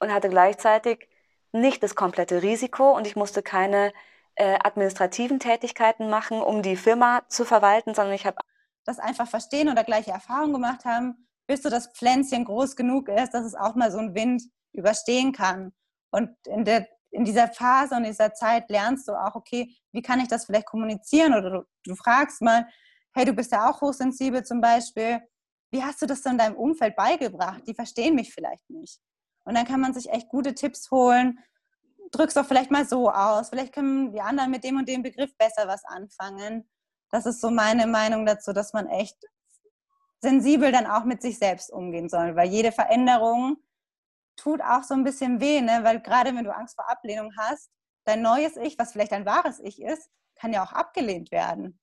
Und 0.00 0.12
hatte 0.12 0.28
gleichzeitig 0.28 1.08
nicht 1.50 1.82
das 1.82 1.96
komplette 1.96 2.42
Risiko 2.42 2.94
und 2.94 3.06
ich 3.06 3.16
musste 3.16 3.42
keine 3.42 3.92
äh, 4.36 4.58
administrativen 4.62 5.40
Tätigkeiten 5.40 6.08
machen, 6.08 6.40
um 6.40 6.62
die 6.62 6.76
Firma 6.76 7.22
zu 7.28 7.44
verwalten, 7.44 7.94
sondern 7.94 8.14
ich 8.14 8.26
habe 8.26 8.36
das 8.84 9.00
einfach 9.00 9.28
verstehen 9.28 9.68
oder 9.68 9.82
gleiche 9.82 10.12
Erfahrungen 10.12 10.52
gemacht 10.52 10.84
haben, 10.84 11.26
bis 11.48 11.62
so 11.62 11.70
das 11.70 11.88
Pflänzchen 11.88 12.44
groß 12.44 12.76
genug 12.76 13.08
ist, 13.08 13.34
dass 13.34 13.44
es 13.44 13.54
auch 13.54 13.74
mal 13.74 13.90
so 13.90 13.98
einen 13.98 14.14
Wind 14.14 14.42
überstehen 14.72 15.32
kann. 15.32 15.72
Und 16.10 16.30
in, 16.46 16.64
der, 16.64 16.86
in 17.18 17.24
dieser 17.24 17.48
Phase 17.48 17.96
und 17.96 18.04
dieser 18.04 18.32
Zeit 18.32 18.70
lernst 18.70 19.08
du 19.08 19.12
auch, 19.12 19.34
okay, 19.34 19.74
wie 19.92 20.02
kann 20.02 20.20
ich 20.20 20.28
das 20.28 20.44
vielleicht 20.44 20.66
kommunizieren? 20.66 21.34
Oder 21.34 21.50
du, 21.50 21.66
du 21.84 21.96
fragst 21.96 22.40
mal, 22.40 22.68
hey, 23.12 23.24
du 23.24 23.32
bist 23.32 23.50
ja 23.50 23.68
auch 23.68 23.80
hochsensibel 23.80 24.44
zum 24.44 24.60
Beispiel. 24.60 25.20
Wie 25.72 25.82
hast 25.82 26.00
du 26.00 26.06
das 26.06 26.22
denn 26.22 26.38
deinem 26.38 26.54
Umfeld 26.54 26.94
beigebracht? 26.94 27.62
Die 27.66 27.74
verstehen 27.74 28.14
mich 28.14 28.32
vielleicht 28.32 28.70
nicht. 28.70 29.00
Und 29.44 29.56
dann 29.56 29.66
kann 29.66 29.80
man 29.80 29.92
sich 29.94 30.08
echt 30.10 30.28
gute 30.28 30.54
Tipps 30.54 30.92
holen. 30.92 31.40
Drück's 32.12 32.34
doch 32.34 32.46
vielleicht 32.46 32.70
mal 32.70 32.86
so 32.86 33.10
aus. 33.10 33.48
Vielleicht 33.48 33.74
können 33.74 34.12
die 34.12 34.20
anderen 34.20 34.52
mit 34.52 34.62
dem 34.62 34.76
und 34.76 34.88
dem 34.88 35.02
Begriff 35.02 35.36
besser 35.36 35.66
was 35.66 35.84
anfangen. 35.84 36.70
Das 37.10 37.26
ist 37.26 37.40
so 37.40 37.50
meine 37.50 37.88
Meinung 37.88 38.26
dazu, 38.26 38.52
dass 38.52 38.72
man 38.72 38.86
echt 38.86 39.16
sensibel 40.20 40.70
dann 40.70 40.86
auch 40.86 41.04
mit 41.04 41.20
sich 41.20 41.38
selbst 41.38 41.72
umgehen 41.72 42.08
soll, 42.08 42.36
weil 42.36 42.48
jede 42.48 42.70
Veränderung 42.70 43.56
tut 44.38 44.60
auch 44.62 44.82
so 44.82 44.94
ein 44.94 45.04
bisschen 45.04 45.40
weh, 45.40 45.60
ne? 45.60 45.80
weil 45.82 46.00
gerade 46.00 46.34
wenn 46.34 46.44
du 46.44 46.54
Angst 46.54 46.76
vor 46.76 46.88
Ablehnung 46.90 47.32
hast, 47.36 47.70
dein 48.04 48.22
neues 48.22 48.56
Ich, 48.56 48.78
was 48.78 48.92
vielleicht 48.92 49.12
dein 49.12 49.26
wahres 49.26 49.60
Ich 49.60 49.82
ist, 49.82 50.08
kann 50.36 50.52
ja 50.52 50.64
auch 50.64 50.72
abgelehnt 50.72 51.30
werden. 51.30 51.78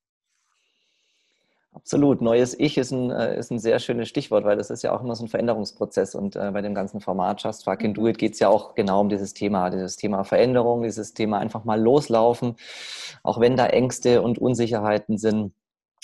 Absolut. 1.75 2.21
Neues 2.21 2.57
Ich 2.57 2.77
ist 2.77 2.91
ein, 2.91 3.11
äh, 3.11 3.37
ist 3.37 3.51
ein 3.51 3.59
sehr 3.59 3.79
schönes 3.79 4.07
Stichwort, 4.07 4.45
weil 4.45 4.55
das 4.55 4.69
ist 4.69 4.81
ja 4.81 4.95
auch 4.95 5.03
immer 5.03 5.13
so 5.13 5.25
ein 5.25 5.27
Veränderungsprozess. 5.27 6.15
Und 6.15 6.37
äh, 6.37 6.49
bei 6.51 6.61
dem 6.61 6.73
ganzen 6.73 7.01
Format 7.01 7.43
Just 7.43 7.65
Fucking 7.65 7.93
Do 7.93 8.01
mhm. 8.01 8.07
It 8.07 8.17
geht 8.17 8.33
es 8.33 8.39
ja 8.39 8.47
auch 8.47 8.75
genau 8.75 9.01
um 9.01 9.09
dieses 9.09 9.33
Thema, 9.33 9.69
dieses 9.69 9.97
Thema 9.97 10.23
Veränderung, 10.23 10.83
dieses 10.83 11.13
Thema 11.13 11.39
einfach 11.39 11.65
mal 11.65 11.79
loslaufen, 11.79 12.55
auch 13.23 13.41
wenn 13.41 13.57
da 13.57 13.67
Ängste 13.67 14.21
und 14.21 14.39
Unsicherheiten 14.39 15.17
sind 15.17 15.53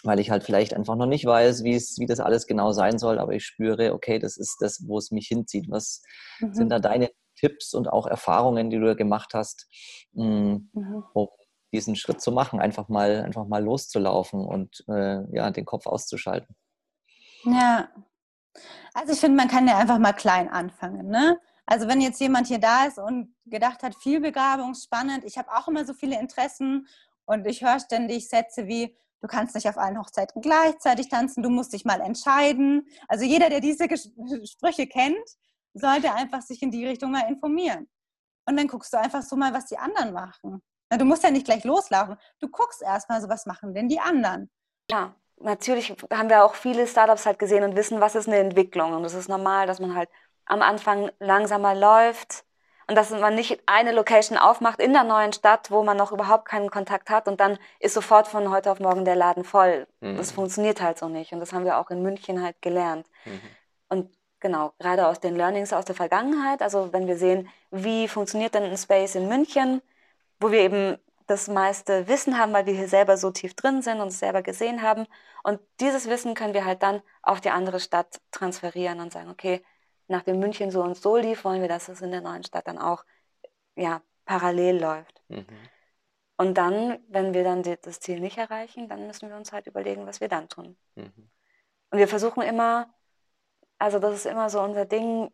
weil 0.04 0.20
ich 0.20 0.30
halt 0.30 0.44
vielleicht 0.44 0.74
einfach 0.74 0.96
noch 0.96 1.06
nicht 1.06 1.26
weiß, 1.26 1.64
wie 1.64 1.76
es, 1.76 1.98
wie 2.00 2.06
das 2.06 2.20
alles 2.20 2.48
genau 2.48 2.72
sein 2.72 2.98
soll, 2.98 3.20
aber 3.20 3.34
ich 3.34 3.46
spüre, 3.46 3.94
okay, 3.94 4.20
das 4.20 4.38
ist 4.38 4.58
das, 4.60 4.84
wo 4.88 4.98
es 4.98 5.12
mich 5.12 5.28
hinzieht. 5.28 5.66
Was 5.70 6.02
mhm. 6.40 6.54
sind 6.54 6.70
da 6.70 6.80
deine 6.80 7.12
Tipps 7.36 7.74
und 7.74 7.88
auch 7.88 8.08
Erfahrungen, 8.08 8.70
die 8.70 8.80
du 8.80 8.96
gemacht 8.96 9.34
hast, 9.34 9.68
hm, 10.14 10.70
mhm. 10.74 11.04
um 11.14 11.28
diesen 11.74 11.96
Schritt 11.96 12.22
zu 12.22 12.32
machen, 12.32 12.60
einfach 12.60 12.90
mal, 12.90 13.24
einfach 13.24 13.48
mal 13.48 13.64
loszulaufen 13.64 14.46
und 14.46 14.84
äh, 14.90 15.24
ja, 15.36 15.50
den 15.52 15.66
Kopf 15.66 15.88
auszuschalten? 15.88 16.56
Ja, 17.44 17.90
also 18.94 19.14
ich 19.14 19.20
finde, 19.20 19.38
man 19.38 19.48
kann 19.48 19.68
ja 19.68 19.78
einfach 19.78 19.98
mal 19.98 20.14
klein 20.14 20.50
anfangen. 20.50 21.08
Ne? 21.08 21.40
Also 21.66 21.88
wenn 21.88 22.02
jetzt 22.02 22.20
jemand 22.20 22.48
hier 22.48 22.60
da 22.60 22.86
ist 22.86 23.00
und 23.00 23.34
gedacht 23.46 23.84
hat, 23.84 23.96
viel 23.96 24.20
Begabung, 24.20 24.76
spannend, 24.76 25.24
ich 25.24 25.38
habe 25.38 25.50
auch 25.52 25.68
immer 25.68 25.86
so 25.86 25.94
viele 25.94 26.20
Interessen 26.20 26.88
und 27.26 27.48
ich 27.48 27.64
höre 27.64 27.80
ständig 27.80 28.28
Sätze 28.28 28.68
wie, 28.68 28.98
du 29.22 29.28
kannst 29.28 29.56
nicht 29.56 29.68
auf 29.70 29.78
allen 29.78 30.00
Hochzeiten 30.00 30.42
gleichzeitig 30.42 31.10
tanzen, 31.10 31.44
du 31.44 31.50
musst 31.50 31.74
dich 31.74 31.86
mal 31.86 32.02
entscheiden. 32.02 32.88
Also 33.08 33.26
jeder, 33.26 33.50
der 33.50 33.62
diese 33.62 33.88
Sprüche 34.46 34.88
kennt, 34.88 35.38
sollte 35.74 36.14
einfach 36.14 36.42
sich 36.42 36.62
in 36.62 36.72
die 36.72 36.86
Richtung 36.86 37.12
mal 37.12 37.30
informieren. 37.30 37.88
Und 38.46 38.58
dann 38.58 38.68
guckst 38.68 38.92
du 38.94 38.98
einfach 38.98 39.22
so 39.22 39.36
mal, 39.36 39.54
was 39.54 39.68
die 39.68 39.78
anderen 39.78 40.14
machen. 40.14 40.62
Du 40.90 41.06
musst 41.06 41.24
ja 41.24 41.32
nicht 41.32 41.46
gleich 41.46 41.64
loslaufen. 41.64 42.18
Du 42.40 42.50
guckst 42.50 42.82
erstmal 42.82 43.22
so, 43.22 43.30
was 43.30 43.46
machen 43.46 43.74
denn 43.74 43.88
die 43.88 44.00
anderen. 44.00 44.50
Ja, 44.90 45.16
natürlich 45.38 45.96
haben 46.12 46.30
wir 46.30 46.44
auch 46.44 46.56
viele 46.56 46.86
Startups 46.86 47.26
halt 47.26 47.40
gesehen 47.40 47.64
und 47.64 47.76
wissen, 47.78 48.02
was 48.02 48.16
ist 48.16 48.28
eine 48.28 48.40
Entwicklung. 48.40 48.94
Und 48.94 49.06
es 49.06 49.14
ist 49.14 49.30
normal, 49.30 49.68
dass 49.68 49.80
man 49.80 49.96
halt 49.96 50.10
am 50.46 50.62
Anfang 50.62 51.10
langsamer 51.20 51.76
läuft, 51.76 52.44
und 52.92 52.96
dass 52.96 53.10
man 53.10 53.36
nicht 53.36 53.62
eine 53.68 53.94
Location 53.94 54.38
aufmacht 54.38 54.82
in 54.82 54.92
der 54.92 55.06
neuen 55.06 55.32
Stadt, 55.32 55.72
wo 55.72 55.82
man 55.82 55.96
noch 55.96 56.12
überhaupt 56.12 56.44
keinen 56.44 56.70
Kontakt 56.70 57.10
hat 57.10 57.30
und 57.30 57.40
dann 57.40 57.58
ist 57.80 57.94
sofort 57.94 58.28
von 58.28 58.52
heute 58.52 58.70
auf 58.70 58.82
morgen 58.82 59.06
der 59.06 59.16
Laden 59.16 59.46
voll. 59.46 59.88
Mhm. 60.02 60.18
Das 60.18 60.34
funktioniert 60.34 60.82
halt 60.82 61.00
so 61.00 61.08
nicht 61.08 61.32
und 61.32 61.40
das 61.40 61.54
haben 61.54 61.64
wir 61.64 61.78
auch 61.78 61.90
in 61.90 62.02
München 62.02 62.44
halt 62.44 62.62
gelernt. 62.62 63.08
Mhm. 63.24 63.42
Und 63.88 64.18
genau, 64.42 64.74
gerade 64.78 65.08
aus 65.08 65.22
den 65.22 65.38
Learnings 65.38 65.72
aus 65.72 65.86
der 65.86 65.96
Vergangenheit, 65.96 66.62
also 66.62 66.92
wenn 66.92 67.08
wir 67.08 67.16
sehen, 67.16 67.48
wie 67.70 68.10
funktioniert 68.10 68.56
denn 68.56 68.64
ein 68.64 68.78
Space 68.78 69.16
in 69.16 69.30
München, 69.30 69.82
wo 70.42 70.52
wir 70.52 70.60
eben 70.60 70.98
das 71.28 71.48
meiste 71.48 72.10
Wissen 72.10 72.38
haben, 72.38 72.52
weil 72.52 72.66
wir 72.66 72.74
hier 72.74 72.90
selber 72.90 73.16
so 73.16 73.32
tief 73.32 73.54
drin 73.54 73.82
sind 73.82 74.02
und 74.02 74.10
es 74.10 74.20
selber 74.20 74.42
gesehen 74.42 74.82
haben. 74.82 75.08
Und 75.44 75.62
dieses 75.80 76.10
Wissen 76.10 76.34
können 76.34 76.54
wir 76.54 76.66
halt 76.66 76.84
dann 76.84 77.02
auf 77.22 77.40
die 77.40 77.52
andere 77.52 77.80
Stadt 77.80 78.20
transferieren 78.32 79.00
und 79.00 79.14
sagen, 79.14 79.30
okay, 79.30 79.64
nachdem 80.12 80.40
München 80.40 80.72
so 80.72 80.82
und 80.84 80.96
so 80.96 81.18
lief, 81.18 81.44
wollen 81.44 81.62
wir, 81.62 81.70
dass 81.70 81.90
es 81.90 82.02
in 82.02 82.12
der 82.12 82.22
neuen 82.22 82.44
Stadt 82.44 82.68
dann 82.68 82.78
auch 82.78 83.04
ja, 83.76 84.02
parallel 84.26 84.80
läuft. 84.80 85.22
Mhm. 85.30 85.46
Und 86.38 86.56
dann, 86.58 87.00
wenn 87.08 87.34
wir 87.34 87.44
dann 87.44 87.64
das 87.64 88.00
Ziel 88.00 88.20
nicht 88.20 88.38
erreichen, 88.38 88.90
dann 88.90 89.08
müssen 89.08 89.30
wir 89.30 89.36
uns 89.36 89.52
halt 89.52 89.68
überlegen, 89.68 90.08
was 90.08 90.22
wir 90.22 90.28
dann 90.28 90.50
tun. 90.50 90.78
Mhm. 90.96 91.30
Und 91.92 91.98
wir 91.98 92.08
versuchen 92.08 92.42
immer, 92.42 92.94
also 93.78 94.00
das 94.00 94.16
ist 94.16 94.26
immer 94.26 94.50
so 94.50 94.62
unser 94.62 94.86
Ding, 94.86 95.32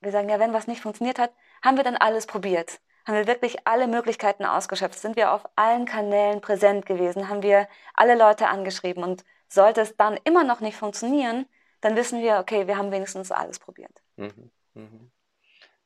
wir 0.00 0.12
sagen 0.12 0.28
ja, 0.28 0.38
wenn 0.38 0.52
was 0.52 0.66
nicht 0.66 0.80
funktioniert 0.80 1.18
hat, 1.18 1.32
haben 1.62 1.76
wir 1.76 1.84
dann 1.84 1.96
alles 1.96 2.26
probiert? 2.26 2.80
Haben 3.06 3.16
wir 3.16 3.26
wirklich 3.26 3.66
alle 3.66 3.88
Möglichkeiten 3.88 4.44
ausgeschöpft? 4.44 4.98
Sind 4.98 5.16
wir 5.16 5.32
auf 5.32 5.44
allen 5.56 5.86
Kanälen 5.86 6.40
präsent 6.40 6.86
gewesen? 6.86 7.28
Haben 7.28 7.42
wir 7.42 7.68
alle 7.94 8.14
Leute 8.14 8.48
angeschrieben? 8.48 9.02
Und 9.02 9.24
sollte 9.48 9.80
es 9.80 9.96
dann 9.96 10.18
immer 10.24 10.44
noch 10.44 10.60
nicht 10.60 10.76
funktionieren, 10.76 11.46
dann 11.82 11.96
wissen 11.96 12.22
wir, 12.22 12.38
okay, 12.38 12.66
wir 12.66 12.78
haben 12.78 12.90
wenigstens 12.90 13.30
alles 13.30 13.58
probiert. 13.58 13.92
Mhm. 14.16 14.50
Mhm. 14.74 15.10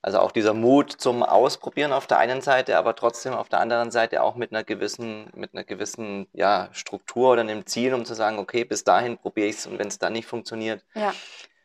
Also 0.02 0.20
auch 0.20 0.30
dieser 0.30 0.54
Mut 0.54 0.92
zum 0.92 1.24
Ausprobieren 1.24 1.92
auf 1.92 2.06
der 2.06 2.18
einen 2.18 2.40
Seite, 2.40 2.78
aber 2.78 2.94
trotzdem 2.94 3.32
auf 3.32 3.48
der 3.48 3.58
anderen 3.58 3.90
Seite 3.90 4.22
auch 4.22 4.36
mit 4.36 4.52
einer 4.52 4.62
gewissen, 4.62 5.28
mit 5.34 5.52
einer 5.52 5.64
gewissen 5.64 6.28
ja, 6.32 6.68
Struktur 6.70 7.32
oder 7.32 7.40
einem 7.40 7.66
Ziel, 7.66 7.92
um 7.92 8.04
zu 8.04 8.14
sagen, 8.14 8.38
okay, 8.38 8.64
bis 8.64 8.84
dahin 8.84 9.18
probiere 9.18 9.48
ich 9.48 9.56
es 9.56 9.66
und 9.66 9.80
wenn 9.80 9.88
es 9.88 9.98
dann 9.98 10.12
nicht 10.12 10.26
funktioniert, 10.26 10.84
ja. 10.94 11.12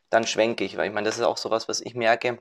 dann 0.10 0.26
schwenke 0.26 0.64
ich. 0.64 0.76
Weil 0.76 0.88
ich 0.88 0.94
meine, 0.94 1.06
das 1.06 1.18
ist 1.18 1.24
auch 1.24 1.38
sowas, 1.38 1.70
was 1.70 1.82
ich 1.82 1.94
merke 1.94 2.40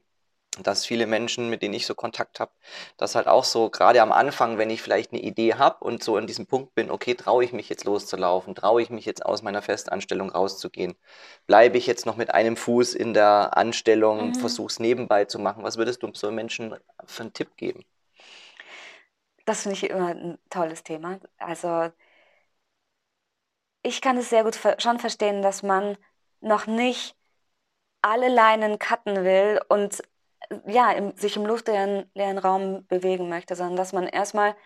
dass 0.58 0.84
viele 0.84 1.06
Menschen, 1.06 1.48
mit 1.48 1.62
denen 1.62 1.74
ich 1.74 1.86
so 1.86 1.94
Kontakt 1.94 2.40
habe, 2.40 2.50
das 2.96 3.14
halt 3.14 3.28
auch 3.28 3.44
so, 3.44 3.70
gerade 3.70 4.02
am 4.02 4.10
Anfang, 4.12 4.58
wenn 4.58 4.70
ich 4.70 4.82
vielleicht 4.82 5.12
eine 5.12 5.22
Idee 5.22 5.54
habe 5.54 5.84
und 5.84 6.02
so 6.02 6.16
an 6.16 6.26
diesem 6.26 6.46
Punkt 6.46 6.74
bin, 6.74 6.90
okay, 6.90 7.14
traue 7.14 7.44
ich 7.44 7.52
mich 7.52 7.68
jetzt 7.68 7.84
loszulaufen, 7.84 8.54
traue 8.54 8.82
ich 8.82 8.90
mich 8.90 9.04
jetzt 9.04 9.24
aus 9.24 9.42
meiner 9.42 9.62
Festanstellung 9.62 10.30
rauszugehen, 10.30 10.96
bleibe 11.46 11.78
ich 11.78 11.86
jetzt 11.86 12.04
noch 12.04 12.16
mit 12.16 12.34
einem 12.34 12.56
Fuß 12.56 12.94
in 12.94 13.14
der 13.14 13.56
Anstellung, 13.56 14.28
mhm. 14.28 14.34
versuche 14.34 14.68
es 14.68 14.80
nebenbei 14.80 15.24
zu 15.24 15.38
machen. 15.38 15.62
Was 15.62 15.76
würdest 15.76 16.02
du 16.02 16.10
so 16.14 16.30
Menschen 16.32 16.74
für 17.06 17.22
einen 17.22 17.32
Tipp 17.32 17.56
geben? 17.56 17.84
Das 19.44 19.62
finde 19.62 19.76
ich 19.76 19.88
immer 19.88 20.08
ein 20.08 20.38
tolles 20.50 20.82
Thema. 20.82 21.20
Also 21.38 21.90
ich 23.82 24.00
kann 24.00 24.16
es 24.16 24.30
sehr 24.30 24.44
gut 24.44 24.58
schon 24.78 24.98
verstehen, 24.98 25.42
dass 25.42 25.62
man 25.62 25.96
noch 26.40 26.66
nicht 26.66 27.16
alle 28.02 28.28
Leinen 28.28 28.78
cutten 28.78 29.24
will 29.24 29.60
und 29.68 30.02
ja, 30.66 30.92
im, 30.92 31.16
sich 31.16 31.36
im 31.36 31.46
luftleeren 31.46 32.10
leeren 32.14 32.38
Raum 32.38 32.86
bewegen 32.88 33.28
möchte, 33.28 33.54
sondern 33.54 33.76
dass 33.76 33.92
man 33.92 34.06
erstmal 34.06 34.56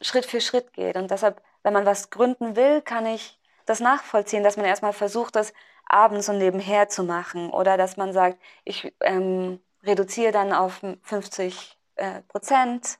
Schritt 0.00 0.26
für 0.26 0.40
Schritt 0.40 0.72
geht. 0.72 0.96
Und 0.96 1.10
deshalb, 1.10 1.42
wenn 1.62 1.72
man 1.72 1.86
was 1.86 2.10
gründen 2.10 2.56
will, 2.56 2.82
kann 2.82 3.06
ich 3.06 3.38
das 3.66 3.80
nachvollziehen, 3.80 4.42
dass 4.42 4.56
man 4.56 4.66
erstmal 4.66 4.92
versucht, 4.92 5.36
das 5.36 5.52
abends 5.86 6.28
und 6.28 6.38
nebenher 6.38 6.88
zu 6.88 7.04
machen. 7.04 7.50
Oder 7.50 7.76
dass 7.76 7.96
man 7.96 8.12
sagt, 8.12 8.38
ich 8.64 8.94
ähm, 9.00 9.60
reduziere 9.84 10.32
dann 10.32 10.52
auf 10.52 10.80
50 11.02 11.78
äh, 11.96 12.22
Prozent 12.22 12.98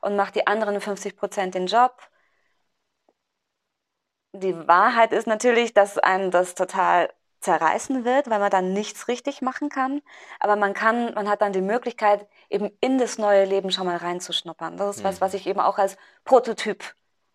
und 0.00 0.16
mache 0.16 0.32
die 0.32 0.46
anderen 0.46 0.80
50 0.80 1.16
Prozent 1.16 1.54
den 1.54 1.66
Job. 1.66 1.96
Die 4.32 4.54
Wahrheit 4.68 5.12
ist 5.12 5.26
natürlich, 5.26 5.74
dass 5.74 5.98
einem 5.98 6.30
das 6.30 6.54
total 6.54 7.12
zerreißen 7.40 8.04
wird, 8.04 8.28
weil 8.30 8.40
man 8.40 8.50
dann 8.50 8.72
nichts 8.72 9.08
richtig 9.08 9.42
machen 9.42 9.68
kann. 9.68 10.02
Aber 10.40 10.56
man 10.56 10.74
kann, 10.74 11.14
man 11.14 11.28
hat 11.28 11.40
dann 11.40 11.52
die 11.52 11.60
Möglichkeit, 11.60 12.26
eben 12.50 12.70
in 12.80 12.98
das 12.98 13.18
neue 13.18 13.44
Leben 13.44 13.70
schon 13.70 13.86
mal 13.86 13.96
reinzuschnuppern. 13.96 14.76
Das 14.76 14.96
ist 14.96 15.02
mhm. 15.02 15.08
was, 15.08 15.20
was 15.20 15.34
ich 15.34 15.46
eben 15.46 15.60
auch 15.60 15.78
als 15.78 15.96
Prototyp 16.24 16.84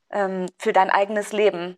ähm, 0.10 0.47
für 0.60 0.74
dein 0.74 0.89
eigenes 0.89 1.32
Leben 1.32 1.78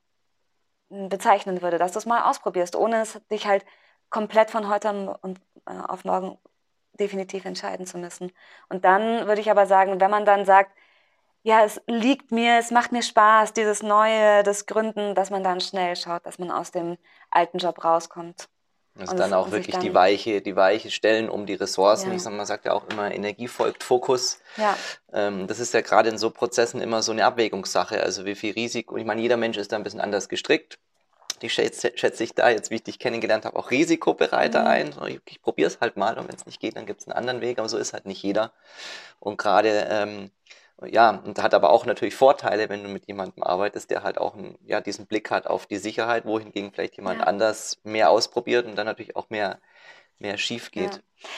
bezeichnen 0.90 1.62
würde, 1.62 1.78
dass 1.78 1.94
du 1.94 2.00
es 2.00 2.06
mal 2.06 2.30
ausprobierst, 2.30 2.76
ohne 2.76 3.02
es 3.02 3.20
dich 3.32 3.48
halt 3.48 3.66
komplett 4.10 4.52
von 4.52 4.70
heute 4.70 5.18
und, 5.22 5.40
äh, 5.68 5.72
auf 5.88 6.06
morgen 6.06 6.38
definitiv 6.94 7.46
entscheiden 7.46 7.86
zu 7.86 7.98
müssen. 7.98 8.32
Und 8.70 8.86
dann 8.86 9.28
würde 9.28 9.42
ich 9.42 9.52
aber 9.52 9.66
sagen, 9.66 10.00
wenn 10.00 10.12
man 10.12 10.26
dann 10.26 10.46
sagt, 10.46 10.72
ja, 11.46 11.64
es 11.64 11.80
liegt 11.86 12.32
mir, 12.32 12.58
es 12.58 12.72
macht 12.72 12.92
mir 12.92 13.04
Spaß, 13.04 13.54
dieses 13.54 13.84
Neue, 13.84 14.42
das 14.42 14.66
Gründen, 14.66 15.14
dass 15.14 15.30
man 15.30 15.44
dann 15.44 15.62
schnell 15.62 15.96
schaut, 15.96 16.26
dass 16.26 16.40
man 16.40 16.50
aus 16.50 16.72
dem 16.72 16.98
alten 17.30 17.60
Job 17.60 17.84
rauskommt. 17.84 18.50
Also 18.98 19.12
und 19.12 19.20
dann 19.20 19.32
auch 19.32 19.52
wirklich 19.52 19.78
die 19.78 19.94
weiche, 19.94 20.42
die 20.42 20.56
weiche 20.56 20.90
Stellen 20.90 21.30
um 21.30 21.46
die 21.46 21.54
Ressourcen. 21.54 22.10
Ja. 22.10 22.16
Ich 22.16 22.24
sag, 22.24 22.34
man 22.34 22.48
sagt 22.48 22.66
ja 22.66 22.74
auch 22.74 22.90
immer, 22.90 23.14
Energie 23.14 23.48
folgt 23.48 23.84
Fokus. 23.84 24.40
Ja. 24.58 24.76
Ähm, 25.14 25.46
das 25.46 25.60
ist 25.60 25.72
ja 25.76 25.82
gerade 25.82 26.10
in 26.10 26.18
so 26.18 26.32
Prozessen 26.32 26.82
immer 26.82 27.04
so 27.04 27.12
eine 27.12 27.26
Abwägungssache. 27.26 28.02
Also 28.02 28.26
wie 28.26 28.34
viel 28.34 28.54
Risiko, 28.54 28.98
ich 28.98 29.06
meine, 29.06 29.22
jeder 29.22 29.38
Mensch 29.38 29.58
ist 29.58 29.72
da 29.72 29.76
ein 29.76 29.84
bisschen 29.84 30.02
anders 30.02 30.30
gestrickt. 30.30 30.80
Die 31.44 31.50
schätze, 31.50 31.92
schätze 31.94 32.24
ich 32.24 32.34
da 32.34 32.50
jetzt, 32.50 32.72
wie 32.72 32.76
ich 32.76 32.84
dich 32.84 32.98
kennengelernt 32.98 33.46
habe, 33.46 33.60
auch 33.60 33.70
risikobereiter 33.70 34.62
mhm. 34.62 34.68
ein. 34.68 34.96
Ich, 35.10 35.20
ich 35.26 35.42
probiere 35.44 35.68
es 35.68 35.80
halt 35.80 35.96
mal 35.96 36.18
und 36.18 36.28
wenn 36.28 36.36
es 36.36 36.48
nicht 36.48 36.60
geht, 36.60 36.76
dann 36.76 36.88
gibt 36.88 37.02
es 37.02 37.08
einen 37.08 37.16
anderen 37.16 37.42
Weg, 37.42 37.60
aber 37.60 37.70
so 37.70 37.78
ist 37.78 37.94
halt 37.94 38.08
nicht 38.08 38.24
jeder. 38.24 38.52
Und 39.20 39.38
gerade 39.38 39.88
ähm, 39.92 40.32
ja, 40.84 41.22
und 41.24 41.42
hat 41.42 41.54
aber 41.54 41.70
auch 41.70 41.86
natürlich 41.86 42.16
Vorteile, 42.16 42.68
wenn 42.70 42.84
du 42.84 42.90
mit 42.90 43.08
jemandem 43.08 43.44
arbeitest, 43.44 43.90
der 43.92 44.04
halt 44.04 44.18
auch 44.18 44.36
einen, 44.36 44.58
ja, 44.66 44.82
diesen 44.82 45.08
Blick 45.08 45.32
hat 45.32 45.48
auf 45.48 45.66
die 45.66 45.78
Sicherheit, 45.78 46.26
wohingegen 46.26 46.74
vielleicht 46.74 46.98
jemand 46.98 47.20
ja. 47.20 47.28
anders 47.28 47.80
mehr 47.84 48.10
ausprobiert 48.10 48.66
und 48.66 48.76
dann 48.76 48.86
natürlich 48.86 49.16
auch 49.16 49.30
mehr, 49.30 49.60
mehr 50.20 50.38
schief 50.38 50.72
geht. 50.72 50.96
Ja. 50.96 51.30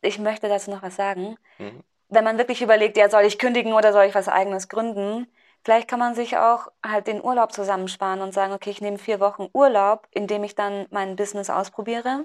Ich 0.00 0.18
möchte 0.18 0.48
dazu 0.48 0.70
noch 0.70 0.82
was 0.82 0.96
sagen. 0.96 1.36
Mhm. 1.58 1.82
Wenn 2.08 2.24
man 2.24 2.38
wirklich 2.38 2.62
überlegt, 2.62 2.96
ja, 2.96 3.10
soll 3.10 3.24
ich 3.24 3.38
kündigen 3.38 3.72
oder 3.72 3.92
soll 3.92 4.04
ich 4.04 4.14
was 4.14 4.28
eigenes 4.28 4.68
gründen, 4.68 5.26
vielleicht 5.64 5.88
kann 5.88 5.98
man 5.98 6.14
sich 6.14 6.38
auch 6.38 6.68
halt 6.84 7.08
den 7.08 7.22
Urlaub 7.22 7.52
zusammensparen 7.52 8.22
und 8.22 8.32
sagen, 8.32 8.52
okay, 8.52 8.70
ich 8.70 8.80
nehme 8.80 8.98
vier 8.98 9.20
Wochen 9.20 9.48
Urlaub, 9.52 10.06
indem 10.12 10.44
ich 10.44 10.54
dann 10.54 10.86
mein 10.90 11.16
Business 11.16 11.50
ausprobiere 11.50 12.24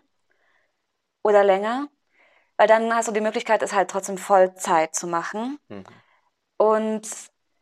oder 1.23 1.43
länger. 1.43 1.89
Weil 2.55 2.67
dann 2.67 2.93
hast 2.93 3.07
du 3.07 3.11
die 3.11 3.21
Möglichkeit, 3.21 3.63
es 3.63 3.73
halt 3.73 3.89
trotzdem 3.89 4.19
Vollzeit 4.19 4.93
zu 4.95 5.07
machen. 5.07 5.59
Mhm. 5.67 5.83
Und 6.61 7.09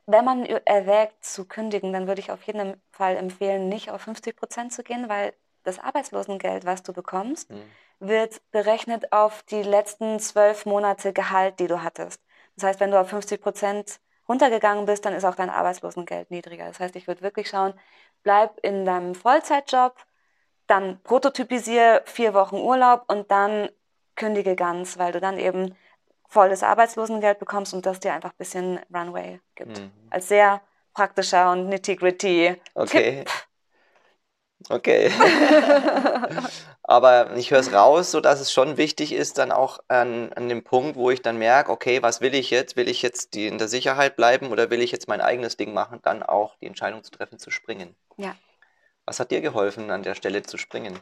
wenn 0.07 0.25
man 0.25 0.45
erwägt 0.45 1.23
zu 1.23 1.45
kündigen, 1.45 1.93
dann 1.93 2.07
würde 2.07 2.19
ich 2.19 2.31
auf 2.31 2.43
jeden 2.43 2.81
Fall 2.91 3.15
empfehlen, 3.15 3.69
nicht 3.69 3.91
auf 3.91 4.01
50 4.01 4.35
Prozent 4.35 4.73
zu 4.73 4.83
gehen, 4.83 5.07
weil 5.07 5.33
das 5.63 5.79
Arbeitslosengeld, 5.79 6.65
was 6.65 6.83
du 6.83 6.91
bekommst, 6.91 7.49
mhm. 7.49 7.63
wird 7.99 8.41
berechnet 8.51 9.13
auf 9.13 9.41
die 9.43 9.63
letzten 9.63 10.19
zwölf 10.19 10.65
Monate 10.65 11.13
Gehalt, 11.13 11.61
die 11.61 11.67
du 11.67 11.81
hattest. 11.81 12.21
Das 12.57 12.65
heißt, 12.65 12.81
wenn 12.81 12.91
du 12.91 12.99
auf 12.99 13.07
50 13.07 13.39
Prozent 13.41 14.01
runtergegangen 14.27 14.85
bist, 14.85 15.05
dann 15.05 15.13
ist 15.13 15.23
auch 15.23 15.35
dein 15.35 15.49
Arbeitslosengeld 15.49 16.29
niedriger. 16.29 16.67
Das 16.67 16.81
heißt, 16.81 16.97
ich 16.97 17.07
würde 17.07 17.21
wirklich 17.21 17.47
schauen, 17.47 17.73
bleib 18.23 18.59
in 18.63 18.83
deinem 18.83 19.15
Vollzeitjob, 19.15 19.95
dann 20.67 20.99
prototypisiere 21.03 22.01
vier 22.03 22.33
Wochen 22.33 22.57
Urlaub 22.57 23.05
und 23.07 23.31
dann 23.31 23.69
kündige 24.17 24.57
ganz, 24.57 24.97
weil 24.97 25.13
du 25.13 25.21
dann 25.21 25.39
eben 25.39 25.73
volles 26.29 26.63
Arbeitslosengeld 26.63 27.39
bekommst 27.39 27.73
und 27.73 27.85
das 27.85 27.99
dir 27.99 28.13
einfach 28.13 28.29
ein 28.29 28.37
bisschen 28.37 28.79
Runway 28.93 29.41
gibt. 29.55 29.79
Mhm. 29.79 29.91
Als 30.09 30.27
sehr 30.29 30.61
praktischer 30.93 31.51
und 31.51 31.67
nitty-gritty. 31.69 32.55
Okay. 32.75 33.25
Tipp. 33.25 33.31
Okay. 34.67 35.09
Aber 36.83 37.35
ich 37.37 37.51
höre 37.51 37.59
es 37.59 37.71
raus, 37.71 38.11
so 38.11 38.19
dass 38.19 38.39
es 38.41 38.51
schon 38.51 38.77
wichtig 38.77 39.13
ist, 39.13 39.37
dann 39.37 39.51
auch 39.51 39.79
an, 39.87 40.33
an 40.33 40.49
dem 40.49 40.63
Punkt, 40.63 40.95
wo 40.95 41.11
ich 41.11 41.21
dann 41.21 41.37
merke, 41.37 41.71
okay, 41.71 42.01
was 42.01 42.19
will 42.19 42.35
ich 42.35 42.49
jetzt? 42.49 42.75
Will 42.75 42.89
ich 42.89 43.01
jetzt 43.01 43.35
die 43.35 43.47
in 43.47 43.57
der 43.57 43.67
Sicherheit 43.67 44.15
bleiben 44.15 44.51
oder 44.51 44.69
will 44.69 44.81
ich 44.81 44.91
jetzt 44.91 45.07
mein 45.07 45.21
eigenes 45.21 45.55
Ding 45.55 45.73
machen, 45.73 45.99
dann 46.03 46.23
auch 46.23 46.57
die 46.57 46.65
Entscheidung 46.65 47.03
zu 47.03 47.11
treffen, 47.11 47.39
zu 47.39 47.51
springen. 47.51 47.95
Ja. 48.17 48.35
Was 49.05 49.19
hat 49.19 49.31
dir 49.31 49.41
geholfen, 49.41 49.91
an 49.91 50.03
der 50.03 50.15
Stelle 50.15 50.43
zu 50.43 50.57
springen? 50.57 50.99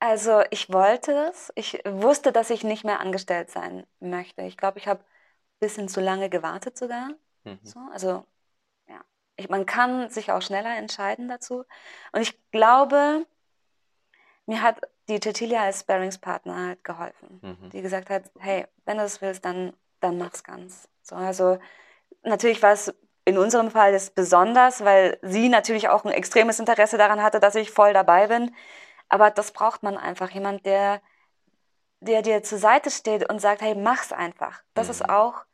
Also 0.00 0.42
ich 0.50 0.72
wollte 0.72 1.12
es. 1.30 1.52
Ich 1.54 1.80
wusste, 1.84 2.32
dass 2.32 2.50
ich 2.50 2.64
nicht 2.64 2.84
mehr 2.84 3.00
angestellt 3.00 3.50
sein 3.50 3.86
möchte. 4.00 4.42
Ich 4.42 4.56
glaube, 4.56 4.78
ich 4.78 4.86
habe 4.86 5.00
ein 5.00 5.58
bisschen 5.60 5.88
zu 5.88 6.00
lange 6.00 6.28
gewartet 6.30 6.78
sogar. 6.78 7.10
Mhm. 7.44 7.58
So, 7.62 7.80
also 7.92 8.24
ja, 8.88 9.00
ich, 9.36 9.48
man 9.48 9.66
kann 9.66 10.08
sich 10.10 10.30
auch 10.30 10.42
schneller 10.42 10.76
entscheiden 10.76 11.28
dazu. 11.28 11.64
Und 12.12 12.20
ich 12.20 12.38
glaube, 12.50 13.26
mir 14.46 14.62
hat 14.62 14.80
die 15.08 15.20
Cecilia 15.20 15.62
als 15.62 15.80
Sparringspartner 15.80 16.68
halt 16.68 16.84
geholfen. 16.84 17.40
Mhm. 17.42 17.70
Die 17.70 17.82
gesagt 17.82 18.08
hat, 18.10 18.30
hey, 18.38 18.66
wenn 18.84 18.98
du 18.98 19.04
es 19.04 19.20
willst, 19.20 19.44
dann, 19.44 19.72
dann 20.00 20.18
mach's 20.18 20.44
ganz. 20.44 20.88
So, 21.02 21.16
also 21.16 21.58
natürlich 22.22 22.62
war 22.62 22.72
es 22.72 22.94
in 23.24 23.36
unserem 23.36 23.70
Fall 23.70 23.92
ist 23.92 24.14
besonders, 24.14 24.84
weil 24.84 25.18
sie 25.20 25.50
natürlich 25.50 25.90
auch 25.90 26.04
ein 26.06 26.12
extremes 26.12 26.58
Interesse 26.58 26.96
daran 26.96 27.22
hatte, 27.22 27.40
dass 27.40 27.56
ich 27.56 27.70
voll 27.70 27.92
dabei 27.92 28.26
bin. 28.26 28.54
Aber 29.08 29.30
das 29.30 29.52
braucht 29.52 29.82
man 29.82 29.96
einfach. 29.96 30.30
Jemand, 30.30 30.66
der, 30.66 31.00
der 32.00 32.22
dir 32.22 32.42
zur 32.42 32.58
Seite 32.58 32.90
steht 32.90 33.28
und 33.28 33.40
sagt, 33.40 33.62
hey, 33.62 33.74
mach's 33.74 34.12
einfach. 34.12 34.62
Das 34.74 34.86
mhm. 34.86 34.90
ist 34.92 35.08
auch, 35.08 35.44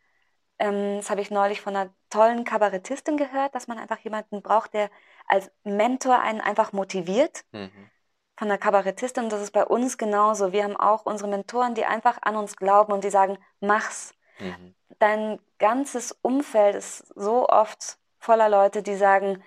ähm, 0.58 0.98
das 0.98 1.10
habe 1.10 1.20
ich 1.20 1.30
neulich 1.30 1.60
von 1.60 1.74
einer 1.74 1.90
tollen 2.10 2.44
Kabarettistin 2.44 3.16
gehört, 3.16 3.54
dass 3.54 3.66
man 3.66 3.78
einfach 3.78 3.98
jemanden 3.98 4.42
braucht, 4.42 4.74
der 4.74 4.90
als 5.26 5.50
Mentor 5.64 6.20
einen 6.20 6.40
einfach 6.40 6.72
motiviert. 6.72 7.44
Mhm. 7.52 7.90
Von 8.36 8.48
einer 8.48 8.58
Kabarettistin, 8.58 9.28
das 9.28 9.42
ist 9.42 9.52
bei 9.52 9.64
uns 9.64 9.96
genauso. 9.96 10.52
Wir 10.52 10.64
haben 10.64 10.76
auch 10.76 11.06
unsere 11.06 11.30
Mentoren, 11.30 11.74
die 11.74 11.84
einfach 11.84 12.18
an 12.22 12.34
uns 12.34 12.56
glauben 12.56 12.92
und 12.92 13.04
die 13.04 13.10
sagen, 13.10 13.38
mach's. 13.60 14.12
Mhm. 14.40 14.74
Dein 14.98 15.38
ganzes 15.58 16.12
Umfeld 16.22 16.74
ist 16.74 16.98
so 17.14 17.48
oft 17.48 17.98
voller 18.18 18.48
Leute, 18.48 18.82
die 18.82 18.96
sagen, 18.96 19.42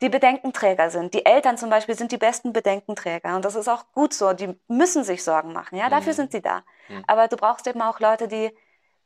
die 0.00 0.08
Bedenkenträger 0.08 0.90
sind. 0.90 1.14
Die 1.14 1.26
Eltern 1.26 1.58
zum 1.58 1.70
Beispiel 1.70 1.96
sind 1.96 2.12
die 2.12 2.18
besten 2.18 2.52
Bedenkenträger 2.52 3.34
und 3.34 3.44
das 3.44 3.54
ist 3.54 3.68
auch 3.68 3.84
gut 3.92 4.14
so. 4.14 4.32
Die 4.32 4.54
müssen 4.68 5.04
sich 5.04 5.24
Sorgen 5.24 5.52
machen, 5.52 5.76
ja, 5.76 5.88
dafür 5.88 6.12
mhm. 6.12 6.16
sind 6.16 6.32
sie 6.32 6.42
da. 6.42 6.62
Mhm. 6.88 7.04
Aber 7.06 7.28
du 7.28 7.36
brauchst 7.36 7.66
eben 7.66 7.82
auch 7.82 8.00
Leute, 8.00 8.28
die, 8.28 8.56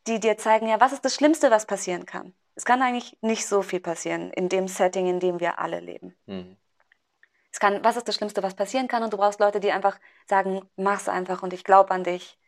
die 0.06 0.20
dir 0.20 0.36
zeigen, 0.36 0.68
ja, 0.68 0.80
was 0.80 0.92
ist 0.92 1.04
das 1.04 1.14
Schlimmste, 1.14 1.50
was 1.50 1.66
passieren 1.66 2.06
kann. 2.06 2.34
Es 2.54 2.64
kann 2.64 2.82
eigentlich 2.82 3.16
nicht 3.22 3.46
so 3.46 3.62
viel 3.62 3.80
passieren 3.80 4.30
in 4.30 4.48
dem 4.48 4.68
Setting, 4.68 5.06
in 5.06 5.20
dem 5.20 5.40
wir 5.40 5.58
alle 5.58 5.80
leben. 5.80 6.14
Mhm. 6.26 6.56
Es 7.50 7.60
kann, 7.60 7.82
was 7.84 7.96
ist 7.96 8.08
das 8.08 8.14
Schlimmste, 8.14 8.42
was 8.42 8.54
passieren 8.54 8.88
kann? 8.88 9.02
Und 9.02 9.12
du 9.12 9.18
brauchst 9.18 9.40
Leute, 9.40 9.60
die 9.60 9.72
einfach 9.72 9.98
sagen, 10.26 10.62
mach's 10.76 11.08
einfach 11.08 11.42
und 11.42 11.52
ich 11.52 11.64
glaube 11.64 11.90
an 11.90 12.04
dich. 12.04 12.38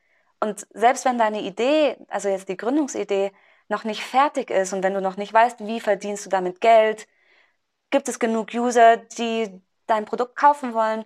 Und 0.40 0.66
selbst 0.72 1.04
wenn 1.04 1.18
deine 1.18 1.42
Idee, 1.42 1.96
also 2.08 2.28
jetzt 2.28 2.48
die 2.48 2.56
Gründungsidee, 2.56 3.32
noch 3.68 3.84
nicht 3.84 4.02
fertig 4.02 4.50
ist 4.50 4.72
und 4.72 4.82
wenn 4.82 4.94
du 4.94 5.00
noch 5.00 5.16
nicht 5.16 5.32
weißt, 5.32 5.66
wie 5.66 5.80
verdienst 5.80 6.26
du 6.26 6.30
damit 6.30 6.60
Geld, 6.60 7.06
gibt 7.94 8.08
es 8.08 8.18
genug 8.18 8.52
User, 8.52 8.96
die 8.96 9.48
dein 9.86 10.04
Produkt 10.04 10.34
kaufen 10.34 10.74
wollen. 10.74 11.04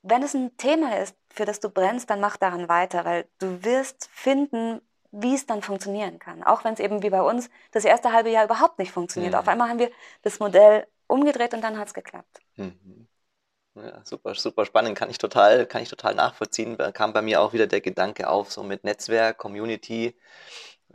Wenn 0.00 0.22
es 0.22 0.32
ein 0.32 0.56
Thema 0.56 0.98
ist, 0.98 1.14
für 1.28 1.44
das 1.44 1.60
du 1.60 1.68
brennst, 1.68 2.08
dann 2.08 2.20
mach 2.20 2.38
daran 2.38 2.70
weiter, 2.70 3.04
weil 3.04 3.28
du 3.38 3.62
wirst 3.64 4.08
finden, 4.10 4.80
wie 5.10 5.34
es 5.34 5.44
dann 5.44 5.60
funktionieren 5.60 6.18
kann. 6.18 6.42
Auch 6.42 6.64
wenn 6.64 6.72
es 6.72 6.80
eben 6.80 7.02
wie 7.02 7.10
bei 7.10 7.20
uns 7.20 7.50
das 7.72 7.84
erste 7.84 8.12
halbe 8.12 8.30
Jahr 8.30 8.46
überhaupt 8.46 8.78
nicht 8.78 8.92
funktioniert. 8.92 9.34
Mhm. 9.34 9.38
Auf 9.38 9.46
einmal 9.46 9.68
haben 9.68 9.78
wir 9.78 9.90
das 10.22 10.38
Modell 10.38 10.86
umgedreht 11.06 11.52
und 11.52 11.60
dann 11.60 11.78
hat 11.78 11.88
es 11.88 11.92
geklappt. 11.92 12.40
Mhm. 12.56 13.06
Ja, 13.74 14.00
super, 14.04 14.34
super 14.34 14.64
spannend, 14.64 14.96
kann 14.96 15.10
ich 15.10 15.18
total, 15.18 15.66
kann 15.66 15.82
ich 15.82 15.90
total 15.90 16.14
nachvollziehen. 16.14 16.78
Da 16.78 16.92
kam 16.92 17.12
bei 17.12 17.20
mir 17.20 17.42
auch 17.42 17.52
wieder 17.52 17.66
der 17.66 17.82
Gedanke 17.82 18.30
auf, 18.30 18.50
so 18.50 18.62
mit 18.62 18.84
Netzwerk, 18.84 19.36
Community, 19.36 20.16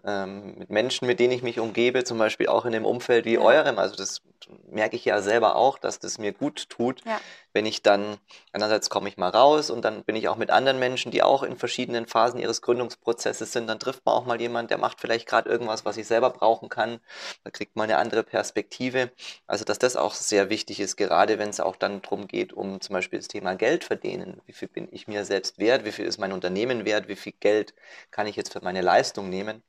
ähm, 0.05 0.55
mit 0.57 0.69
Menschen, 0.69 1.07
mit 1.07 1.19
denen 1.19 1.33
ich 1.33 1.43
mich 1.43 1.59
umgebe, 1.59 2.03
zum 2.03 2.17
Beispiel 2.17 2.47
auch 2.47 2.65
in 2.65 2.71
dem 2.71 2.85
Umfeld 2.85 3.25
wie 3.25 3.35
ja. 3.35 3.41
eurem. 3.41 3.79
Also 3.79 3.95
das 3.95 4.21
merke 4.69 4.95
ich 4.95 5.05
ja 5.05 5.21
selber 5.21 5.55
auch, 5.55 5.77
dass 5.77 5.99
das 5.99 6.17
mir 6.17 6.31
gut 6.31 6.69
tut, 6.69 7.03
ja. 7.05 7.19
Wenn 7.53 7.65
ich 7.65 7.81
dann, 7.81 8.17
einerseits 8.53 8.89
komme 8.89 9.09
ich 9.09 9.17
mal 9.17 9.29
raus 9.29 9.69
und 9.69 9.83
dann 9.83 10.03
bin 10.03 10.15
ich 10.15 10.27
auch 10.27 10.37
mit 10.37 10.49
anderen 10.51 10.79
Menschen, 10.79 11.11
die 11.11 11.23
auch 11.23 11.43
in 11.43 11.57
verschiedenen 11.57 12.05
Phasen 12.05 12.39
ihres 12.39 12.61
Gründungsprozesses 12.61 13.51
sind, 13.51 13.67
dann 13.67 13.79
trifft 13.79 14.05
man 14.05 14.15
auch 14.15 14.25
mal 14.25 14.39
jemand, 14.39 14.71
der 14.71 14.77
macht 14.77 14.99
vielleicht 14.99 15.27
gerade 15.27 15.49
irgendwas, 15.49 15.85
was 15.85 15.97
ich 15.97 16.07
selber 16.07 16.29
brauchen 16.29 16.69
kann, 16.69 16.99
da 17.43 17.51
kriegt 17.51 17.75
man 17.75 17.89
eine 17.89 17.97
andere 17.97 18.23
Perspektive. 18.23 19.11
Also 19.47 19.65
dass 19.65 19.79
das 19.79 19.95
auch 19.95 20.13
sehr 20.13 20.49
wichtig 20.49 20.79
ist, 20.79 20.95
gerade 20.95 21.39
wenn 21.39 21.49
es 21.49 21.59
auch 21.59 21.75
dann 21.75 22.01
darum 22.01 22.27
geht, 22.27 22.53
um 22.53 22.81
zum 22.81 22.93
Beispiel 22.93 23.19
das 23.19 23.27
Thema 23.27 23.55
Geld 23.55 23.83
verdienen. 23.83 24.41
Wie 24.45 24.53
viel 24.53 24.67
bin 24.67 24.87
ich 24.91 25.07
mir 25.07 25.25
selbst 25.25 25.59
wert? 25.59 25.85
Wie 25.85 25.91
viel 25.91 26.05
ist 26.05 26.17
mein 26.19 26.33
Unternehmen 26.33 26.85
wert? 26.85 27.07
Wie 27.07 27.15
viel 27.15 27.33
Geld 27.39 27.73
kann 28.11 28.27
ich 28.27 28.35
jetzt 28.35 28.53
für 28.53 28.61
meine 28.63 28.81
Leistung 28.81 29.29
nehmen? 29.29 29.63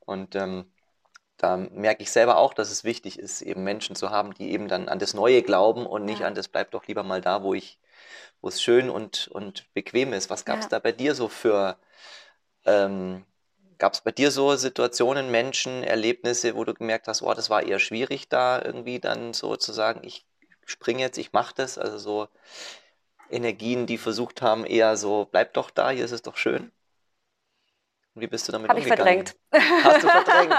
Und 0.00 0.34
ähm, 0.34 0.70
da 1.40 1.56
merke 1.56 2.02
ich 2.02 2.10
selber 2.10 2.36
auch, 2.36 2.52
dass 2.52 2.70
es 2.70 2.84
wichtig 2.84 3.18
ist, 3.18 3.40
eben 3.40 3.64
Menschen 3.64 3.96
zu 3.96 4.10
haben, 4.10 4.34
die 4.34 4.50
eben 4.50 4.68
dann 4.68 4.88
an 4.88 4.98
das 4.98 5.14
Neue 5.14 5.42
glauben 5.42 5.86
und 5.86 6.04
nicht 6.04 6.20
ja. 6.20 6.26
an 6.26 6.34
das 6.34 6.48
bleibt 6.48 6.74
doch 6.74 6.86
lieber 6.86 7.02
mal 7.02 7.22
da, 7.22 7.42
wo 7.42 7.54
ich, 7.54 7.78
wo 8.42 8.48
es 8.48 8.60
schön 8.62 8.90
und, 8.90 9.28
und 9.28 9.72
bequem 9.72 10.12
ist. 10.12 10.28
Was 10.28 10.44
gab 10.44 10.58
es 10.58 10.66
ja. 10.66 10.70
da 10.70 10.78
bei 10.80 10.92
dir 10.92 11.14
so 11.14 11.28
für, 11.28 11.78
ähm, 12.66 13.24
gab 13.78 13.94
es 13.94 14.02
bei 14.02 14.12
dir 14.12 14.30
so 14.30 14.54
Situationen, 14.54 15.30
Menschen, 15.30 15.82
Erlebnisse, 15.82 16.54
wo 16.56 16.64
du 16.64 16.74
gemerkt 16.74 17.08
hast, 17.08 17.22
oh, 17.22 17.32
das 17.32 17.48
war 17.48 17.62
eher 17.62 17.78
schwierig 17.78 18.28
da 18.28 18.62
irgendwie 18.62 19.00
dann 19.00 19.32
so 19.32 19.56
zu 19.56 19.72
sagen, 19.72 20.02
ich 20.04 20.26
springe 20.66 21.00
jetzt, 21.00 21.16
ich 21.16 21.32
mache 21.32 21.54
das, 21.56 21.78
also 21.78 21.96
so 21.96 22.28
Energien, 23.30 23.86
die 23.86 23.96
versucht 23.96 24.42
haben, 24.42 24.66
eher 24.66 24.96
so, 24.98 25.26
bleib 25.30 25.54
doch 25.54 25.70
da, 25.70 25.90
hier 25.90 26.04
ist 26.04 26.12
es 26.12 26.22
doch 26.22 26.36
schön? 26.36 26.70
Wie 28.20 28.26
bist 28.26 28.46
du 28.48 28.52
damit 28.52 28.70
Hab 28.70 28.76
ich 28.76 28.84
umgegangen? 28.84 29.24
verdrängt. 29.24 29.36
Hast 29.84 30.02
du 30.02 30.08
verdrängt? 30.08 30.54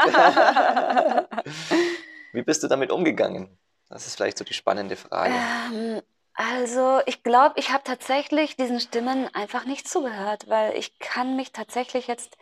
Wie 2.34 2.42
bist 2.44 2.64
du 2.64 2.68
damit 2.68 2.92
umgegangen? 2.92 3.58
Das 3.90 4.08
ist 4.08 4.16
vielleicht 4.16 4.38
so 4.38 4.44
die 4.46 4.54
spannende 4.54 4.96
Frage. 4.96 5.34
Ähm, 5.34 6.02
also 6.34 7.02
ich 7.06 7.24
glaube, 7.24 7.56
ich 7.58 7.72
habe 7.72 7.84
tatsächlich 7.84 8.56
diesen 8.56 8.80
Stimmen 8.80 9.28
einfach 9.34 9.66
nicht 9.66 9.88
zugehört, 9.88 10.48
weil 10.50 10.76
ich 10.78 10.98
kann 11.00 11.36
mich 11.36 11.52
tatsächlich 11.52 12.08
jetzt 12.08 12.38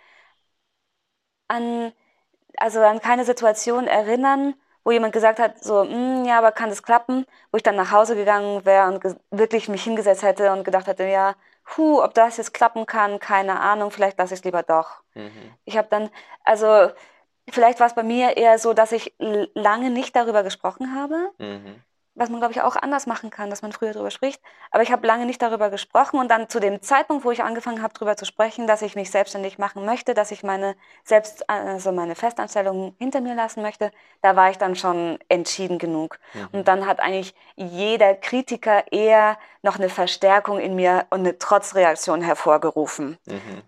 an, 1.48 1.92
also 2.58 2.82
an 2.82 3.00
keine 3.02 3.26
Situation 3.26 3.88
erinnern, 3.88 4.56
wo 4.84 4.92
jemand 4.92 5.14
gesagt 5.14 5.40
hat, 5.40 5.64
so, 5.64 5.84
"Mm, 5.86 6.26
ja, 6.26 6.38
aber 6.40 6.52
kann 6.52 6.70
das 6.70 6.84
klappen? 6.84 7.26
Wo 7.52 7.58
ich 7.58 7.64
dann 7.64 7.76
nach 7.76 7.92
Hause 7.92 8.16
gegangen 8.16 8.66
wäre 8.66 8.88
und 8.88 9.18
wirklich 9.32 9.70
mich 9.70 9.84
hingesetzt 9.84 10.24
hätte 10.24 10.52
und 10.54 10.64
gedacht 10.64 10.88
hätte, 10.88 11.06
ja, 11.06 11.36
hu, 11.78 12.02
ob 12.02 12.14
das 12.14 12.38
jetzt 12.38 12.54
klappen 12.54 12.86
kann, 12.86 13.20
keine 13.20 13.60
Ahnung, 13.60 13.92
vielleicht 13.92 14.18
lasse 14.18 14.34
ich 14.34 14.40
es 14.40 14.44
lieber 14.44 14.64
doch. 14.64 15.02
Mhm. 15.14 15.54
Ich 15.66 15.78
habe 15.78 15.88
dann, 15.90 16.10
also 16.44 16.92
vielleicht 17.50 17.80
war 17.80 17.88
es 17.88 17.96
bei 17.96 18.04
mir 18.04 18.38
eher 18.38 18.60
so, 18.60 18.74
dass 18.74 18.92
ich 18.92 19.16
lange 19.18 19.90
nicht 19.90 20.16
darüber 20.16 20.44
gesprochen 20.44 20.96
habe, 20.96 21.32
Mhm. 21.38 21.82
Was 22.16 22.30
man, 22.30 22.40
glaube 22.40 22.54
ich, 22.54 22.62
auch 22.62 22.76
anders 22.76 23.08
machen 23.08 23.30
kann, 23.30 23.50
dass 23.50 23.62
man 23.62 23.72
früher 23.72 23.94
darüber 23.94 24.12
spricht. 24.12 24.42
Aber 24.72 24.84
ich 24.84 24.92
habe 24.92 25.08
lange 25.08 25.26
nicht 25.26 25.42
darüber 25.42 25.70
gesprochen 25.70 26.20
und 26.20 26.30
dann 26.30 26.50
zu 26.50 26.60
dem 26.60 26.82
Zeitpunkt, 26.82 27.24
wo 27.24 27.32
ich 27.32 27.44
angefangen 27.44 27.82
habe, 27.82 27.94
darüber 27.94 28.18
zu 28.18 28.26
sprechen, 28.26 28.68
dass 28.68 28.82
ich 28.82 28.96
mich 28.96 29.12
selbstständig 29.12 29.58
machen 29.58 29.86
möchte, 29.86 30.14
dass 30.14 30.32
ich 30.32 30.44
meine 30.44 30.76
selbst, 31.04 31.50
also 31.50 31.92
meine 31.92 32.16
Festanstellung 32.16 32.96
hinter 32.98 33.22
mir 33.22 33.36
lassen 33.36 33.62
möchte, 33.62 33.92
da 34.22 34.36
war 34.36 34.50
ich 34.50 34.58
dann 34.58 34.76
schon 34.76 35.18
entschieden 35.30 35.78
genug. 35.78 36.20
Mhm. 36.34 36.48
Und 36.52 36.68
dann 36.68 36.86
hat 36.86 37.00
eigentlich 37.00 37.34
jeder 37.56 38.16
Kritiker 38.16 38.92
eher 38.92 39.38
noch 39.62 39.78
eine 39.78 39.90
Verstärkung 39.90 40.60
in 40.60 40.76
mir 40.76 41.06
und 41.10 41.20
eine 41.20 41.38
Trotzreaktion 41.38 42.22
hervorgerufen. 42.22 43.18
Mhm. 43.28 43.62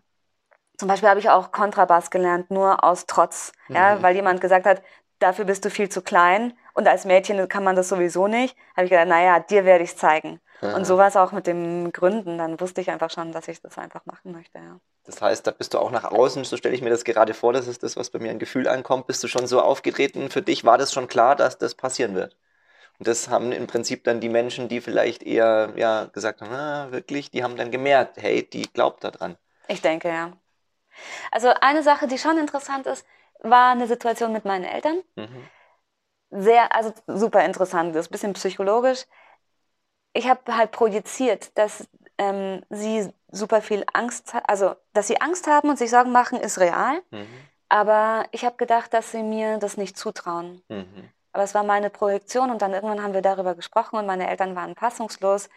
Zum 0.77 0.87
Beispiel 0.87 1.09
habe 1.09 1.19
ich 1.19 1.29
auch 1.29 1.51
Kontrabass 1.51 2.09
gelernt, 2.09 2.49
nur 2.49 2.83
aus 2.83 3.05
Trotz, 3.05 3.51
ja, 3.69 3.95
Mhm. 3.95 4.01
weil 4.01 4.15
jemand 4.15 4.41
gesagt 4.41 4.65
hat, 4.65 4.81
dafür 5.19 5.45
bist 5.45 5.63
du 5.63 5.69
viel 5.69 5.89
zu 5.89 6.01
klein 6.01 6.53
und 6.73 6.87
als 6.87 7.05
Mädchen 7.05 7.47
kann 7.47 7.63
man 7.63 7.75
das 7.75 7.89
sowieso 7.89 8.27
nicht. 8.27 8.55
Habe 8.75 8.85
ich 8.85 8.91
gedacht, 8.91 9.07
naja, 9.07 9.39
dir 9.39 9.65
werde 9.65 9.83
ich 9.83 9.91
es 9.91 9.97
zeigen. 9.97 10.39
Aha. 10.61 10.75
Und 10.75 10.85
so 10.85 10.97
war 10.97 11.07
es 11.07 11.17
auch 11.17 11.31
mit 11.31 11.47
dem 11.47 11.91
Gründen. 11.91 12.37
Dann 12.37 12.59
wusste 12.59 12.81
ich 12.81 12.89
einfach 12.89 13.09
schon, 13.09 13.31
dass 13.31 13.47
ich 13.47 13.61
das 13.61 13.77
einfach 13.77 14.05
machen 14.05 14.31
möchte. 14.31 14.59
Ja. 14.59 14.79
Das 15.05 15.21
heißt, 15.21 15.47
da 15.47 15.51
bist 15.51 15.73
du 15.73 15.79
auch 15.79 15.91
nach 15.91 16.05
außen, 16.05 16.43
so 16.43 16.57
stelle 16.57 16.75
ich 16.75 16.81
mir 16.81 16.91
das 16.91 17.03
gerade 17.03 17.33
vor, 17.33 17.53
das 17.53 17.67
ist 17.67 17.81
das, 17.81 17.97
was 17.97 18.11
bei 18.11 18.19
mir 18.19 18.29
an 18.31 18.39
Gefühl 18.39 18.67
ankommt, 18.67 19.07
bist 19.07 19.23
du 19.23 19.27
schon 19.27 19.47
so 19.47 19.59
aufgetreten, 19.59 20.29
für 20.29 20.43
dich 20.43 20.63
war 20.63 20.77
das 20.77 20.93
schon 20.93 21.07
klar, 21.07 21.35
dass 21.35 21.57
das 21.57 21.73
passieren 21.73 22.13
wird. 22.13 22.37
Und 22.99 23.07
das 23.07 23.29
haben 23.29 23.51
im 23.51 23.65
Prinzip 23.65 24.03
dann 24.03 24.19
die 24.19 24.29
Menschen, 24.29 24.69
die 24.69 24.79
vielleicht 24.79 25.23
eher 25.23 25.73
ja, 25.75 26.05
gesagt 26.05 26.41
haben, 26.41 26.53
ah, 26.53 26.91
wirklich, 26.91 27.31
die 27.31 27.43
haben 27.43 27.55
dann 27.55 27.71
gemerkt, 27.71 28.17
hey, 28.21 28.47
die 28.47 28.71
glaubt 28.71 29.03
daran. 29.03 29.37
Ich 29.67 29.81
denke, 29.81 30.09
ja. 30.09 30.33
Also 31.31 31.51
eine 31.61 31.81
Sache, 31.81 32.07
die 32.07 32.19
schon 32.19 32.37
interessant 32.37 32.85
ist, 32.85 33.03
war 33.39 33.71
eine 33.71 33.87
Situation 33.87 34.31
mit 34.31 34.45
meinen 34.45 34.65
Eltern. 34.65 35.01
Mhm. 35.15 35.49
Sehr, 36.31 36.73
also 36.75 36.93
super 37.07 37.43
interessant, 37.45 37.95
das 37.95 38.05
ist 38.05 38.09
ein 38.09 38.13
bisschen 38.13 38.33
psychologisch. 38.33 39.05
Ich 40.13 40.27
habe 40.27 40.55
halt 40.55 40.71
projiziert, 40.71 41.57
dass 41.57 41.87
ähm, 42.17 42.63
sie 42.69 43.13
super 43.29 43.61
viel 43.61 43.85
Angst, 43.93 44.33
also 44.47 44.75
dass 44.93 45.07
sie 45.07 45.21
Angst 45.21 45.47
haben 45.47 45.69
und 45.69 45.77
sich 45.77 45.89
Sorgen 45.89 46.11
machen, 46.11 46.39
ist 46.39 46.59
real. 46.59 47.01
Mhm. 47.11 47.27
Aber 47.69 48.25
ich 48.31 48.43
habe 48.43 48.57
gedacht, 48.57 48.93
dass 48.93 49.11
sie 49.11 49.23
mir 49.23 49.57
das 49.57 49.77
nicht 49.77 49.97
zutrauen. 49.97 50.61
Mhm. 50.67 51.09
Aber 51.31 51.43
es 51.43 51.53
war 51.53 51.63
meine 51.63 51.89
Projektion 51.89 52.51
und 52.51 52.61
dann 52.61 52.73
irgendwann 52.73 53.01
haben 53.01 53.13
wir 53.13 53.21
darüber 53.21 53.55
gesprochen 53.55 53.97
und 53.97 54.05
meine 54.05 54.29
Eltern 54.29 54.55
waren 54.55 54.75
fassungslos, 54.75 55.49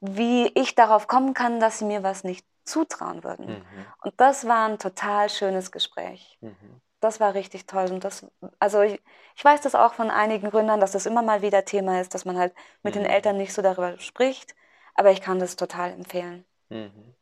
wie 0.00 0.46
ich 0.54 0.76
darauf 0.76 1.08
kommen 1.08 1.34
kann, 1.34 1.58
dass 1.58 1.80
sie 1.80 1.84
mir 1.84 2.04
was 2.04 2.22
nicht 2.22 2.46
zutrauen 2.64 3.24
würden. 3.24 3.58
Mhm. 3.58 3.86
Und 4.02 4.14
das 4.18 4.46
war 4.46 4.68
ein 4.68 4.78
total 4.78 5.28
schönes 5.28 5.72
Gespräch 5.72 6.38
Mhm. 6.40 6.80
Das 7.04 7.20
war 7.20 7.34
richtig 7.34 7.66
toll. 7.66 7.90
Und 7.92 8.04
das, 8.04 8.26
also 8.58 8.82
ich, 8.82 9.00
ich 9.36 9.44
weiß 9.44 9.60
das 9.62 9.74
auch 9.76 9.94
von 9.94 10.10
einigen 10.10 10.50
Gründern, 10.50 10.80
dass 10.80 10.92
das 10.92 11.06
immer 11.06 11.22
mal 11.22 11.42
wieder 11.42 11.64
Thema 11.64 12.00
ist, 12.00 12.14
dass 12.14 12.24
man 12.24 12.38
halt 12.38 12.54
mit 12.82 12.94
den 12.96 13.04
Mhm. 13.04 13.06
Eltern 13.06 13.36
nicht 13.36 13.52
so 13.54 13.62
darüber 13.62 13.98
spricht. 14.00 14.54
Aber 14.94 15.10
ich 15.12 15.20
kann 15.22 15.38
das 15.40 15.56
total 15.56 15.92
empfehlen. 15.92 16.44
Mhm. 16.70 17.14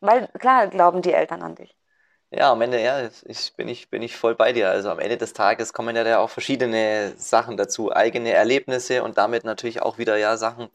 Weil 0.00 0.26
klar 0.40 0.66
glauben 0.66 1.02
die 1.02 1.12
Eltern 1.12 1.40
an 1.42 1.54
dich. 1.54 1.76
Ja, 2.30 2.52
am 2.52 2.60
Ende, 2.60 2.78
ja, 2.82 3.08
ich, 3.24 3.54
bin, 3.56 3.68
ich, 3.68 3.88
bin 3.88 4.02
ich 4.02 4.14
voll 4.14 4.34
bei 4.34 4.52
dir. 4.52 4.68
Also 4.68 4.90
am 4.90 4.98
Ende 4.98 5.16
des 5.16 5.32
Tages 5.32 5.72
kommen 5.72 5.96
ja 5.96 6.04
da 6.04 6.18
auch 6.18 6.28
verschiedene 6.28 7.14
Sachen 7.16 7.56
dazu, 7.56 7.90
eigene 7.90 8.32
Erlebnisse 8.32 9.02
und 9.02 9.16
damit 9.16 9.44
natürlich 9.44 9.80
auch 9.80 9.96
wieder 9.96 10.18
ja 10.18 10.36
Sachen, 10.36 10.68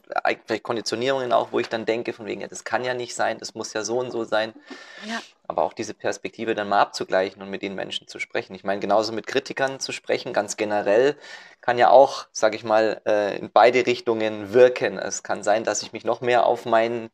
vielleicht 0.47 0.63
Konditionierungen 0.63 1.31
auch, 1.31 1.51
wo 1.51 1.59
ich 1.59 1.69
dann 1.69 1.85
denke, 1.85 2.11
von 2.13 2.25
wegen, 2.25 2.41
ja, 2.41 2.47
das 2.47 2.63
kann 2.63 2.83
ja 2.83 2.95
nicht 2.95 3.13
sein, 3.13 3.37
das 3.37 3.53
muss 3.53 3.71
ja 3.73 3.83
so 3.83 3.99
und 3.99 4.09
so 4.09 4.23
sein. 4.23 4.53
Ja. 5.01 5.23
Aber 5.53 5.65
auch 5.65 5.73
diese 5.73 5.93
Perspektive 5.93 6.55
dann 6.55 6.67
mal 6.67 6.81
abzugleichen 6.81 7.39
und 7.43 7.49
mit 7.51 7.61
den 7.61 7.75
Menschen 7.75 8.07
zu 8.07 8.17
sprechen. 8.17 8.55
Ich 8.55 8.63
meine, 8.63 8.79
genauso 8.79 9.13
mit 9.13 9.27
Kritikern 9.27 9.79
zu 9.79 9.91
sprechen, 9.91 10.33
ganz 10.33 10.57
generell, 10.57 11.15
kann 11.61 11.77
ja 11.77 11.91
auch, 11.91 12.25
sage 12.31 12.55
ich 12.55 12.63
mal, 12.63 13.01
äh, 13.05 13.37
in 13.37 13.51
beide 13.51 13.85
Richtungen 13.85 14.51
wirken. 14.51 14.97
Es 14.97 15.21
kann 15.21 15.43
sein, 15.43 15.63
dass 15.63 15.83
ich 15.83 15.93
mich 15.93 16.05
noch 16.05 16.21
mehr 16.21 16.47
auf 16.47 16.65
mein 16.65 17.11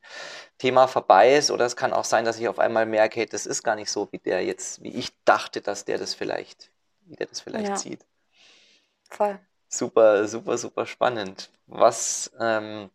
Thema 0.58 0.88
verbeiß 0.88 1.52
oder 1.52 1.66
es 1.66 1.76
kann 1.76 1.92
auch 1.92 2.06
sein, 2.06 2.24
dass 2.24 2.40
ich 2.40 2.48
auf 2.48 2.60
einmal 2.60 2.86
merke, 2.86 3.26
das 3.26 3.46
ist 3.46 3.62
gar 3.62 3.76
nicht 3.76 3.92
so, 3.92 4.08
wie 4.14 4.20
der 4.20 4.46
jetzt, 4.46 4.82
wie 4.82 4.96
ich 4.96 5.12
dachte, 5.26 5.60
dass 5.60 5.84
der 5.84 5.98
das 5.98 6.14
vielleicht, 6.14 6.72
wie 7.08 7.18
der 7.18 7.28
das 7.28 7.42
vielleicht 7.42 7.68
Ja. 7.68 7.76
sieht. 7.78 8.06
Voll. 9.10 9.38
Super, 9.68 10.30
super, 10.30 10.58
super 10.58 10.86
spannend. 10.86 11.52
Was, 11.68 12.32
ähm, 12.40 12.90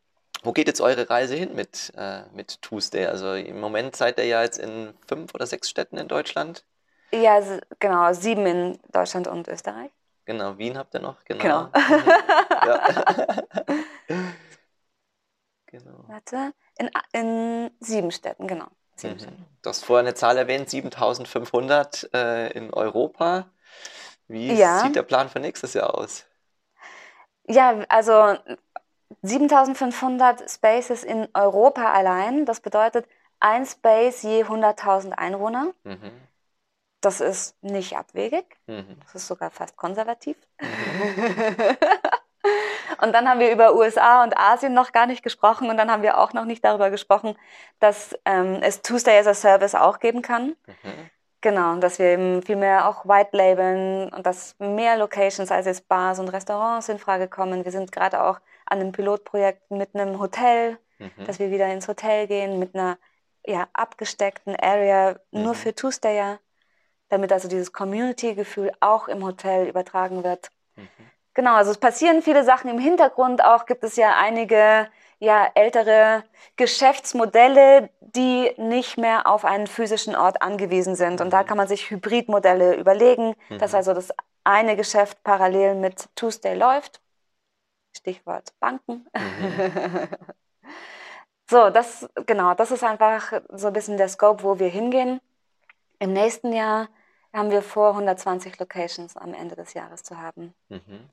wo 0.44 0.52
geht 0.52 0.68
jetzt 0.68 0.80
eure 0.80 1.08
Reise 1.10 1.34
hin 1.34 1.54
mit, 1.54 1.92
äh, 1.96 2.22
mit 2.32 2.60
Tuesday? 2.62 3.06
Also 3.06 3.34
im 3.34 3.60
Moment 3.60 3.96
seid 3.96 4.18
ihr 4.18 4.26
ja 4.26 4.42
jetzt 4.42 4.58
in 4.58 4.94
fünf 5.08 5.34
oder 5.34 5.46
sechs 5.46 5.68
Städten 5.70 5.96
in 5.96 6.08
Deutschland. 6.08 6.64
Ja, 7.12 7.40
genau. 7.78 8.12
Sieben 8.12 8.46
in 8.46 8.78
Deutschland 8.92 9.26
und 9.26 9.48
Österreich. 9.48 9.90
Genau, 10.26 10.56
Wien 10.58 10.78
habt 10.78 10.94
ihr 10.94 11.00
noch, 11.00 11.24
genau. 11.24 11.42
Genau. 11.42 11.64
Mhm. 11.74 13.34
Genau. 15.66 16.04
Warte. 16.06 16.52
In, 16.78 16.88
in 17.12 17.70
sieben 17.80 18.12
Städten, 18.12 18.46
genau. 18.46 18.66
Sieben 18.94 19.18
Städten. 19.18 19.40
Mhm. 19.40 19.46
Du 19.62 19.70
hast 19.70 19.84
vorher 19.84 20.04
eine 20.06 20.14
Zahl 20.14 20.38
erwähnt, 20.38 20.70
7500 20.70 22.10
äh, 22.14 22.52
in 22.52 22.72
Europa. 22.72 23.50
Wie 24.28 24.52
Ja. 24.52 24.78
sieht 24.78 24.94
der 24.94 25.02
Plan 25.02 25.28
für 25.28 25.40
nächstes 25.40 25.74
Jahr 25.74 25.98
aus? 25.98 26.26
Ja, 27.48 27.80
also 27.88 28.36
7500 29.22 30.50
Spaces 30.50 31.04
in 31.04 31.28
Europa 31.34 31.92
allein. 31.92 32.44
Das 32.46 32.60
bedeutet 32.60 33.06
ein 33.40 33.66
Space 33.66 34.22
je 34.22 34.44
100.000 34.44 35.12
Einwohner. 35.12 35.72
Mhm. 35.84 36.10
Das 37.00 37.20
ist 37.20 37.62
nicht 37.62 37.96
abwegig. 37.96 38.44
Mhm. 38.66 38.96
Das 39.02 39.14
ist 39.14 39.26
sogar 39.26 39.50
fast 39.50 39.76
konservativ. 39.76 40.36
und 43.02 43.12
dann 43.12 43.28
haben 43.28 43.40
wir 43.40 43.52
über 43.52 43.74
USA 43.74 44.22
und 44.24 44.36
Asien 44.38 44.72
noch 44.72 44.92
gar 44.92 45.06
nicht 45.06 45.22
gesprochen 45.22 45.68
und 45.68 45.76
dann 45.76 45.90
haben 45.90 46.02
wir 46.02 46.18
auch 46.18 46.32
noch 46.32 46.46
nicht 46.46 46.64
darüber 46.64 46.90
gesprochen, 46.90 47.36
dass 47.78 48.18
ähm, 48.24 48.60
es 48.62 48.80
Tuesday 48.80 49.18
as 49.18 49.26
a 49.26 49.34
Service 49.34 49.74
auch 49.74 49.98
geben 49.98 50.22
kann. 50.22 50.56
Mhm. 50.66 51.10
Genau, 51.42 51.72
und 51.72 51.82
dass 51.82 51.98
wir 51.98 52.06
eben 52.06 52.42
viel 52.42 52.56
mehr 52.56 52.88
auch 52.88 53.04
white 53.04 53.36
labeln 53.36 54.08
und 54.14 54.24
dass 54.24 54.56
mehr 54.58 54.96
Locations 54.96 55.50
als 55.50 55.66
jetzt 55.66 55.86
Bars 55.88 56.18
und 56.18 56.30
Restaurants 56.30 56.88
in 56.88 56.98
Frage 56.98 57.28
kommen. 57.28 57.66
Wir 57.66 57.72
sind 57.72 57.92
gerade 57.92 58.24
auch 58.24 58.40
an 58.74 58.80
einem 58.80 58.92
Pilotprojekt 58.92 59.70
mit 59.70 59.94
einem 59.94 60.18
Hotel, 60.20 60.78
Mhm. 60.98 61.24
dass 61.24 61.38
wir 61.38 61.50
wieder 61.50 61.72
ins 61.72 61.88
Hotel 61.88 62.26
gehen 62.26 62.58
mit 62.58 62.74
einer 62.74 62.98
ja, 63.46 63.68
abgesteckten 63.72 64.56
Area 64.56 65.16
nur 65.32 65.52
Mhm. 65.52 65.58
für 65.58 65.74
Tuesdayer, 65.74 66.38
damit 67.08 67.32
also 67.32 67.48
dieses 67.48 67.72
Community-Gefühl 67.72 68.72
auch 68.80 69.08
im 69.08 69.24
Hotel 69.24 69.68
übertragen 69.68 70.24
wird. 70.24 70.50
Mhm. 70.76 70.86
Genau, 71.34 71.54
also 71.54 71.70
es 71.72 71.78
passieren 71.78 72.22
viele 72.22 72.44
Sachen 72.44 72.70
im 72.70 72.78
Hintergrund. 72.78 73.44
Auch 73.44 73.66
gibt 73.66 73.84
es 73.84 73.96
ja 73.96 74.16
einige 74.16 74.88
ja, 75.18 75.48
ältere 75.54 76.24
Geschäftsmodelle, 76.56 77.88
die 78.00 78.52
nicht 78.56 78.98
mehr 78.98 79.26
auf 79.26 79.44
einen 79.44 79.66
physischen 79.66 80.14
Ort 80.16 80.42
angewiesen 80.42 80.96
sind. 80.96 81.20
Und 81.20 81.30
da 81.30 81.42
Mhm. 81.42 81.46
kann 81.46 81.56
man 81.56 81.68
sich 81.68 81.90
Hybridmodelle 81.90 82.74
überlegen, 82.76 83.34
dass 83.58 83.72
Mhm. 83.72 83.76
also 83.76 83.94
das 83.94 84.08
eine 84.44 84.76
Geschäft 84.76 85.22
parallel 85.24 85.74
mit 85.76 86.08
Tuesday 86.16 86.54
läuft. 86.54 87.00
Stichwort 87.96 88.52
Banken. 88.60 89.06
Mhm. 89.14 90.08
So, 91.50 91.68
das, 91.68 92.08
genau, 92.26 92.54
das 92.54 92.70
ist 92.70 92.82
einfach 92.82 93.40
so 93.50 93.66
ein 93.66 93.72
bisschen 93.74 93.98
der 93.98 94.08
Scope, 94.08 94.42
wo 94.42 94.58
wir 94.58 94.68
hingehen. 94.68 95.20
Im 95.98 96.12
nächsten 96.14 96.52
Jahr 96.54 96.88
haben 97.34 97.50
wir 97.50 97.60
vor, 97.62 97.90
120 97.90 98.58
Locations 98.58 99.14
am 99.16 99.34
Ende 99.34 99.54
des 99.54 99.74
Jahres 99.74 100.02
zu 100.02 100.18
haben. 100.18 100.54
Mhm. 100.70 101.10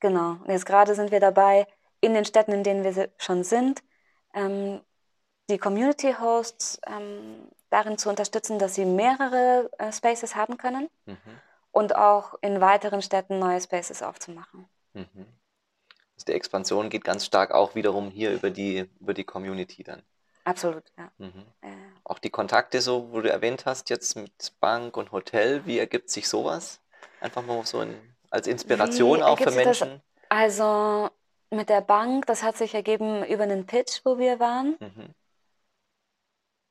Genau. 0.00 0.30
Und 0.42 0.48
jetzt 0.48 0.64
gerade 0.64 0.94
sind 0.94 1.10
wir 1.10 1.20
dabei, 1.20 1.66
in 2.00 2.14
den 2.14 2.24
Städten, 2.24 2.52
in 2.52 2.64
denen 2.64 2.82
wir 2.82 3.10
schon 3.18 3.44
sind, 3.44 3.82
ähm, 4.32 4.80
die 5.50 5.58
Community 5.58 6.14
Hosts 6.18 6.80
ähm, 6.86 7.48
darin 7.68 7.98
zu 7.98 8.08
unterstützen, 8.08 8.58
dass 8.58 8.74
sie 8.74 8.86
mehrere 8.86 9.70
äh, 9.78 9.92
Spaces 9.92 10.34
haben 10.34 10.56
können 10.56 10.88
Mhm. 11.04 11.16
und 11.72 11.94
auch 11.94 12.36
in 12.40 12.60
weiteren 12.62 13.02
Städten 13.02 13.38
neue 13.38 13.60
Spaces 13.60 14.02
aufzumachen. 14.02 14.66
Mhm. 14.94 15.26
Die 16.24 16.32
Expansion 16.32 16.90
geht 16.90 17.04
ganz 17.04 17.24
stark 17.24 17.52
auch 17.52 17.74
wiederum 17.74 18.10
hier 18.10 18.32
über 18.32 18.50
die, 18.50 18.88
über 19.00 19.14
die 19.14 19.24
Community 19.24 19.82
dann. 19.82 20.02
Absolut, 20.44 20.84
ja. 20.98 21.10
Mhm. 21.18 21.44
Äh, 21.60 21.68
auch 22.04 22.18
die 22.18 22.30
Kontakte 22.30 22.80
so, 22.80 23.12
wo 23.12 23.20
du 23.20 23.30
erwähnt 23.30 23.64
hast, 23.66 23.90
jetzt 23.90 24.16
mit 24.16 24.52
Bank 24.60 24.96
und 24.96 25.12
Hotel, 25.12 25.64
wie 25.66 25.78
ergibt 25.78 26.10
sich 26.10 26.28
sowas? 26.28 26.80
Einfach 27.20 27.44
mal 27.46 27.64
so 27.64 27.78
ein, 27.78 27.94
als 28.30 28.46
Inspiration 28.46 29.18
Wie 29.18 29.22
auch 29.22 29.38
für 29.38 29.50
sich 29.50 29.62
das? 29.62 29.80
Menschen. 29.80 30.02
Also 30.28 31.10
mit 31.50 31.68
der 31.68 31.80
Bank, 31.80 32.26
das 32.26 32.42
hat 32.42 32.56
sich 32.56 32.74
ergeben 32.74 33.24
über 33.24 33.44
einen 33.44 33.66
Pitch, 33.66 34.00
wo 34.04 34.18
wir 34.18 34.40
waren. 34.40 34.76
Mhm. 34.80 35.14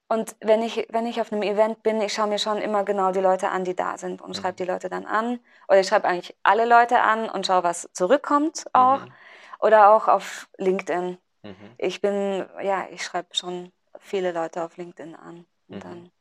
Und 0.10 0.36
wenn 0.42 0.62
ich, 0.62 0.88
wenn 0.90 1.06
ich 1.06 1.22
auf 1.22 1.32
einem 1.32 1.42
Event 1.42 1.84
bin, 1.84 2.02
ich 2.02 2.12
schaue 2.12 2.28
mir 2.28 2.40
schon 2.40 2.58
immer 2.58 2.84
genau 2.84 3.14
die 3.14 3.22
Leute 3.22 3.48
an, 3.48 3.64
die 3.64 3.76
da 3.76 3.98
sind 3.98 4.22
und 4.22 4.36
schreibe 4.36 4.58
die 4.58 4.66
Leute 4.66 4.90
dann 4.90 5.06
an. 5.06 5.40
Oder 5.70 5.80
ich 5.80 5.88
schreibe 5.88 6.06
eigentlich 6.06 6.36
alle 6.44 6.66
Leute 6.66 7.00
an 7.00 7.30
und 7.30 7.48
schaue, 7.48 7.64
was 7.64 7.88
zurückkommt 7.94 8.66
auch. 8.74 9.06
Mhm. 9.06 9.14
Oder 9.62 9.92
auch 9.92 10.08
auf 10.08 10.50
LinkedIn. 10.58 11.18
Mhm. 11.44 11.72
Ich 11.78 12.02
bin, 12.02 12.48
ja, 12.62 12.88
ich 12.90 13.04
schreibe 13.04 13.36
schon 13.36 13.72
viele 14.00 14.32
Leute 14.32 14.64
auf 14.64 14.78
LinkedIn 14.78 15.16
an. 15.16 15.46
Und 15.68 15.78
Mhm. 15.78 15.80
dann 15.80 16.12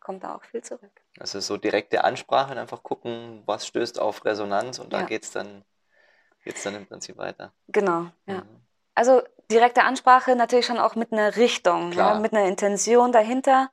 kommt 0.00 0.24
da 0.24 0.34
auch 0.34 0.42
viel 0.44 0.62
zurück. 0.62 0.90
Also 1.18 1.40
so 1.40 1.56
direkte 1.56 2.04
Ansprache 2.04 2.52
und 2.52 2.58
einfach 2.58 2.82
gucken, 2.82 3.42
was 3.46 3.66
stößt 3.66 3.98
auf 4.00 4.24
Resonanz 4.24 4.78
und 4.78 4.92
da 4.92 5.00
Ja. 5.00 5.06
geht's 5.06 5.30
dann, 5.30 5.64
geht's 6.44 6.62
dann 6.62 6.74
im 6.74 6.86
Prinzip 6.86 7.16
weiter. 7.16 7.52
Genau, 7.68 8.06
ja. 8.26 8.42
Mhm. 8.42 8.60
Also 8.94 9.22
direkte 9.50 9.84
Ansprache 9.84 10.34
natürlich 10.34 10.66
schon 10.66 10.78
auch 10.78 10.96
mit 10.96 11.12
einer 11.12 11.36
Richtung, 11.36 11.92
ja, 11.92 12.14
mit 12.14 12.32
einer 12.32 12.46
Intention 12.46 13.12
dahinter. 13.12 13.70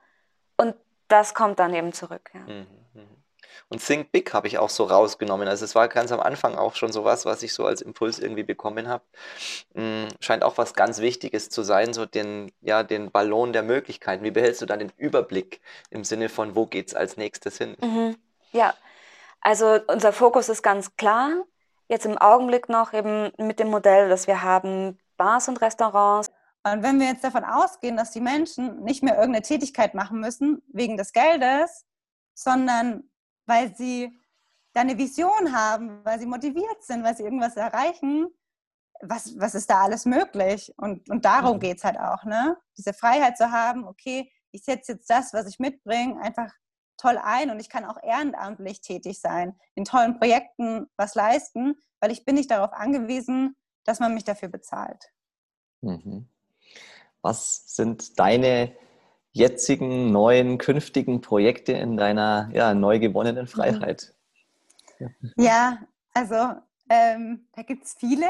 Und 0.58 0.76
das 1.08 1.34
kommt 1.34 1.60
dann 1.60 1.74
eben 1.74 1.94
zurück. 1.94 2.30
Ja. 2.34 2.42
Mhm, 2.42 2.68
mhm. 2.94 3.24
Und 3.70 3.84
Think 3.84 4.12
Big 4.12 4.32
habe 4.34 4.48
ich 4.48 4.60
auch 4.60 4.70
so 4.70 4.84
rausgenommen. 4.84 5.48
Also 5.48 5.66
es 5.66 5.74
war 5.74 5.88
ganz 5.88 6.12
am 6.12 6.20
Anfang 6.20 6.56
auch 6.56 6.76
schon 6.76 6.92
sowas, 6.92 7.26
was 7.26 7.42
ich 7.42 7.54
so 7.54 7.66
als 7.66 7.82
Impuls 7.82 8.20
irgendwie 8.20 8.44
bekommen 8.44 8.88
habe. 8.88 9.04
Mm, 9.74 10.06
Scheint 10.20 10.44
auch 10.44 10.58
was 10.58 10.76
ganz 10.76 11.00
Wichtiges 11.00 11.50
zu 11.50 11.64
sein, 11.64 11.94
so 11.94 12.06
den, 12.06 12.52
ja, 12.62 12.84
den 12.84 13.12
Ballon 13.12 13.54
der 13.54 13.64
Möglichkeiten. 13.64 14.24
Wie 14.24 14.32
behältst 14.32 14.62
du 14.62 14.68
dann 14.68 14.80
den 14.80 14.92
Überblick 14.98 15.62
im 15.90 16.04
Sinne 16.04 16.30
von, 16.30 16.56
wo 16.56 16.68
geht's 16.68 16.94
als 16.94 17.18
nächstes 17.18 17.58
hin? 17.58 17.76
Mhm. 17.82 18.18
Ja, 18.52 18.76
also 19.42 19.80
unser 19.88 20.14
Fokus 20.14 20.48
ist 20.50 20.62
ganz 20.62 20.96
klar. 20.96 21.44
Jetzt 21.88 22.06
im 22.06 22.18
Augenblick 22.18 22.70
noch 22.70 22.94
eben 22.94 23.32
mit 23.38 23.60
dem 23.60 23.70
Modell, 23.70 24.10
das 24.10 24.28
wir 24.28 24.44
haben, 24.44 25.00
Bars 25.18 25.48
und 25.48 25.62
Restaurants. 25.62 26.30
Und 26.64 26.84
wenn 26.84 27.00
wir 27.00 27.08
jetzt 27.08 27.24
davon 27.24 27.44
ausgehen, 27.44 27.98
dass 27.98 28.12
die 28.12 28.22
Menschen 28.22 28.84
nicht 28.84 29.04
mehr 29.04 29.16
irgendeine 29.16 29.44
Tätigkeit 29.44 29.94
machen 29.94 30.20
müssen 30.20 30.64
wegen 30.72 30.98
des 30.98 31.14
Geldes, 31.14 31.86
sondern 32.34 33.10
weil 33.46 33.76
sie 33.76 34.20
da 34.74 34.82
eine 34.82 34.98
Vision 34.98 35.56
haben, 35.56 36.04
weil 36.04 36.20
sie 36.20 36.26
motiviert 36.26 36.84
sind, 36.84 37.04
weil 37.04 37.16
sie 37.16 37.24
irgendwas 37.24 37.56
erreichen, 37.56 38.28
was, 39.02 39.38
was 39.40 39.56
ist 39.56 39.70
da 39.70 39.84
alles 39.84 40.06
möglich? 40.06 40.74
Und, 40.78 41.10
und 41.10 41.26
darum 41.26 41.58
Mhm. 41.58 41.60
geht 41.62 41.78
es 41.78 41.84
halt 41.84 42.00
auch, 42.00 42.24
ne? 42.24 42.58
Diese 42.78 42.94
Freiheit 42.94 43.38
zu 43.38 43.52
haben, 43.52 43.86
okay, 43.86 44.32
ich 44.52 44.64
setze 44.64 44.94
jetzt 44.94 45.10
das, 45.10 45.34
was 45.34 45.48
ich 45.48 45.60
mitbringe, 45.60 46.20
einfach 46.22 46.52
toll 46.98 47.18
ein 47.22 47.50
und 47.50 47.60
ich 47.60 47.70
kann 47.70 47.84
auch 47.86 48.02
ehrenamtlich 48.02 48.80
tätig 48.82 49.20
sein, 49.20 49.60
in 49.76 49.84
tollen 49.84 50.18
Projekten 50.18 50.88
was 50.96 51.14
leisten, 51.14 51.76
weil 52.00 52.12
ich 52.12 52.24
bin 52.24 52.36
nicht 52.36 52.52
darauf 52.52 52.72
angewiesen, 52.72 53.56
dass 53.84 54.00
man 54.00 54.14
mich 54.14 54.24
dafür 54.24 54.48
bezahlt. 54.50 55.12
Mhm. 55.82 56.30
Was 57.22 57.76
sind 57.76 58.18
deine 58.18 58.76
jetzigen, 59.36 60.14
neuen, 60.14 60.58
künftigen 60.58 61.20
Projekte 61.20 61.74
in 61.74 61.98
deiner 61.98 62.50
ja, 62.54 62.74
neu 62.74 63.00
gewonnenen 63.00 63.48
Freiheit? 63.48 64.14
Ja, 65.36 65.80
also 66.14 66.54
ähm, 66.90 67.46
da 67.54 67.64
gibt 67.64 67.84
es 67.84 67.96
viele. 68.00 68.28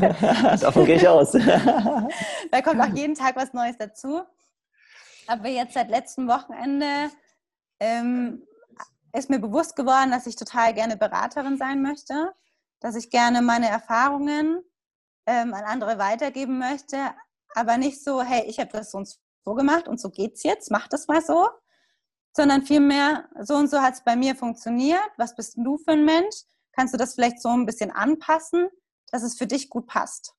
Davon 0.60 0.86
gehe 0.86 0.96
ich 0.96 1.06
aus. 1.06 1.32
da 2.50 2.62
kommt 2.62 2.80
auch 2.80 2.94
jeden 2.94 3.14
Tag 3.14 3.36
was 3.36 3.52
Neues 3.52 3.76
dazu. 3.76 4.22
Aber 5.26 5.48
jetzt 5.48 5.74
seit 5.74 5.90
letztem 5.90 6.26
Wochenende 6.26 7.10
ähm, 7.78 8.42
ist 9.12 9.28
mir 9.28 9.40
bewusst 9.40 9.76
geworden, 9.76 10.10
dass 10.10 10.26
ich 10.26 10.36
total 10.36 10.72
gerne 10.72 10.96
Beraterin 10.96 11.58
sein 11.58 11.82
möchte, 11.82 12.32
dass 12.80 12.96
ich 12.96 13.10
gerne 13.10 13.42
meine 13.42 13.68
Erfahrungen 13.68 14.62
ähm, 15.26 15.52
an 15.52 15.64
andere 15.64 15.98
weitergeben 15.98 16.58
möchte, 16.58 16.96
aber 17.54 17.76
nicht 17.76 18.02
so, 18.02 18.22
hey, 18.22 18.44
ich 18.46 18.58
habe 18.58 18.70
das 18.72 18.92
so 18.92 18.98
und 18.98 19.18
so 19.44 19.54
gemacht 19.54 19.88
und 19.88 20.00
so 20.00 20.10
geht's 20.10 20.42
jetzt, 20.42 20.70
mach 20.70 20.88
das 20.88 21.08
mal 21.08 21.22
so, 21.22 21.48
sondern 22.32 22.62
vielmehr, 22.62 23.28
so 23.40 23.54
und 23.56 23.68
so 23.68 23.80
hat 23.80 23.94
es 23.94 24.04
bei 24.04 24.16
mir 24.16 24.36
funktioniert. 24.36 25.10
Was 25.16 25.34
bist 25.34 25.54
du 25.56 25.78
für 25.78 25.92
ein 25.92 26.04
Mensch? 26.04 26.36
Kannst 26.72 26.94
du 26.94 26.98
das 26.98 27.14
vielleicht 27.14 27.40
so 27.42 27.48
ein 27.48 27.66
bisschen 27.66 27.90
anpassen, 27.90 28.68
dass 29.10 29.22
es 29.22 29.36
für 29.36 29.46
dich 29.46 29.68
gut 29.68 29.86
passt? 29.86 30.34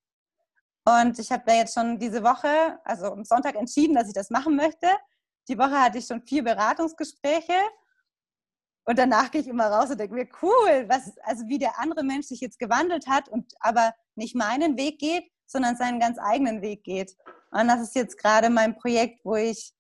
Und 0.86 1.20
ich 1.20 1.32
habe 1.32 1.44
da 1.46 1.54
jetzt 1.54 1.74
schon 1.74 2.00
diese 2.00 2.24
Woche, 2.24 2.80
also 2.84 3.08
am 3.08 3.24
Sonntag 3.24 3.56
entschieden, 3.56 3.96
dass 3.96 4.08
ich 4.08 4.14
das 4.14 4.30
machen 4.30 4.56
möchte. 4.56 4.88
Die 5.48 5.58
Woche 5.58 5.80
hatte 5.80 6.00
ich 6.00 6.08
schon 6.08 6.24
vier 6.24 6.44
Beratungsgespräche. 6.44 7.54
Und 8.86 8.98
danach 8.98 9.30
gehe 9.30 9.42
ich 9.42 9.48
immer 9.48 9.68
raus 9.68 9.92
und 9.92 10.00
denke 10.00 10.16
mir, 10.16 10.28
cool, 10.42 10.86
was, 10.88 11.14
also 11.24 11.48
wie 11.48 11.60
der 11.60 11.80
andere 11.80 12.04
Mensch 12.04 12.28
sich 12.28 12.40
jetzt 12.40 12.58
gewandelt 12.58 13.08
hat 13.08 13.30
und 13.30 13.54
aber 13.60 13.94
nicht 14.16 14.36
meinen 14.36 14.76
Weg 14.76 14.98
geht, 14.98 15.30
sondern 15.46 15.76
seinen 15.76 16.00
ganz 16.00 16.18
eigenen 16.18 16.62
Weg 16.62 16.84
geht. 16.84 17.16
Und 17.52 17.68
das 17.68 17.82
ist 17.82 17.96
jetzt 17.96 18.18
gerade 18.18 18.50
mein 18.50 18.76
Projekt, 18.78 19.26
wo 19.26 19.36
ich 19.36 19.74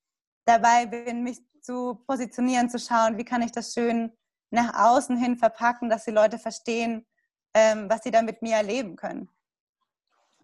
dabei 0.46 0.86
bin, 0.86 1.24
mich 1.24 1.40
zu 1.62 1.96
positionieren, 2.08 2.70
zu 2.70 2.80
schauen, 2.80 3.18
wie 3.18 3.24
kann 3.24 3.42
ich 3.42 3.52
das 3.52 3.74
schön 3.74 4.12
nach 4.50 4.74
außen 4.74 5.16
hin 5.18 5.38
verpacken, 5.38 5.90
dass 5.90 6.04
die 6.04 6.12
Leute 6.12 6.38
verstehen, 6.38 7.06
ähm, 7.54 7.90
was 7.90 8.04
sie 8.04 8.12
da 8.12 8.22
mit 8.22 8.42
mir 8.42 8.56
erleben 8.56 8.96
können. 8.96 9.30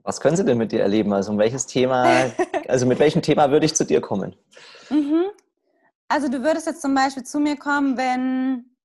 Was 0.03 0.21
können 0.21 0.37
sie 0.37 0.45
denn 0.45 0.57
mit 0.57 0.71
dir 0.71 0.81
erleben? 0.81 1.11
Also 1.11 1.31
um 1.33 1.37
welches 1.37 1.65
Thema, 1.65 2.31
also 2.67 2.85
mit 2.85 2.99
welchem 2.99 3.21
Thema 3.21 3.51
würde 3.51 3.65
ich 3.65 3.75
zu 3.75 3.85
dir 3.85 3.99
kommen? 3.99 4.35
Mhm. 4.89 5.25
Also 6.07 6.29
du 6.29 6.41
würdest 6.41 6.67
jetzt 6.67 6.81
zum 6.81 6.95
Beispiel 6.95 7.23
zu 7.23 7.39
mir 7.39 7.57
kommen, 7.57 7.97
wenn 7.97 8.77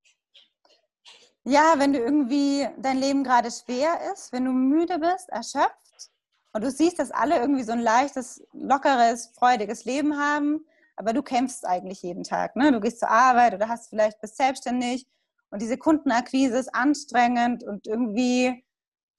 ja, 1.44 1.74
wenn 1.78 1.92
du 1.92 1.98
irgendwie 1.98 2.68
dein 2.78 2.98
Leben 2.98 3.24
gerade 3.24 3.50
schwer 3.50 4.12
ist, 4.12 4.32
wenn 4.32 4.44
du 4.44 4.52
müde 4.52 4.98
bist, 5.00 5.28
erschöpft 5.28 5.81
und 6.52 6.64
du 6.64 6.70
siehst, 6.70 6.98
dass 6.98 7.10
alle 7.10 7.38
irgendwie 7.38 7.62
so 7.62 7.72
ein 7.72 7.80
leichtes, 7.80 8.42
lockeres, 8.52 9.32
freudiges 9.34 9.84
Leben 9.84 10.18
haben, 10.18 10.66
aber 10.96 11.12
du 11.12 11.22
kämpfst 11.22 11.66
eigentlich 11.66 12.02
jeden 12.02 12.24
Tag. 12.24 12.56
Ne? 12.56 12.72
Du 12.72 12.80
gehst 12.80 13.00
zur 13.00 13.10
Arbeit 13.10 13.54
oder 13.54 13.68
hast 13.68 13.88
vielleicht 13.88 14.20
bist 14.20 14.36
selbstständig 14.36 15.06
und 15.50 15.62
diese 15.62 15.78
Kundenakquise 15.78 16.58
ist 16.58 16.74
anstrengend 16.74 17.64
und 17.64 17.86
irgendwie 17.86 18.64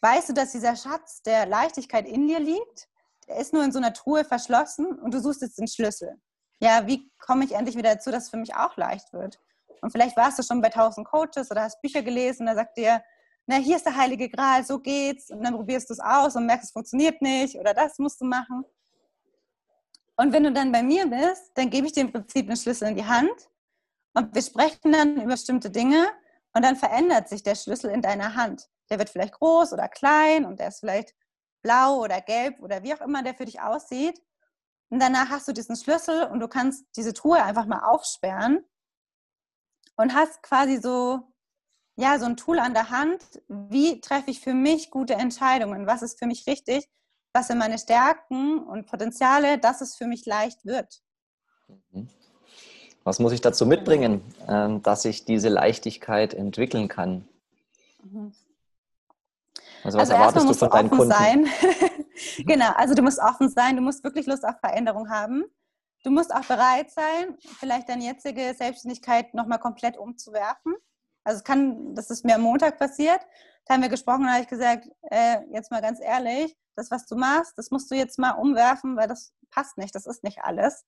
weißt 0.01 0.29
du, 0.29 0.33
dass 0.33 0.51
dieser 0.51 0.75
Schatz 0.75 1.23
der 1.23 1.45
Leichtigkeit 1.45 2.07
in 2.07 2.27
dir 2.27 2.39
liegt. 2.39 2.87
Der 3.27 3.37
ist 3.37 3.53
nur 3.53 3.63
in 3.63 3.71
so 3.71 3.79
einer 3.79 3.93
Truhe 3.93 4.25
verschlossen 4.25 4.99
und 4.99 5.13
du 5.13 5.19
suchst 5.19 5.41
jetzt 5.41 5.57
den 5.57 5.67
Schlüssel. 5.67 6.21
Ja, 6.59 6.87
wie 6.87 7.11
komme 7.19 7.45
ich 7.45 7.53
endlich 7.53 7.77
wieder 7.77 7.95
dazu, 7.95 8.11
dass 8.11 8.25
es 8.25 8.29
für 8.29 8.37
mich 8.37 8.55
auch 8.55 8.77
leicht 8.77 9.11
wird? 9.13 9.39
Und 9.81 9.91
vielleicht 9.91 10.15
warst 10.15 10.39
du 10.39 10.43
schon 10.43 10.61
bei 10.61 10.67
1000 10.67 11.07
Coaches 11.07 11.51
oder 11.51 11.63
hast 11.63 11.81
Bücher 11.81 12.03
gelesen, 12.03 12.45
da 12.45 12.55
sagt 12.55 12.77
dir, 12.77 13.03
na, 13.45 13.57
hier 13.57 13.75
ist 13.75 13.85
der 13.85 13.95
Heilige 13.95 14.29
Gral, 14.29 14.63
so 14.63 14.79
geht's. 14.79 15.29
Und 15.29 15.43
dann 15.43 15.53
probierst 15.53 15.89
du 15.89 15.93
es 15.93 15.99
aus 15.99 16.35
und 16.35 16.45
merkst, 16.45 16.65
es 16.65 16.71
funktioniert 16.71 17.21
nicht 17.21 17.57
oder 17.57 17.73
das 17.73 17.99
musst 17.99 18.21
du 18.21 18.25
machen. 18.25 18.63
Und 20.15 20.31
wenn 20.31 20.43
du 20.43 20.51
dann 20.51 20.71
bei 20.71 20.83
mir 20.83 21.07
bist, 21.07 21.51
dann 21.55 21.69
gebe 21.69 21.87
ich 21.87 21.93
dir 21.93 22.01
im 22.01 22.11
Prinzip 22.11 22.47
den 22.47 22.55
Schlüssel 22.55 22.87
in 22.89 22.95
die 22.95 23.05
Hand 23.05 23.49
und 24.13 24.33
wir 24.33 24.41
sprechen 24.41 24.91
dann 24.91 25.15
über 25.15 25.31
bestimmte 25.31 25.71
Dinge 25.71 26.07
und 26.53 26.63
dann 26.63 26.75
verändert 26.75 27.29
sich 27.29 27.41
der 27.41 27.55
Schlüssel 27.55 27.89
in 27.89 28.01
deiner 28.01 28.35
Hand. 28.35 28.69
Der 28.89 28.99
wird 28.99 29.09
vielleicht 29.09 29.33
groß 29.33 29.73
oder 29.73 29.87
klein 29.87 30.45
und 30.45 30.59
der 30.59 30.67
ist 30.67 30.79
vielleicht 30.79 31.15
blau 31.63 31.99
oder 32.01 32.21
gelb 32.21 32.59
oder 32.61 32.83
wie 32.83 32.93
auch 32.93 33.01
immer 33.01 33.23
der 33.23 33.33
für 33.33 33.45
dich 33.45 33.59
aussieht. 33.59 34.21
Und 34.89 34.99
danach 34.99 35.29
hast 35.29 35.47
du 35.47 35.53
diesen 35.53 35.75
Schlüssel 35.75 36.27
und 36.27 36.39
du 36.39 36.47
kannst 36.47 36.85
diese 36.95 37.13
Truhe 37.13 37.43
einfach 37.43 37.65
mal 37.65 37.83
aufsperren 37.83 38.63
und 39.95 40.13
hast 40.13 40.43
quasi 40.43 40.77
so, 40.77 41.32
ja, 41.95 42.17
so 42.17 42.25
ein 42.25 42.37
Tool 42.37 42.59
an 42.59 42.73
der 42.73 42.89
Hand. 42.89 43.21
Wie 43.47 44.01
treffe 44.01 44.31
ich 44.31 44.39
für 44.39 44.53
mich 44.53 44.89
gute 44.89 45.13
Entscheidungen? 45.13 45.85
Was 45.85 46.01
ist 46.01 46.17
für 46.17 46.25
mich 46.25 46.45
richtig? 46.47 46.87
Was 47.33 47.47
sind 47.47 47.57
meine 47.57 47.77
Stärken 47.77 48.59
und 48.59 48.85
Potenziale, 48.85 49.57
dass 49.57 49.81
es 49.81 49.95
für 49.95 50.07
mich 50.07 50.25
leicht 50.25 50.65
wird? 50.65 51.01
Was 53.03 53.19
muss 53.19 53.33
ich 53.33 53.41
dazu 53.41 53.65
mitbringen, 53.65 54.21
ähm, 54.47 54.81
dass 54.81 55.05
ich 55.05 55.25
diese 55.25 55.49
Leichtigkeit 55.49 56.33
entwickeln 56.33 56.87
kann? 56.87 57.27
Also 59.83 59.97
was 59.97 60.09
also 60.09 60.13
erwartest 60.13 60.43
du 60.43 60.47
musst 60.47 60.59
von 60.59 60.69
deinen 60.69 60.87
offen 60.87 60.97
Kunden? 60.97 61.13
sein. 61.13 61.47
genau, 62.45 62.71
also 62.75 62.93
du 62.93 63.01
musst 63.01 63.19
offen 63.19 63.49
sein, 63.49 63.75
du 63.75 63.81
musst 63.81 64.03
wirklich 64.03 64.25
Lust 64.25 64.45
auf 64.45 64.59
Veränderung 64.59 65.09
haben. 65.09 65.43
Du 66.03 66.11
musst 66.11 66.33
auch 66.33 66.45
bereit 66.45 66.91
sein, 66.91 67.37
vielleicht 67.59 67.89
deine 67.89 68.03
jetzige 68.03 68.53
Selbstständigkeit 68.53 69.33
nochmal 69.33 69.59
komplett 69.59 69.97
umzuwerfen. 69.97 70.75
Also 71.23 71.37
es 71.37 71.43
kann, 71.43 71.95
das 71.95 72.09
ist 72.09 72.25
mir 72.25 72.35
am 72.35 72.41
Montag 72.41 72.77
passiert. 72.77 73.19
Da 73.65 73.75
haben 73.75 73.81
wir 73.81 73.89
gesprochen 73.89 74.23
und 74.23 74.31
habe 74.31 74.41
ich 74.41 74.47
gesagt, 74.47 74.89
äh, 75.09 75.37
jetzt 75.51 75.71
mal 75.71 75.81
ganz 75.81 75.99
ehrlich, 76.01 76.55
das, 76.75 76.91
was 76.91 77.05
du 77.05 77.15
machst, 77.15 77.57
das 77.57 77.71
musst 77.71 77.89
du 77.91 77.95
jetzt 77.95 78.19
mal 78.19 78.31
umwerfen, 78.31 78.97
weil 78.97 79.07
das 79.07 79.33
passt 79.51 79.77
nicht, 79.77 79.95
das 79.95 80.05
ist 80.05 80.23
nicht 80.23 80.43
alles. 80.43 80.85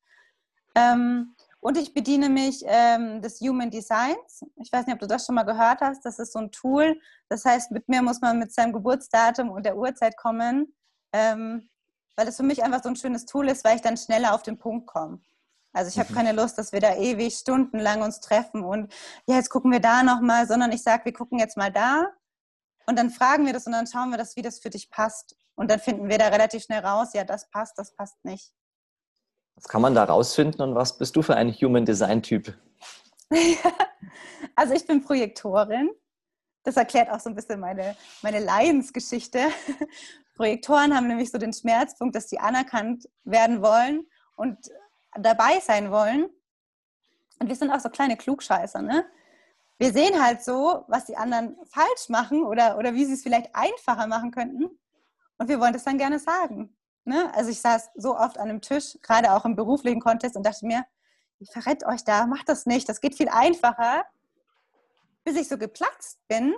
Ähm, 0.76 1.36
und 1.62 1.78
ich 1.78 1.94
bediene 1.94 2.30
mich 2.30 2.64
ähm, 2.68 3.22
des 3.22 3.40
Human 3.40 3.72
Designs. 3.72 4.46
Ich 4.58 4.72
weiß 4.72 4.86
nicht, 4.86 4.94
ob 4.94 5.00
du 5.00 5.08
das 5.08 5.26
schon 5.26 5.36
mal 5.36 5.44
gehört 5.44 5.82
hast. 5.82 6.06
Das 6.06 6.20
ist 6.20 6.34
so 6.34 6.40
ein 6.40 6.52
Tool. 6.52 7.00
Das 7.30 7.44
heißt, 7.44 7.72
mit 7.72 7.90
mir 7.90 8.02
muss 8.04 8.22
man 8.22 8.38
mit 8.38 8.54
seinem 8.54 8.74
Geburtsdatum 8.74 9.50
und 9.50 9.66
der 9.66 9.78
Uhrzeit 9.78 10.16
kommen, 10.16 10.76
ähm, 11.12 11.70
weil 12.16 12.26
das 12.26 12.38
für 12.38 12.44
mich 12.44 12.64
einfach 12.64 12.84
so 12.84 12.90
ein 12.90 12.96
schönes 12.96 13.26
Tool 13.26 13.50
ist, 13.50 13.64
weil 13.64 13.78
ich 13.78 13.82
dann 13.82 13.98
schneller 13.98 14.36
auf 14.36 14.44
den 14.44 14.60
Punkt 14.60 14.86
komme. 14.86 15.22
Also 15.76 15.90
ich 15.90 16.00
habe 16.00 16.10
mhm. 16.12 16.16
keine 16.16 16.32
Lust, 16.32 16.58
dass 16.58 16.72
wir 16.72 16.80
da 16.80 16.96
ewig 16.96 17.36
stundenlang 17.36 18.02
uns 18.02 18.22
treffen 18.22 18.64
und 18.64 18.94
ja, 19.28 19.36
jetzt 19.36 19.50
gucken 19.50 19.74
wir 19.74 19.82
da 19.82 20.04
nochmal, 20.04 20.48
sondern 20.48 20.72
ich 20.72 20.82
sage, 20.82 21.04
wir 21.04 21.14
gucken 21.14 21.38
jetzt 21.38 21.58
mal 21.58 21.70
da 21.70 22.06
und 22.88 22.98
dann 22.98 23.10
fragen 23.10 23.46
wir 23.46 23.52
das 23.52 23.66
und 23.66 23.74
dann 23.74 23.86
schauen 23.86 24.10
wir 24.10 24.18
das, 24.18 24.38
wie 24.38 24.42
das 24.42 24.60
für 24.60 24.70
dich 24.70 24.90
passt. 24.90 25.36
Und 25.56 25.70
dann 25.70 25.80
finden 25.80 26.08
wir 26.08 26.18
da 26.18 26.28
relativ 26.28 26.64
schnell 26.64 26.80
raus, 26.80 27.10
ja, 27.14 27.26
das 27.26 27.50
passt, 27.50 27.78
das 27.78 27.94
passt 27.94 28.24
nicht. 28.24 28.54
Was 29.56 29.66
kann 29.66 29.82
man 29.82 29.94
da 29.94 30.06
rausfinden 30.06 30.62
und 30.62 30.76
was 30.76 30.98
bist 30.98 31.16
du 31.16 31.22
für 31.22 31.36
ein 31.36 31.52
Human 31.52 31.84
Design 31.84 32.24
Typ? 32.24 32.54
also 34.56 34.74
ich 34.74 34.88
bin 34.88 35.04
Projektorin. 35.04 35.90
Das 36.64 36.78
erklärt 36.78 37.10
auch 37.10 37.20
so 37.20 37.30
ein 37.30 37.36
bisschen 37.36 37.60
meine, 37.60 37.98
meine 38.22 38.40
Leidensgeschichte. 38.40 39.40
Projektoren 40.36 40.96
haben 40.96 41.08
nämlich 41.08 41.32
so 41.32 41.38
den 41.38 41.54
Schmerzpunkt, 41.54 42.16
dass 42.16 42.30
sie 42.30 42.40
anerkannt 42.40 43.10
werden 43.24 43.62
wollen 43.62 44.08
und 44.36 44.58
dabei 45.18 45.60
sein 45.60 45.92
wollen. 45.92 46.30
Und 47.40 47.48
wir 47.48 47.56
sind 47.56 47.72
auch 47.72 47.80
so 47.80 47.90
kleine 47.90 48.18
Klugscheißer, 48.18 48.82
ne? 48.82 49.06
Wir 49.78 49.92
sehen 49.92 50.24
halt 50.24 50.42
so, 50.42 50.86
was 50.88 51.04
die 51.06 51.18
anderen 51.18 51.58
falsch 51.66 52.08
machen 52.08 52.44
oder, 52.46 52.78
oder 52.78 52.94
wie 52.94 53.04
sie 53.04 53.14
es 53.14 53.24
vielleicht 53.24 53.54
einfacher 53.54 54.08
machen 54.08 54.32
könnten. 54.32 54.70
Und 55.38 55.50
wir 55.50 55.60
wollen 55.60 55.74
das 55.74 55.84
dann 55.84 55.98
gerne 55.98 56.18
sagen. 56.18 56.74
Ne? 57.04 57.30
Also 57.36 57.50
ich 57.50 57.60
saß 57.60 57.92
so 57.96 58.18
oft 58.18 58.38
an 58.38 58.50
einem 58.50 58.62
Tisch, 58.62 58.98
gerade 59.02 59.34
auch 59.34 59.44
im 59.44 59.58
beruflichen 59.58 60.00
Kontext, 60.00 60.38
und 60.38 60.46
dachte 60.46 60.66
mir, 60.66 60.86
ich 61.40 61.52
verrett 61.52 61.86
euch 61.86 62.06
da, 62.06 62.26
macht 62.26 62.48
das 62.48 62.66
nicht, 62.66 62.88
das 62.88 63.02
geht 63.02 63.16
viel 63.16 63.28
einfacher. 63.28 64.06
Bis 65.26 65.36
ich 65.36 65.50
so 65.50 65.58
geplatzt 65.58 66.26
bin 66.30 66.56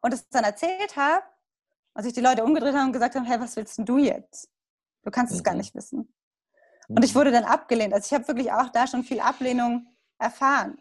und 0.00 0.14
es 0.14 0.26
dann 0.30 0.44
erzählt 0.44 0.96
habe, 0.96 1.22
und 1.92 2.04
sich 2.04 2.12
die 2.12 2.20
Leute 2.20 2.44
umgedreht 2.44 2.74
haben 2.74 2.86
und 2.86 2.92
gesagt 2.92 3.16
haben, 3.16 3.24
hey, 3.24 3.40
was 3.40 3.56
willst 3.56 3.76
denn 3.76 3.84
du 3.84 3.98
jetzt? 3.98 4.48
Du 5.02 5.10
kannst 5.10 5.34
es 5.34 5.42
gar 5.42 5.52
mhm. 5.52 5.58
nicht 5.58 5.74
wissen. 5.74 6.12
Und 6.94 7.04
ich 7.04 7.14
mhm. 7.14 7.18
wurde 7.20 7.30
dann 7.30 7.44
abgelehnt. 7.44 7.94
Also 7.94 8.06
ich 8.06 8.14
habe 8.14 8.28
wirklich 8.28 8.52
auch 8.52 8.68
da 8.70 8.86
schon 8.86 9.04
viel 9.04 9.20
Ablehnung 9.20 9.86
erfahren. 10.18 10.78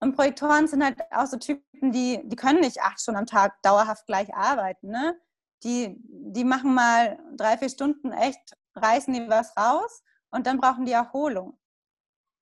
Und 0.00 0.16
Projektoren 0.16 0.66
sind 0.66 0.82
halt 0.82 0.98
auch 1.12 1.26
so 1.26 1.36
Typen, 1.36 1.92
die, 1.92 2.20
die 2.24 2.36
können 2.36 2.60
nicht 2.60 2.80
acht 2.80 3.00
Stunden 3.00 3.20
am 3.20 3.26
Tag 3.26 3.60
dauerhaft 3.62 4.06
gleich 4.06 4.34
arbeiten. 4.34 4.88
Ne? 4.88 5.16
Die, 5.62 5.96
die 5.98 6.44
machen 6.44 6.74
mal 6.74 7.18
drei, 7.36 7.56
vier 7.58 7.68
Stunden 7.68 8.12
echt, 8.12 8.56
reißen 8.74 9.12
die 9.14 9.28
was 9.28 9.56
raus 9.56 10.02
und 10.30 10.46
dann 10.46 10.58
brauchen 10.58 10.86
die 10.86 10.92
Erholung. 10.92 11.58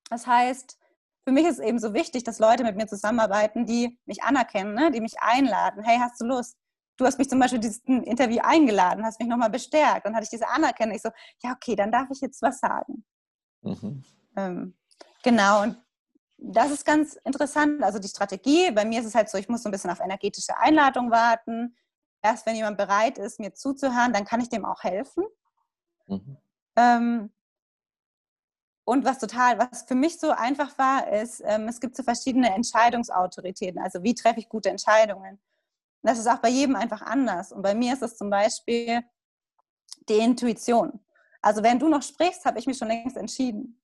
Das 0.09 0.27
heißt, 0.27 0.79
für 1.25 1.33
mich 1.33 1.45
ist 1.45 1.59
es 1.59 1.65
eben 1.65 1.79
so 1.79 1.93
wichtig, 1.93 2.25
dass 2.25 2.39
Leute 2.39 2.65
mit 2.65 2.77
mir 2.77 2.87
zusammenarbeiten, 2.87 3.67
die 3.67 3.99
mich 4.07 4.23
anerkennen, 4.23 4.75
ne? 4.75 4.91
die 4.91 5.01
mich 5.01 5.21
einladen. 5.21 5.83
Hey, 5.83 5.99
hast 5.99 6.21
du 6.21 6.25
Lust? 6.25 6.57
Du 7.01 7.07
hast 7.07 7.17
mich 7.17 7.31
zum 7.31 7.39
Beispiel 7.39 7.59
dieses 7.59 7.79
Interview 7.87 8.41
eingeladen, 8.43 9.07
hast 9.07 9.19
mich 9.19 9.29
nochmal 9.29 9.49
bestärkt. 9.49 10.05
Dann 10.05 10.15
hatte 10.15 10.25
ich 10.25 10.29
diese 10.29 10.47
Anerkennung. 10.47 10.95
Ich 10.95 11.01
so, 11.01 11.09
ja, 11.43 11.53
okay, 11.53 11.75
dann 11.75 11.91
darf 11.91 12.09
ich 12.11 12.21
jetzt 12.21 12.43
was 12.43 12.61
sagen. 12.61 13.07
Mhm. 13.63 14.05
Ähm, 14.37 14.75
genau, 15.23 15.63
und 15.63 15.79
das 16.37 16.71
ist 16.71 16.85
ganz 16.85 17.15
interessant. 17.25 17.83
Also 17.83 17.99
die 17.99 18.09
Strategie, 18.09 18.71
bei 18.71 18.85
mir 18.85 19.01
ist 19.01 19.07
es 19.07 19.15
halt 19.15 19.31
so, 19.31 19.39
ich 19.39 19.49
muss 19.49 19.63
so 19.63 19.71
ein 19.71 19.73
bisschen 19.73 19.89
auf 19.89 20.01
energetische 20.01 20.59
Einladung 20.59 21.11
warten. 21.11 21.75
Erst 22.21 22.45
wenn 22.45 22.55
jemand 22.55 22.77
bereit 22.77 23.17
ist, 23.17 23.41
mir 23.41 23.55
zuzuhören, 23.55 24.13
dann 24.13 24.27
kann 24.27 24.43
ich 24.43 24.51
dem 24.51 24.67
auch 24.67 24.83
helfen. 24.83 25.25
Mhm. 26.07 26.37
Ähm, 26.77 27.33
und 28.85 29.07
was 29.07 29.19
total, 29.19 29.59
was 29.59 29.85
für 29.85 29.95
mich 29.95 30.21
so 30.21 30.33
einfach 30.33 30.77
war, 30.77 31.11
ist, 31.11 31.43
ähm, 31.47 31.67
es 31.67 31.81
gibt 31.81 31.97
so 31.97 32.03
verschiedene 32.03 32.55
Entscheidungsautoritäten. 32.55 33.81
Also 33.81 34.03
wie 34.03 34.15
treffe 34.15 34.41
ich 34.41 34.51
gute 34.51 34.69
Entscheidungen? 34.69 35.41
Und 36.03 36.11
das 36.11 36.19
ist 36.19 36.27
auch 36.27 36.39
bei 36.39 36.49
jedem 36.49 36.77
einfach 36.77 37.03
anders. 37.03 37.53
Und 37.53 37.63
bei 37.63 37.75
mir 37.75 37.93
ist 37.93 38.03
es 38.03 38.17
zum 38.17 38.31
Beispiel 38.31 39.03
die 40.09 40.19
Intuition. 40.19 41.01
Also 41.43 41.63
wenn 41.63 41.79
du 41.79 41.89
noch 41.89 42.03
sprichst, 42.03 42.45
habe 42.45 42.59
ich 42.59 42.67
mich 42.67 42.79
schon 42.79 42.89
längst 42.89 43.17
entschieden. 43.17 43.81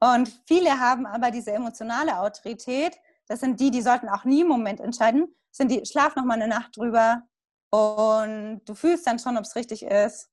Und 0.00 0.28
viele 0.46 0.78
haben 0.78 1.06
aber 1.06 1.30
diese 1.30 1.52
emotionale 1.52 2.18
Autorität. 2.18 2.96
Das 3.26 3.40
sind 3.40 3.58
die, 3.60 3.70
die 3.70 3.82
sollten 3.82 4.08
auch 4.08 4.24
nie 4.24 4.42
im 4.42 4.48
Moment 4.48 4.80
entscheiden. 4.80 5.34
Das 5.50 5.58
sind 5.58 5.70
die, 5.70 5.84
schlaf 5.84 6.14
noch 6.16 6.24
mal 6.24 6.34
eine 6.34 6.48
Nacht 6.48 6.76
drüber 6.76 7.22
und 7.70 8.62
du 8.64 8.74
fühlst 8.74 9.06
dann 9.06 9.18
schon, 9.18 9.36
ob 9.36 9.44
es 9.44 9.56
richtig 9.56 9.82
ist. 9.82 10.30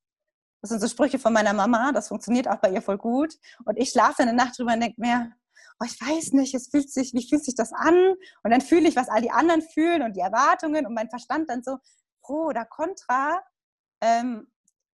Das 0.61 0.69
sind 0.69 0.79
so 0.79 0.87
Sprüche 0.87 1.19
von 1.19 1.33
meiner 1.33 1.53
Mama. 1.53 1.91
Das 1.91 2.07
funktioniert 2.07 2.47
auch 2.47 2.57
bei 2.57 2.71
ihr 2.71 2.81
voll 2.81 2.97
gut. 2.97 3.35
Und 3.65 3.77
ich 3.77 3.89
schlafe 3.89 4.15
dann 4.19 4.29
eine 4.29 4.37
Nacht 4.37 4.57
drüber 4.57 4.73
und 4.73 4.81
denke 4.81 4.99
mir, 4.99 5.31
oh, 5.79 5.85
ich 5.85 5.99
weiß 5.99 6.33
nicht, 6.33 6.53
es 6.53 6.69
fühlt 6.69 6.91
sich, 6.91 7.13
wie 7.13 7.27
fühlt 7.27 7.43
sich 7.43 7.55
das 7.55 7.73
an? 7.73 8.15
Und 8.43 8.51
dann 8.51 8.61
fühle 8.61 8.87
ich, 8.87 8.95
was 8.95 9.09
all 9.09 9.21
die 9.21 9.31
anderen 9.31 9.61
fühlen 9.61 10.01
und 10.01 10.15
die 10.15 10.21
Erwartungen 10.21 10.85
und 10.85 10.93
mein 10.93 11.09
Verstand 11.09 11.49
dann 11.49 11.63
so 11.63 11.77
pro 12.21 12.45
oder 12.45 12.65
contra. 12.65 13.41
Ähm, 14.01 14.47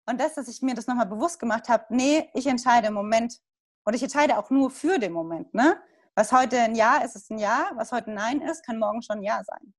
und 0.06 0.20
das, 0.20 0.34
dass 0.34 0.48
ich 0.48 0.62
mir 0.62 0.74
das 0.74 0.86
nochmal 0.86 1.06
bewusst 1.06 1.38
gemacht 1.38 1.68
habe, 1.68 1.84
nee, 1.90 2.28
ich 2.34 2.46
entscheide 2.46 2.88
im 2.88 2.94
Moment, 2.94 3.40
und 3.84 3.94
ich 3.94 4.02
entscheide 4.02 4.38
auch 4.38 4.50
nur 4.50 4.70
für 4.70 4.98
den 4.98 5.12
Moment. 5.12 5.52
Ne? 5.54 5.76
Was 6.14 6.32
heute 6.32 6.58
ein 6.58 6.74
Ja 6.74 6.98
ist, 6.98 7.16
ist 7.16 7.30
ein 7.30 7.38
Ja. 7.38 7.70
Was 7.74 7.92
heute 7.92 8.10
ein 8.10 8.14
Nein 8.14 8.40
ist, 8.40 8.64
kann 8.64 8.78
morgen 8.78 9.02
schon 9.02 9.18
ein 9.18 9.22
Ja 9.22 9.42
sein. 9.44 9.74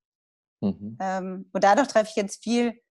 Mhm. 0.62 0.98
Ähm, 1.00 1.50
und 1.54 1.64
dadurch 1.64 1.88
treffe 1.88 2.10
ich 2.10 2.16
jetzt 2.16 2.44
viel 2.44 2.82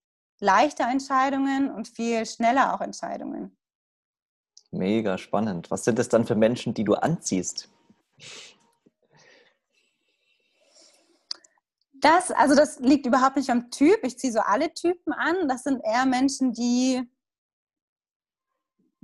leichter 0.41 0.89
Entscheidungen 0.89 1.71
und 1.71 1.89
viel 1.89 2.25
schneller 2.27 2.75
auch 2.75 2.81
Entscheidungen. 2.81 3.57
Mega 4.71 5.19
spannend. 5.19 5.71
Was 5.71 5.85
sind 5.85 5.99
es 5.99 6.09
dann 6.09 6.27
für 6.27 6.37
Menschen, 6.37 6.75
die 6.75 6.85
du 6.85 6.95
anziehst? 6.95 7.69
Das, 11.95 12.31
also 12.31 12.55
das 12.55 12.81
liegt 12.81 13.05
überhaupt 13.07 13.37
nicht 13.37 13.51
am 13.51 13.71
Typ. 13.71 13.99
Ich 14.05 14.19
ziehe 14.19 14.33
so 14.33 14.41
alle 14.41 14.73
Typen 14.73 15.13
an. 15.13 15.49
Das 15.49 15.65
sind 15.65 15.83
eher 15.85 16.07
Menschen, 16.07 16.53
die 16.53 17.07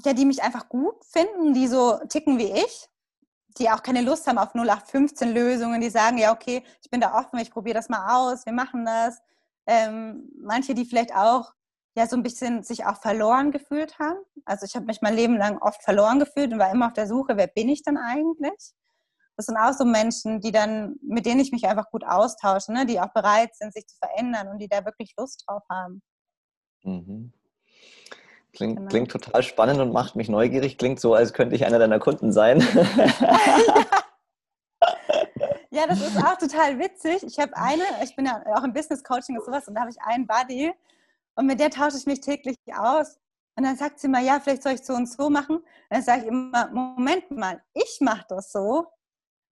ja, 0.04 0.12
die 0.12 0.24
mich 0.24 0.42
einfach 0.42 0.68
gut 0.68 1.04
finden, 1.04 1.54
die 1.54 1.68
so 1.68 1.98
ticken 2.08 2.38
wie 2.38 2.52
ich, 2.52 2.88
die 3.58 3.70
auch 3.70 3.82
keine 3.82 4.02
Lust 4.02 4.26
haben 4.26 4.38
auf 4.38 4.54
0815 4.54 5.32
Lösungen, 5.32 5.80
die 5.80 5.90
sagen, 5.90 6.18
ja, 6.18 6.32
okay, 6.32 6.62
ich 6.82 6.90
bin 6.90 7.00
da 7.00 7.18
offen, 7.18 7.38
ich 7.38 7.50
probiere 7.50 7.74
das 7.74 7.88
mal 7.88 8.16
aus, 8.16 8.44
wir 8.44 8.52
machen 8.52 8.84
das. 8.84 9.20
Ähm, 9.66 10.30
manche, 10.38 10.74
die 10.74 10.84
vielleicht 10.84 11.14
auch 11.14 11.52
ja 11.96 12.06
so 12.06 12.16
ein 12.16 12.22
bisschen 12.22 12.62
sich 12.62 12.84
auch 12.84 13.00
verloren 13.00 13.50
gefühlt 13.50 13.98
haben. 13.98 14.18
Also 14.44 14.66
ich 14.66 14.76
habe 14.76 14.86
mich 14.86 15.00
mein 15.00 15.14
Leben 15.14 15.38
lang 15.38 15.58
oft 15.58 15.82
verloren 15.82 16.18
gefühlt 16.18 16.52
und 16.52 16.58
war 16.58 16.70
immer 16.70 16.86
auf 16.88 16.92
der 16.92 17.06
Suche, 17.06 17.36
wer 17.36 17.46
bin 17.46 17.68
ich 17.70 17.82
denn 17.82 17.96
eigentlich? 17.96 18.74
Das 19.37 19.47
sind 19.47 19.57
auch 19.57 19.72
so 19.72 19.84
Menschen, 19.84 20.41
die 20.41 20.51
dann, 20.51 20.97
mit 21.03 21.26
denen 21.26 21.41
ich 21.41 21.53
mich 21.53 21.66
einfach 21.66 21.91
gut 21.91 22.05
austausche, 22.05 22.72
ne? 22.72 22.87
die 22.87 23.01
auch 23.01 23.12
bereit 23.12 23.55
sind, 23.55 23.72
sich 23.72 23.87
zu 23.87 23.97
verändern 23.99 24.49
und 24.49 24.59
die 24.59 24.68
da 24.68 24.84
wirklich 24.84 25.14
Lust 25.18 25.45
drauf 25.47 25.62
haben. 25.70 26.01
Mhm. 26.82 27.32
Klingt, 28.53 28.76
genau. 28.78 28.89
klingt 28.89 29.11
total 29.11 29.43
spannend 29.43 29.80
und 29.80 29.93
macht 29.93 30.16
mich 30.16 30.30
neugierig. 30.30 30.78
Klingt 30.78 30.99
so, 30.99 31.12
als 31.14 31.34
könnte 31.34 31.55
ich 31.55 31.66
einer 31.66 31.78
deiner 31.78 31.99
Kunden 31.99 32.32
sein. 32.32 32.61
ja, 35.70 35.87
das 35.87 36.01
ist 36.01 36.16
auch 36.16 36.39
total 36.39 36.78
witzig. 36.78 37.22
Ich 37.22 37.39
habe 37.39 37.55
eine, 37.55 37.82
ich 38.03 38.16
bin 38.16 38.24
ja 38.24 38.43
auch 38.55 38.64
im 38.64 38.72
Business 38.72 39.05
Coaching 39.05 39.37
und 39.37 39.45
sowas 39.45 39.68
und 39.68 39.74
da 39.74 39.82
habe 39.82 39.91
ich 39.91 40.01
einen 40.01 40.26
Buddy 40.26 40.72
und 41.34 41.45
mit 41.45 41.61
der 41.61 41.68
tausche 41.70 41.99
ich 41.99 42.07
mich 42.07 42.22
täglich 42.22 42.57
aus. 42.74 43.18
Und 43.57 43.64
dann 43.64 43.76
sagt 43.76 44.01
sie 44.01 44.09
mal, 44.09 44.22
ja, 44.22 44.41
vielleicht 44.41 44.62
soll 44.62 44.72
ich 44.72 44.84
so 44.84 44.95
und 44.95 45.07
so 45.07 45.30
machen. 45.30 45.57
Und 45.57 45.64
dann 45.91 46.03
sage 46.03 46.22
ich 46.22 46.28
immer, 46.28 46.68
Moment 46.68 47.30
mal, 47.30 47.62
ich 47.74 47.99
mache 48.01 48.24
das 48.28 48.53
so, 48.53 48.87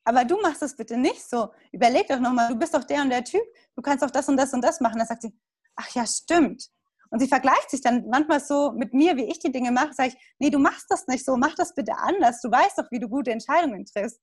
aber 0.05 0.25
du 0.25 0.41
machst 0.41 0.63
es 0.63 0.77
bitte 0.77 0.97
nicht 0.97 1.29
so. 1.29 1.49
Überleg 1.73 2.09
doch 2.09 2.21
nochmal, 2.21 2.49
du 2.49 2.57
bist 2.57 2.75
doch 2.75 2.85
der 2.85 3.03
und 3.03 3.11
der 3.11 3.25
Typ, 3.25 3.43
du 3.75 3.83
kannst 3.83 4.03
doch 4.05 4.11
das 4.11 4.29
und 4.29 4.37
das 4.37 4.53
und 4.53 4.63
das 4.63 4.81
machen. 4.81 4.99
Dann 4.99 5.07
sagt 5.07 5.23
sie, 5.23 5.37
ach 5.77 5.89
ja, 5.95 6.07
stimmt. 6.07 6.69
Und 7.11 7.21
sie 7.21 7.29
vergleicht 7.29 7.71
sich 7.71 7.81
dann 7.81 8.09
manchmal 8.09 8.41
so 8.41 8.73
mit 8.73 8.93
mir, 8.93 9.17
wie 9.17 9.25
ich 9.25 9.39
die 9.39 9.53
Dinge 9.53 9.71
mache, 9.71 9.93
sage 9.93 10.11
ich, 10.11 10.35
nee, 10.39 10.51
du 10.51 10.59
machst 10.59 10.87
das 10.89 11.07
nicht 11.07 11.25
so, 11.25 11.37
mach 11.37 11.55
das 11.55 11.75
bitte 11.75 11.97
anders. 11.97 12.41
Du 12.41 12.51
weißt 12.51 12.79
doch, 12.79 12.91
wie 12.91 12.99
du 12.99 13.09
gute 13.09 13.31
Entscheidungen 13.31 13.85
triffst. 13.87 14.21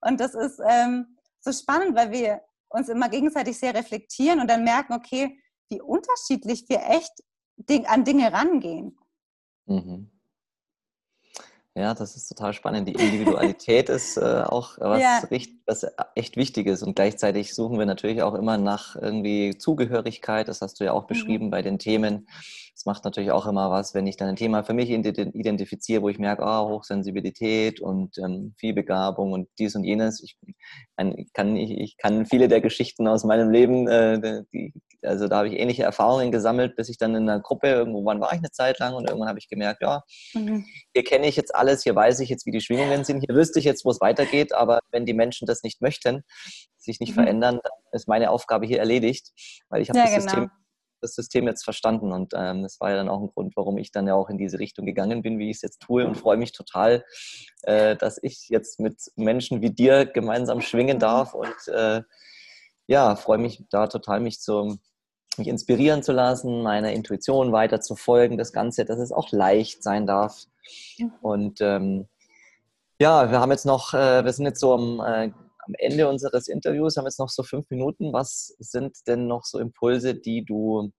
Und 0.00 0.20
das 0.20 0.34
ist 0.34 0.60
ähm, 0.68 1.16
so 1.40 1.52
spannend, 1.52 1.96
weil 1.96 2.10
wir 2.10 2.42
uns 2.68 2.88
immer 2.88 3.08
gegenseitig 3.08 3.58
sehr 3.58 3.74
reflektieren 3.74 4.40
und 4.40 4.48
dann 4.48 4.64
merken, 4.64 4.92
okay, 4.92 5.40
wie 5.70 5.80
unterschiedlich 5.80 6.68
wir 6.68 6.82
echt 6.86 7.12
an 7.86 8.04
Dinge 8.04 8.32
rangehen. 8.32 8.98
Mhm. 9.66 10.10
Ja, 11.76 11.92
das 11.92 12.14
ist 12.14 12.28
total 12.28 12.52
spannend. 12.52 12.86
Die 12.86 12.92
Individualität 12.92 13.88
ist 13.88 14.16
äh, 14.16 14.44
auch 14.46 14.78
was, 14.78 15.00
ja. 15.00 15.18
richtig, 15.30 15.60
was 15.66 15.84
echt 16.14 16.36
wichtig 16.36 16.68
ist. 16.68 16.84
Und 16.84 16.94
gleichzeitig 16.94 17.52
suchen 17.52 17.80
wir 17.80 17.86
natürlich 17.86 18.22
auch 18.22 18.34
immer 18.34 18.58
nach 18.58 18.94
irgendwie 18.94 19.58
Zugehörigkeit. 19.58 20.46
Das 20.46 20.60
hast 20.60 20.78
du 20.78 20.84
ja 20.84 20.92
auch 20.92 21.02
mhm. 21.02 21.08
beschrieben 21.08 21.46
mhm. 21.46 21.50
bei 21.50 21.62
den 21.62 21.80
Themen. 21.80 22.28
Es 22.76 22.86
macht 22.86 23.04
natürlich 23.04 23.30
auch 23.30 23.46
immer 23.46 23.70
was, 23.70 23.94
wenn 23.94 24.06
ich 24.06 24.16
dann 24.16 24.28
ein 24.28 24.36
Thema 24.36 24.64
für 24.64 24.74
mich 24.74 24.90
identifiziere, 24.90 26.02
wo 26.02 26.08
ich 26.08 26.18
merke, 26.18 26.42
oh, 26.44 26.70
Hochsensibilität 26.70 27.80
und 27.80 28.18
ähm, 28.18 28.54
Vielbegabung 28.58 29.32
und 29.32 29.48
dies 29.58 29.76
und 29.76 29.84
jenes. 29.84 30.22
Ich 30.22 30.36
kann, 31.32 31.56
ich, 31.56 31.70
ich 31.70 31.96
kann 31.96 32.26
viele 32.26 32.48
der 32.48 32.60
Geschichten 32.60 33.06
aus 33.06 33.24
meinem 33.24 33.50
Leben, 33.50 33.86
äh, 33.86 34.42
die, 34.52 34.74
also 35.02 35.28
da 35.28 35.38
habe 35.38 35.48
ich 35.48 35.54
ähnliche 35.54 35.84
Erfahrungen 35.84 36.32
gesammelt, 36.32 36.74
bis 36.74 36.88
ich 36.88 36.98
dann 36.98 37.14
in 37.14 37.28
einer 37.28 37.40
Gruppe, 37.40 37.68
irgendwo 37.68 38.04
wann 38.04 38.20
war 38.20 38.32
ich 38.32 38.38
eine 38.38 38.50
Zeit 38.50 38.80
lang 38.80 38.94
und 38.94 39.08
irgendwann 39.08 39.28
habe 39.28 39.38
ich 39.38 39.48
gemerkt, 39.48 39.82
ja, 39.82 40.02
mhm. 40.34 40.64
hier 40.92 41.04
kenne 41.04 41.28
ich 41.28 41.36
jetzt 41.36 41.54
alles, 41.54 41.84
hier 41.84 41.94
weiß 41.94 42.20
ich 42.20 42.28
jetzt, 42.28 42.44
wie 42.46 42.50
die 42.50 42.60
Schwingungen 42.60 43.04
sind, 43.04 43.20
hier 43.20 43.36
wüsste 43.36 43.60
ich 43.60 43.64
jetzt, 43.64 43.84
wo 43.84 43.90
es 43.90 44.00
weitergeht, 44.00 44.52
aber 44.52 44.80
wenn 44.90 45.06
die 45.06 45.14
Menschen 45.14 45.46
das 45.46 45.62
nicht 45.62 45.80
möchten, 45.80 46.22
sich 46.76 46.98
nicht 46.98 47.10
mhm. 47.10 47.22
verändern, 47.22 47.60
dann 47.62 47.72
ist 47.92 48.08
meine 48.08 48.30
Aufgabe 48.30 48.66
hier 48.66 48.78
erledigt, 48.80 49.30
weil 49.68 49.80
ich 49.80 49.90
habe 49.90 49.98
ja, 49.98 50.06
das 50.06 50.14
genau. 50.14 50.22
System 50.24 50.50
das 51.04 51.14
System 51.14 51.46
jetzt 51.46 51.64
verstanden. 51.64 52.12
Und 52.12 52.32
ähm, 52.36 52.62
das 52.62 52.80
war 52.80 52.90
ja 52.90 52.96
dann 52.96 53.08
auch 53.08 53.20
ein 53.20 53.28
Grund, 53.28 53.56
warum 53.56 53.78
ich 53.78 53.92
dann 53.92 54.06
ja 54.06 54.14
auch 54.14 54.28
in 54.28 54.38
diese 54.38 54.58
Richtung 54.58 54.86
gegangen 54.86 55.22
bin, 55.22 55.38
wie 55.38 55.50
ich 55.50 55.56
es 55.56 55.62
jetzt 55.62 55.80
tue. 55.80 56.06
Und 56.06 56.16
freue 56.16 56.36
mich 56.36 56.52
total, 56.52 57.04
äh, 57.62 57.96
dass 57.96 58.18
ich 58.22 58.48
jetzt 58.48 58.80
mit 58.80 58.96
Menschen 59.16 59.62
wie 59.62 59.70
dir 59.70 60.06
gemeinsam 60.06 60.60
schwingen 60.60 60.98
darf. 60.98 61.34
Und 61.34 61.68
äh, 61.68 62.02
ja, 62.86 63.16
freue 63.16 63.38
mich 63.38 63.64
da 63.70 63.86
total, 63.86 64.20
mich 64.20 64.40
zu 64.40 64.78
mich 65.36 65.48
inspirieren 65.48 66.02
zu 66.02 66.12
lassen, 66.12 66.62
meiner 66.62 66.92
Intuition 66.92 67.52
weiter 67.52 67.80
zu 67.80 67.96
folgen, 67.96 68.38
das 68.38 68.52
Ganze, 68.52 68.84
dass 68.84 68.98
es 68.98 69.12
auch 69.12 69.32
leicht 69.32 69.82
sein 69.82 70.06
darf. 70.06 70.44
Und 71.22 71.60
ähm, 71.60 72.08
ja, 73.00 73.30
wir 73.30 73.40
haben 73.40 73.50
jetzt 73.50 73.66
noch, 73.66 73.94
äh, 73.94 74.24
wir 74.24 74.32
sind 74.32 74.46
jetzt 74.46 74.60
so 74.60 74.74
am, 74.74 75.00
äh, 75.00 75.32
am 75.66 75.74
Ende 75.78 76.08
unseres 76.08 76.48
Interviews, 76.48 76.96
haben 76.96 77.04
jetzt 77.04 77.18
noch 77.18 77.28
so 77.28 77.42
fünf 77.42 77.68
Minuten. 77.70 78.12
Was 78.12 78.54
sind 78.58 79.06
denn 79.06 79.26
noch 79.26 79.44
so 79.44 79.58
Impulse, 79.58 80.14
die 80.14 80.44
du 80.44 80.92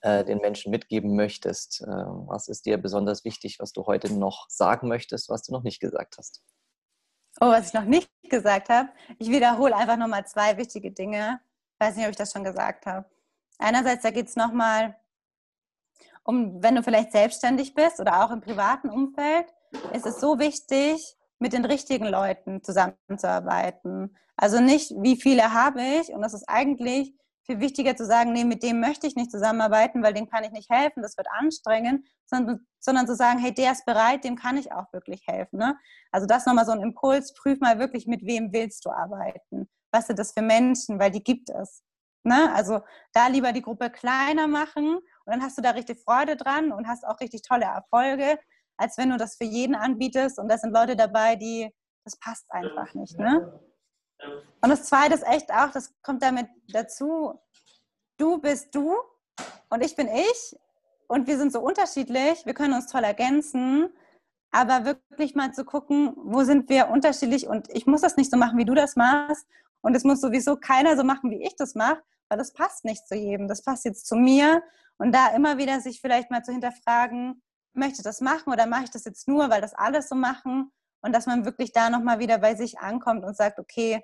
äh, 0.00 0.24
den 0.24 0.38
Menschen 0.38 0.70
mitgeben 0.70 1.16
möchtest? 1.16 1.82
Äh, 1.82 1.86
was 1.86 2.48
ist 2.48 2.66
dir 2.66 2.78
besonders 2.78 3.24
wichtig, 3.24 3.58
was 3.58 3.72
du 3.72 3.86
heute 3.86 4.12
noch 4.12 4.46
sagen 4.48 4.88
möchtest, 4.88 5.28
was 5.28 5.42
du 5.42 5.52
noch 5.52 5.62
nicht 5.62 5.80
gesagt 5.80 6.16
hast? 6.18 6.42
Oh, 7.40 7.46
was 7.46 7.68
ich 7.68 7.74
noch 7.74 7.84
nicht 7.84 8.10
gesagt 8.28 8.68
habe. 8.68 8.88
Ich 9.18 9.30
wiederhole 9.30 9.76
einfach 9.76 9.96
nochmal 9.96 10.26
zwei 10.26 10.56
wichtige 10.56 10.90
Dinge. 10.90 11.40
Weiß 11.78 11.96
nicht, 11.96 12.04
ob 12.04 12.10
ich 12.10 12.16
das 12.16 12.32
schon 12.32 12.44
gesagt 12.44 12.86
habe. 12.86 13.08
Einerseits, 13.58 14.02
da 14.02 14.10
geht 14.10 14.28
es 14.28 14.36
nochmal 14.36 14.96
um, 16.22 16.62
wenn 16.62 16.74
du 16.74 16.82
vielleicht 16.82 17.12
selbstständig 17.12 17.74
bist 17.74 18.00
oder 18.00 18.24
auch 18.24 18.30
im 18.30 18.40
privaten 18.40 18.90
Umfeld, 18.90 19.46
ist 19.92 20.06
es 20.06 20.20
so 20.20 20.38
wichtig, 20.38 21.16
mit 21.40 21.52
den 21.52 21.64
richtigen 21.64 22.06
Leuten 22.06 22.62
zusammenzuarbeiten. 22.62 24.16
Also 24.36 24.60
nicht, 24.60 24.92
wie 24.98 25.20
viele 25.20 25.52
habe 25.52 25.82
ich, 25.82 26.10
und 26.10 26.22
das 26.22 26.34
ist 26.34 26.48
eigentlich 26.48 27.14
viel 27.44 27.60
wichtiger 27.60 27.96
zu 27.96 28.04
sagen, 28.06 28.32
nee, 28.32 28.44
mit 28.44 28.62
dem 28.62 28.78
möchte 28.78 29.06
ich 29.06 29.16
nicht 29.16 29.30
zusammenarbeiten, 29.30 30.02
weil 30.02 30.12
dem 30.12 30.28
kann 30.28 30.44
ich 30.44 30.52
nicht 30.52 30.70
helfen, 30.70 31.02
das 31.02 31.16
wird 31.16 31.26
anstrengend, 31.30 32.06
sondern, 32.26 32.60
sondern 32.78 33.06
zu 33.06 33.16
sagen, 33.16 33.38
hey, 33.38 33.52
der 33.52 33.72
ist 33.72 33.84
bereit, 33.86 34.22
dem 34.22 34.36
kann 34.36 34.56
ich 34.56 34.70
auch 34.72 34.92
wirklich 34.92 35.26
helfen. 35.26 35.58
Ne? 35.58 35.76
Also 36.12 36.26
das 36.26 36.46
nochmal 36.46 36.66
so 36.66 36.72
ein 36.72 36.82
Impuls, 36.82 37.34
prüf 37.34 37.58
mal 37.60 37.78
wirklich, 37.78 38.06
mit 38.06 38.24
wem 38.24 38.52
willst 38.52 38.84
du 38.84 38.90
arbeiten? 38.90 39.68
Was 39.90 40.06
sind 40.06 40.18
das 40.18 40.32
für 40.32 40.42
Menschen, 40.42 41.00
weil 41.00 41.10
die 41.10 41.24
gibt 41.24 41.50
es. 41.50 41.82
Ne? 42.22 42.52
Also 42.54 42.80
da 43.12 43.26
lieber 43.28 43.52
die 43.52 43.62
Gruppe 43.62 43.90
kleiner 43.90 44.46
machen 44.46 44.96
und 44.96 45.02
dann 45.26 45.42
hast 45.42 45.58
du 45.58 45.62
da 45.62 45.70
richtig 45.70 46.00
Freude 46.04 46.36
dran 46.36 46.70
und 46.70 46.86
hast 46.86 47.06
auch 47.06 47.18
richtig 47.20 47.42
tolle 47.42 47.64
Erfolge, 47.64 48.38
als 48.80 48.96
wenn 48.96 49.10
du 49.10 49.18
das 49.18 49.36
für 49.36 49.44
jeden 49.44 49.74
anbietest 49.74 50.38
und 50.38 50.48
da 50.48 50.56
sind 50.56 50.72
Leute 50.72 50.96
dabei, 50.96 51.36
die, 51.36 51.70
das 52.04 52.16
passt 52.18 52.50
einfach 52.50 52.94
nicht. 52.94 53.18
Ne? 53.18 53.60
Und 54.62 54.70
das 54.70 54.84
Zweite 54.84 55.14
ist 55.14 55.26
echt 55.26 55.50
auch, 55.52 55.70
das 55.70 55.94
kommt 56.02 56.22
damit 56.22 56.48
dazu, 56.68 57.38
du 58.16 58.38
bist 58.38 58.74
du 58.74 58.96
und 59.68 59.84
ich 59.84 59.96
bin 59.96 60.08
ich 60.08 60.56
und 61.08 61.26
wir 61.26 61.36
sind 61.36 61.52
so 61.52 61.60
unterschiedlich, 61.60 62.46
wir 62.46 62.54
können 62.54 62.72
uns 62.72 62.86
toll 62.86 63.04
ergänzen, 63.04 63.90
aber 64.50 64.86
wirklich 64.86 65.34
mal 65.34 65.52
zu 65.52 65.66
gucken, 65.66 66.14
wo 66.16 66.42
sind 66.42 66.70
wir 66.70 66.88
unterschiedlich 66.88 67.46
und 67.48 67.68
ich 67.70 67.86
muss 67.86 68.00
das 68.00 68.16
nicht 68.16 68.30
so 68.30 68.38
machen, 68.38 68.58
wie 68.58 68.64
du 68.64 68.74
das 68.74 68.96
machst 68.96 69.46
und 69.82 69.94
es 69.94 70.04
muss 70.04 70.22
sowieso 70.22 70.56
keiner 70.56 70.96
so 70.96 71.04
machen, 71.04 71.30
wie 71.30 71.42
ich 71.42 71.54
das 71.54 71.74
mache, 71.74 72.02
weil 72.30 72.38
das 72.38 72.54
passt 72.54 72.86
nicht 72.86 73.06
zu 73.06 73.14
jedem, 73.14 73.46
das 73.46 73.62
passt 73.62 73.84
jetzt 73.84 74.06
zu 74.06 74.16
mir 74.16 74.62
und 74.96 75.14
da 75.14 75.34
immer 75.34 75.58
wieder 75.58 75.80
sich 75.80 76.00
vielleicht 76.00 76.30
mal 76.30 76.42
zu 76.42 76.52
hinterfragen, 76.52 77.42
möchte 77.72 78.02
das 78.02 78.20
machen 78.20 78.52
oder 78.52 78.66
mache 78.66 78.84
ich 78.84 78.90
das 78.90 79.04
jetzt 79.04 79.28
nur, 79.28 79.50
weil 79.50 79.60
das 79.60 79.74
alles 79.74 80.08
so 80.08 80.14
machen? 80.14 80.72
Und 81.02 81.12
dass 81.14 81.26
man 81.26 81.44
wirklich 81.44 81.72
da 81.72 81.88
nochmal 81.90 82.18
wieder 82.18 82.38
bei 82.38 82.54
sich 82.54 82.78
ankommt 82.78 83.24
und 83.24 83.36
sagt, 83.36 83.58
okay, 83.58 84.02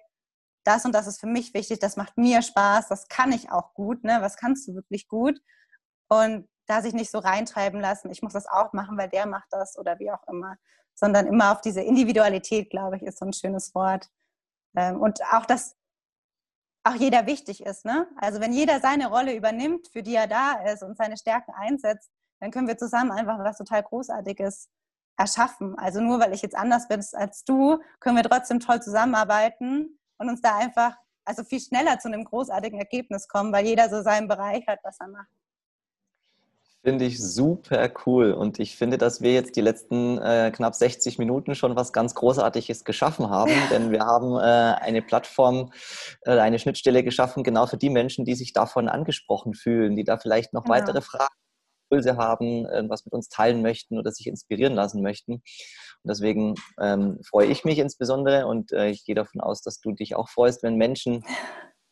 das 0.65 0.85
und 0.85 0.93
das 0.93 1.07
ist 1.07 1.21
für 1.21 1.27
mich 1.27 1.55
wichtig, 1.55 1.79
das 1.79 1.97
macht 1.97 2.17
mir 2.17 2.43
Spaß, 2.43 2.89
das 2.89 3.09
kann 3.09 3.33
ich 3.33 3.53
auch 3.53 3.75
gut, 3.75 4.03
ne? 4.03 4.19
was 4.21 4.37
kannst 4.37 4.67
du 4.67 4.75
wirklich 4.75 5.07
gut? 5.09 5.41
Und 6.09 6.49
da 6.67 6.83
sich 6.83 6.93
nicht 6.93 7.11
so 7.11 7.19
reintreiben 7.19 7.81
lassen, 7.81 8.11
ich 8.11 8.23
muss 8.23 8.33
das 8.33 8.47
auch 8.47 8.73
machen, 8.73 8.99
weil 8.99 9.09
der 9.09 9.27
macht 9.27 9.47
das 9.51 9.79
oder 9.79 9.99
wie 10.01 10.11
auch 10.11 10.27
immer, 10.27 10.57
sondern 10.95 11.27
immer 11.27 11.53
auf 11.53 11.61
diese 11.61 11.83
Individualität, 11.83 12.71
glaube 12.71 12.97
ich, 12.97 13.03
ist 13.03 13.19
so 13.19 13.27
ein 13.27 13.33
schönes 13.33 13.75
Wort. 13.75 14.09
Ähm, 14.75 15.01
und 15.01 15.23
auch, 15.33 15.47
dass 15.47 15.77
auch 16.83 16.95
jeder 16.95 17.27
wichtig 17.27 17.65
ist. 17.65 17.85
Ne? 17.85 18.09
Also 18.17 18.41
wenn 18.41 18.53
jeder 18.53 18.81
seine 18.81 19.09
Rolle 19.09 19.35
übernimmt, 19.35 19.89
für 19.89 20.03
die 20.03 20.15
er 20.15 20.27
da 20.27 20.55
ist 20.73 20.83
und 20.83 20.97
seine 20.97 21.17
Stärken 21.17 21.53
einsetzt, 21.53 22.11
dann 22.41 22.51
können 22.51 22.69
wir 22.69 22.77
zusammen 22.77 23.13
einfach 23.13 23.39
was 23.39 23.59
total 23.59 23.83
Großartiges 23.83 24.69
erschaffen. 25.17 25.79
Also 25.79 26.01
nur 26.01 26.21
weil 26.21 26.35
ich 26.35 26.43
jetzt 26.43 26.57
anders 26.57 26.89
bin 26.89 27.03
als 27.13 27.45
du, 27.45 27.79
können 28.01 28.17
wir 28.17 28.25
trotzdem 28.25 28.61
toll 28.61 28.83
zusammenarbeiten 28.83 29.99
und 30.19 30.29
uns 30.29 30.41
da 30.41 30.57
einfach 30.57 30.97
also 31.25 31.43
viel 31.43 31.61
schneller 31.61 31.99
zu 31.99 32.09
einem 32.09 32.25
großartigen 32.25 32.79
Ergebnis 32.79 33.27
kommen, 33.29 33.53
weil 33.53 33.67
jeder 33.67 33.89
so 33.89 34.03
seinen 34.03 34.29
Bereich 34.29 34.67
hat, 34.67 34.79
was 34.83 35.01
er 35.01 35.09
macht. 35.09 35.29
Finde 36.85 37.05
ich 37.05 37.21
super 37.21 37.91
cool. 38.07 38.31
Und 38.31 38.61
ich 38.61 38.77
finde, 38.77 38.97
dass 38.97 39.21
wir 39.21 39.33
jetzt 39.33 39.57
die 39.57 39.61
letzten 39.61 40.19
äh, 40.19 40.53
knapp 40.55 40.77
60 40.77 41.19
Minuten 41.19 41.57
schon 41.57 41.75
was 41.75 41.93
ganz 41.93 42.15
Großartiges 42.15 42.85
geschaffen 42.85 43.29
haben. 43.29 43.51
Denn 43.73 43.91
wir 43.91 44.05
haben 44.05 44.37
äh, 44.37 44.77
eine 44.81 45.03
Plattform, 45.03 45.73
äh, 46.21 46.39
eine 46.39 46.61
Schnittstelle 46.61 47.03
geschaffen, 47.03 47.43
genau 47.43 47.67
für 47.67 47.77
die 47.77 47.91
Menschen, 47.91 48.25
die 48.25 48.37
sich 48.37 48.53
davon 48.53 48.89
angesprochen 48.89 49.55
fühlen, 49.55 49.97
die 49.97 50.05
da 50.05 50.17
vielleicht 50.17 50.53
noch 50.53 50.63
genau. 50.63 50.77
weitere 50.77 51.01
Fragen 51.01 51.35
Impulse 51.89 52.17
haben, 52.17 52.67
irgendwas 52.67 53.05
mit 53.05 53.15
uns 53.15 53.29
teilen 53.29 53.63
möchten 53.63 53.99
oder 53.99 54.11
sich 54.13 54.27
inspirieren 54.27 54.75
lassen 54.75 55.03
möchten. 55.03 55.35
Und 55.35 55.43
deswegen 56.05 56.55
ähm, 56.81 57.21
freue 57.29 57.47
ich 57.47 57.65
mich 57.65 57.79
insbesondere 57.79 58.47
und 58.47 58.73
äh, 58.73 58.89
ich 58.89 59.05
gehe 59.05 59.15
davon 59.15 59.41
aus, 59.41 59.63
dass 59.63 59.81
du 59.81 59.93
dich 59.93 60.15
auch 60.15 60.29
freust, 60.29 60.63
wenn 60.63 60.77
Menschen 60.77 61.25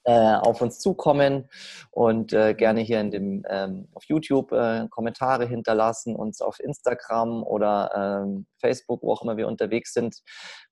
äh, 0.05 0.35
auf 0.35 0.61
uns 0.61 0.81
zukommen 0.81 1.49
und 1.91 2.33
äh, 2.35 2.55
gerne 2.55 2.83
hier 2.83 3.01
in 3.01 3.11
dem, 3.11 3.43
ähm, 3.49 3.89
auf 3.95 4.05
YouTube 4.05 4.53
äh, 4.53 4.87
Kommentare 4.91 5.47
hinterlassen, 5.47 6.15
uns 6.15 6.43
auf 6.43 6.61
Instagram 6.61 7.43
oder 7.43 8.23
ähm, 8.23 8.47
Facebook, 8.61 9.03
wo 9.03 9.13
auch 9.13 9.23
immer 9.23 9.39
wir 9.39 9.49
unterwegs 9.49 9.95
sind, 9.95 10.17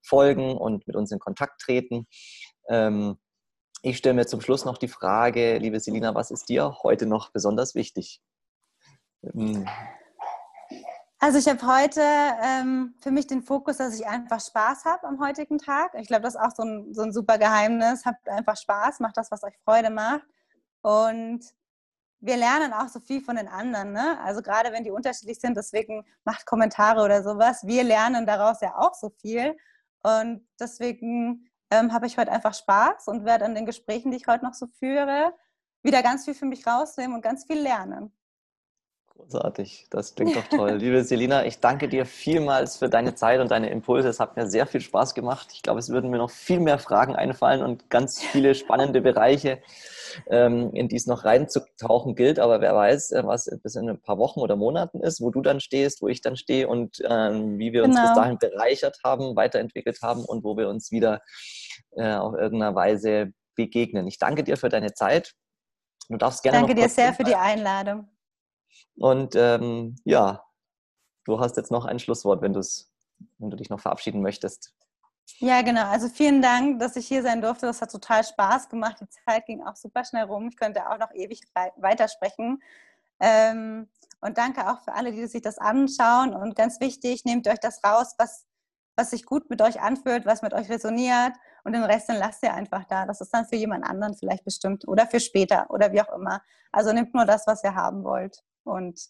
folgen 0.03 0.57
und 0.57 0.87
mit 0.87 0.97
uns 0.97 1.13
in 1.13 1.19
Kontakt 1.19 1.63
treten. 1.63 2.07
Ähm, 2.69 3.17
ich 3.83 3.97
stelle 3.97 4.15
mir 4.15 4.27
zum 4.27 4.41
Schluss 4.41 4.65
noch 4.65 4.79
die 4.79 4.89
Frage, 4.89 5.59
liebe 5.59 5.81
Selina, 5.81 6.15
was 6.15 6.31
ist 6.31 6.49
dir 6.49 6.77
heute 6.83 7.07
noch 7.07 7.33
besonders 7.33 7.75
wichtig? 7.75 8.21
Hm. 9.23 9.67
Also 11.19 11.39
ich 11.39 11.47
habe 11.47 11.65
heute 11.65 12.03
ähm, 12.43 12.95
für 13.01 13.13
mich 13.13 13.29
den 13.29 13.43
Fokus, 13.43 13.77
dass 13.77 13.95
ich 13.95 14.05
einfach 14.09 14.41
Spaß 14.41 14.85
habe 14.85 15.07
am 15.07 15.21
heutigen 15.21 15.59
Tag. 15.59 15.95
Ich 15.95 16.09
glaube, 16.09 16.23
das 16.23 16.35
ist 16.35 16.41
auch 16.41 16.51
so 16.51 16.65
ein, 16.65 16.93
so 16.93 17.03
ein 17.03 17.13
super 17.13 17.39
Geheimnis. 17.39 18.05
Habt 18.05 18.29
einfach 18.29 18.57
Spaß, 18.57 18.99
macht 18.99 19.17
das, 19.17 19.31
was 19.31 19.45
euch 19.45 19.57
Freude 19.65 19.91
macht. 19.91 20.27
Und 20.81 21.45
wir 22.19 22.37
lernen 22.37 22.73
auch 22.73 22.89
so 22.89 22.99
viel 22.99 23.23
von 23.23 23.37
den 23.37 23.47
anderen. 23.47 23.93
Ne? 23.93 24.19
Also 24.25 24.43
gerade 24.43 24.73
wenn 24.73 24.83
die 24.83 24.91
unterschiedlich 24.91 25.39
sind, 25.39 25.57
deswegen 25.57 26.05
macht 26.25 26.45
Kommentare 26.45 27.03
oder 27.05 27.23
sowas. 27.23 27.65
Wir 27.65 27.85
lernen 27.85 28.27
daraus 28.27 28.61
ja 28.61 28.77
auch 28.77 28.95
so 28.95 29.11
viel. 29.11 29.57
Und 30.03 30.45
deswegen 30.59 31.49
ähm, 31.71 31.93
habe 31.93 32.07
ich 32.07 32.19
heute 32.19 32.33
einfach 32.33 32.55
Spaß 32.55 33.07
und 33.07 33.25
werde 33.25 33.45
an 33.45 33.55
den 33.55 33.67
Gesprächen, 33.67 34.11
die 34.11 34.17
ich 34.17 34.27
heute 34.27 34.45
noch 34.45 34.55
so 34.55 34.67
führe, 34.67 35.35
wieder 35.85 36.03
ganz 36.03 36.25
viel 36.25 36.35
für 36.35 36.47
mich 36.47 36.67
rausnehmen 36.67 37.15
und 37.15 37.23
ganz 37.23 37.45
viel 37.45 37.61
lernen. 37.61 38.13
Großartig, 39.15 39.89
das 39.91 40.15
klingt 40.15 40.37
doch 40.37 40.47
toll. 40.49 40.73
Liebe 40.73 41.05
Selina, 41.05 41.45
ich 41.45 41.61
danke 41.61 41.87
dir 41.87 42.07
vielmals 42.07 42.79
für 42.79 42.89
deine 42.89 43.15
Zeit 43.15 43.41
und 43.41 43.51
deine 43.51 43.69
Impulse. 43.69 44.09
Es 44.09 44.21
hat 44.21 44.37
mir 44.37 44.47
sehr 44.47 44.67
viel 44.67 44.81
Spaß 44.81 45.15
gemacht. 45.15 45.49
Ich 45.53 45.63
glaube, 45.63 45.81
es 45.81 45.91
würden 45.91 46.11
mir 46.11 46.17
noch 46.17 46.31
viel 46.31 46.61
mehr 46.61 46.79
Fragen 46.79 47.15
einfallen 47.15 47.63
und 47.63 47.91
ganz 47.91 48.23
viele 48.23 48.55
spannende 48.55 49.03
Bereiche, 49.03 49.61
ähm, 50.31 50.71
in 50.73 50.89
die 50.89 50.97
es 50.97 51.07
noch 51.07 51.27
reinzutauchen 51.27 52.15
gilt. 52.15 52.39
Aber 52.39 52.63
wer 52.63 52.75
weiß, 52.75 53.13
äh, 53.13 53.23
was 53.27 53.51
bis 53.63 53.75
in 53.75 53.91
ein 53.91 54.01
paar 54.01 54.17
Wochen 54.17 54.41
oder 54.41 54.57
Monaten 54.57 55.01
ist, 55.01 55.21
wo 55.21 55.31
du 55.31 55.43
dann 55.43 55.61
stehst, 55.61 56.01
wo 56.01 56.09
ich 56.09 56.23
dann 56.23 56.37
stehe 56.37 56.67
und 56.67 57.03
ähm, 57.07 57.59
wie 57.59 57.75
wir 57.75 57.85
uns 57.85 57.97
genau. 57.97 58.09
bis 58.09 58.17
dahin 58.17 58.39
bereichert 58.39 58.99
haben, 59.05 59.37
weiterentwickelt 59.37 60.01
haben 60.01 60.25
und 60.25 60.43
wo 60.43 60.57
wir 60.57 60.71
uns 60.71 60.91
wieder 60.91 61.21
äh, 61.97 62.15
auf 62.15 62.35
irgendeiner 62.35 62.75
Weise 62.75 63.33
begegnen. 63.57 64.07
Ich 64.07 64.19
danke 64.19 64.43
dir 64.43 64.57
für 64.57 64.71
deine 64.71 64.95
Zeit. 64.95 65.35
Du 66.09 66.17
darfst 66.17 66.43
gerne. 66.43 66.59
Danke 66.59 66.75
dir 66.75 66.89
sehr 66.89 67.13
für 67.13 67.25
die 67.25 67.37
Einladung. 67.37 68.09
Und 68.97 69.35
ähm, 69.37 69.97
ja, 70.05 70.45
du 71.25 71.41
hast 71.41 71.57
jetzt 71.57 71.71
noch 71.71 71.85
ein 71.85 71.99
Schlusswort, 71.99 72.43
wenn, 72.43 72.55
wenn 72.55 73.51
du 73.51 73.57
dich 73.57 73.71
noch 73.71 73.81
verabschieden 73.81 74.23
möchtest. 74.23 74.75
Ja, 75.39 75.63
genau. 75.63 75.87
Also 75.87 76.09
vielen 76.09 76.43
Dank, 76.43 76.79
dass 76.79 76.97
ich 76.97 77.07
hier 77.07 77.23
sein 77.23 77.41
durfte. 77.41 77.67
Das 77.67 77.81
hat 77.81 77.91
total 77.91 78.25
Spaß 78.25 78.69
gemacht. 78.69 78.99
Die 79.01 79.09
Zeit 79.09 79.47
ging 79.47 79.63
auch 79.63 79.77
super 79.77 80.05
schnell 80.05 80.25
rum. 80.25 80.49
Ich 80.49 80.57
könnte 80.57 80.89
auch 80.89 80.99
noch 80.99 81.13
ewig 81.15 81.43
weitersprechen. 81.77 82.63
Ähm, 83.21 83.89
und 84.21 84.39
danke 84.39 84.71
auch 84.71 84.81
für 84.83 84.93
alle, 84.93 85.13
die 85.13 85.27
sich 85.27 85.43
das 85.43 85.59
anschauen. 85.59 86.35
Und 86.35 86.55
ganz 86.55 86.81
wichtig, 86.81 87.25
nehmt 87.25 87.49
euch 87.49 87.59
das 87.59 87.83
raus, 87.85 88.15
was, 88.19 88.47
was 88.97 89.11
sich 89.11 89.27
gut 89.27 89.51
mit 89.51 89.61
euch 89.63 89.81
anfühlt, 89.81 90.27
was 90.27 90.43
mit 90.43 90.55
euch 90.55 90.69
resoniert. 90.69 91.33
Und 91.65 91.73
den 91.73 91.85
Rest, 91.85 92.09
den 92.09 92.17
lasst 92.17 92.43
ihr 92.43 92.55
einfach 92.55 92.85
da. 92.85 93.07
Das 93.07 93.21
ist 93.21 93.33
dann 93.35 93.47
für 93.47 93.57
jemand 93.57 93.85
anderen 93.85 94.15
vielleicht 94.15 94.45
bestimmt 94.45 94.87
oder 94.87 95.07
für 95.07 95.21
später 95.21 95.67
oder 95.71 95.93
wie 95.93 96.03
auch 96.03 96.15
immer. 96.15 96.43
Also 96.71 96.93
nehmt 96.93 97.15
nur 97.15 97.25
das, 97.25 97.47
was 97.47 97.65
ihr 97.65 97.75
haben 97.75 98.05
wollt. 98.05 98.43
Und 98.65 99.01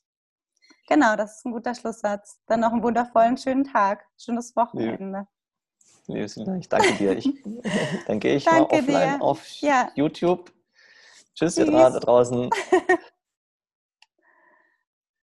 genau, 0.88 1.16
das 1.16 1.38
ist 1.38 1.46
ein 1.46 1.52
guter 1.52 1.74
Schlusssatz. 1.74 2.40
Dann 2.46 2.60
noch 2.60 2.72
einen 2.72 2.82
wundervollen, 2.82 3.36
schönen 3.36 3.64
Tag, 3.64 4.06
schönes 4.18 4.54
Wochenende. 4.56 5.26
Liebe 6.06 6.28
Silvia, 6.28 6.56
ich 6.56 6.68
danke 6.68 6.94
dir. 6.94 7.16
Ich, 7.16 7.28
dann 8.06 8.20
gehe 8.20 8.36
ich 8.36 8.44
danke 8.44 8.60
mal 8.60 8.80
offline 8.80 9.18
dir. 9.18 9.22
auf 9.22 9.46
ja. 9.60 9.90
YouTube. 9.94 10.52
Tschüss, 11.34 11.56
ihr 11.56 11.66
da 11.66 11.90
draußen. 11.90 12.50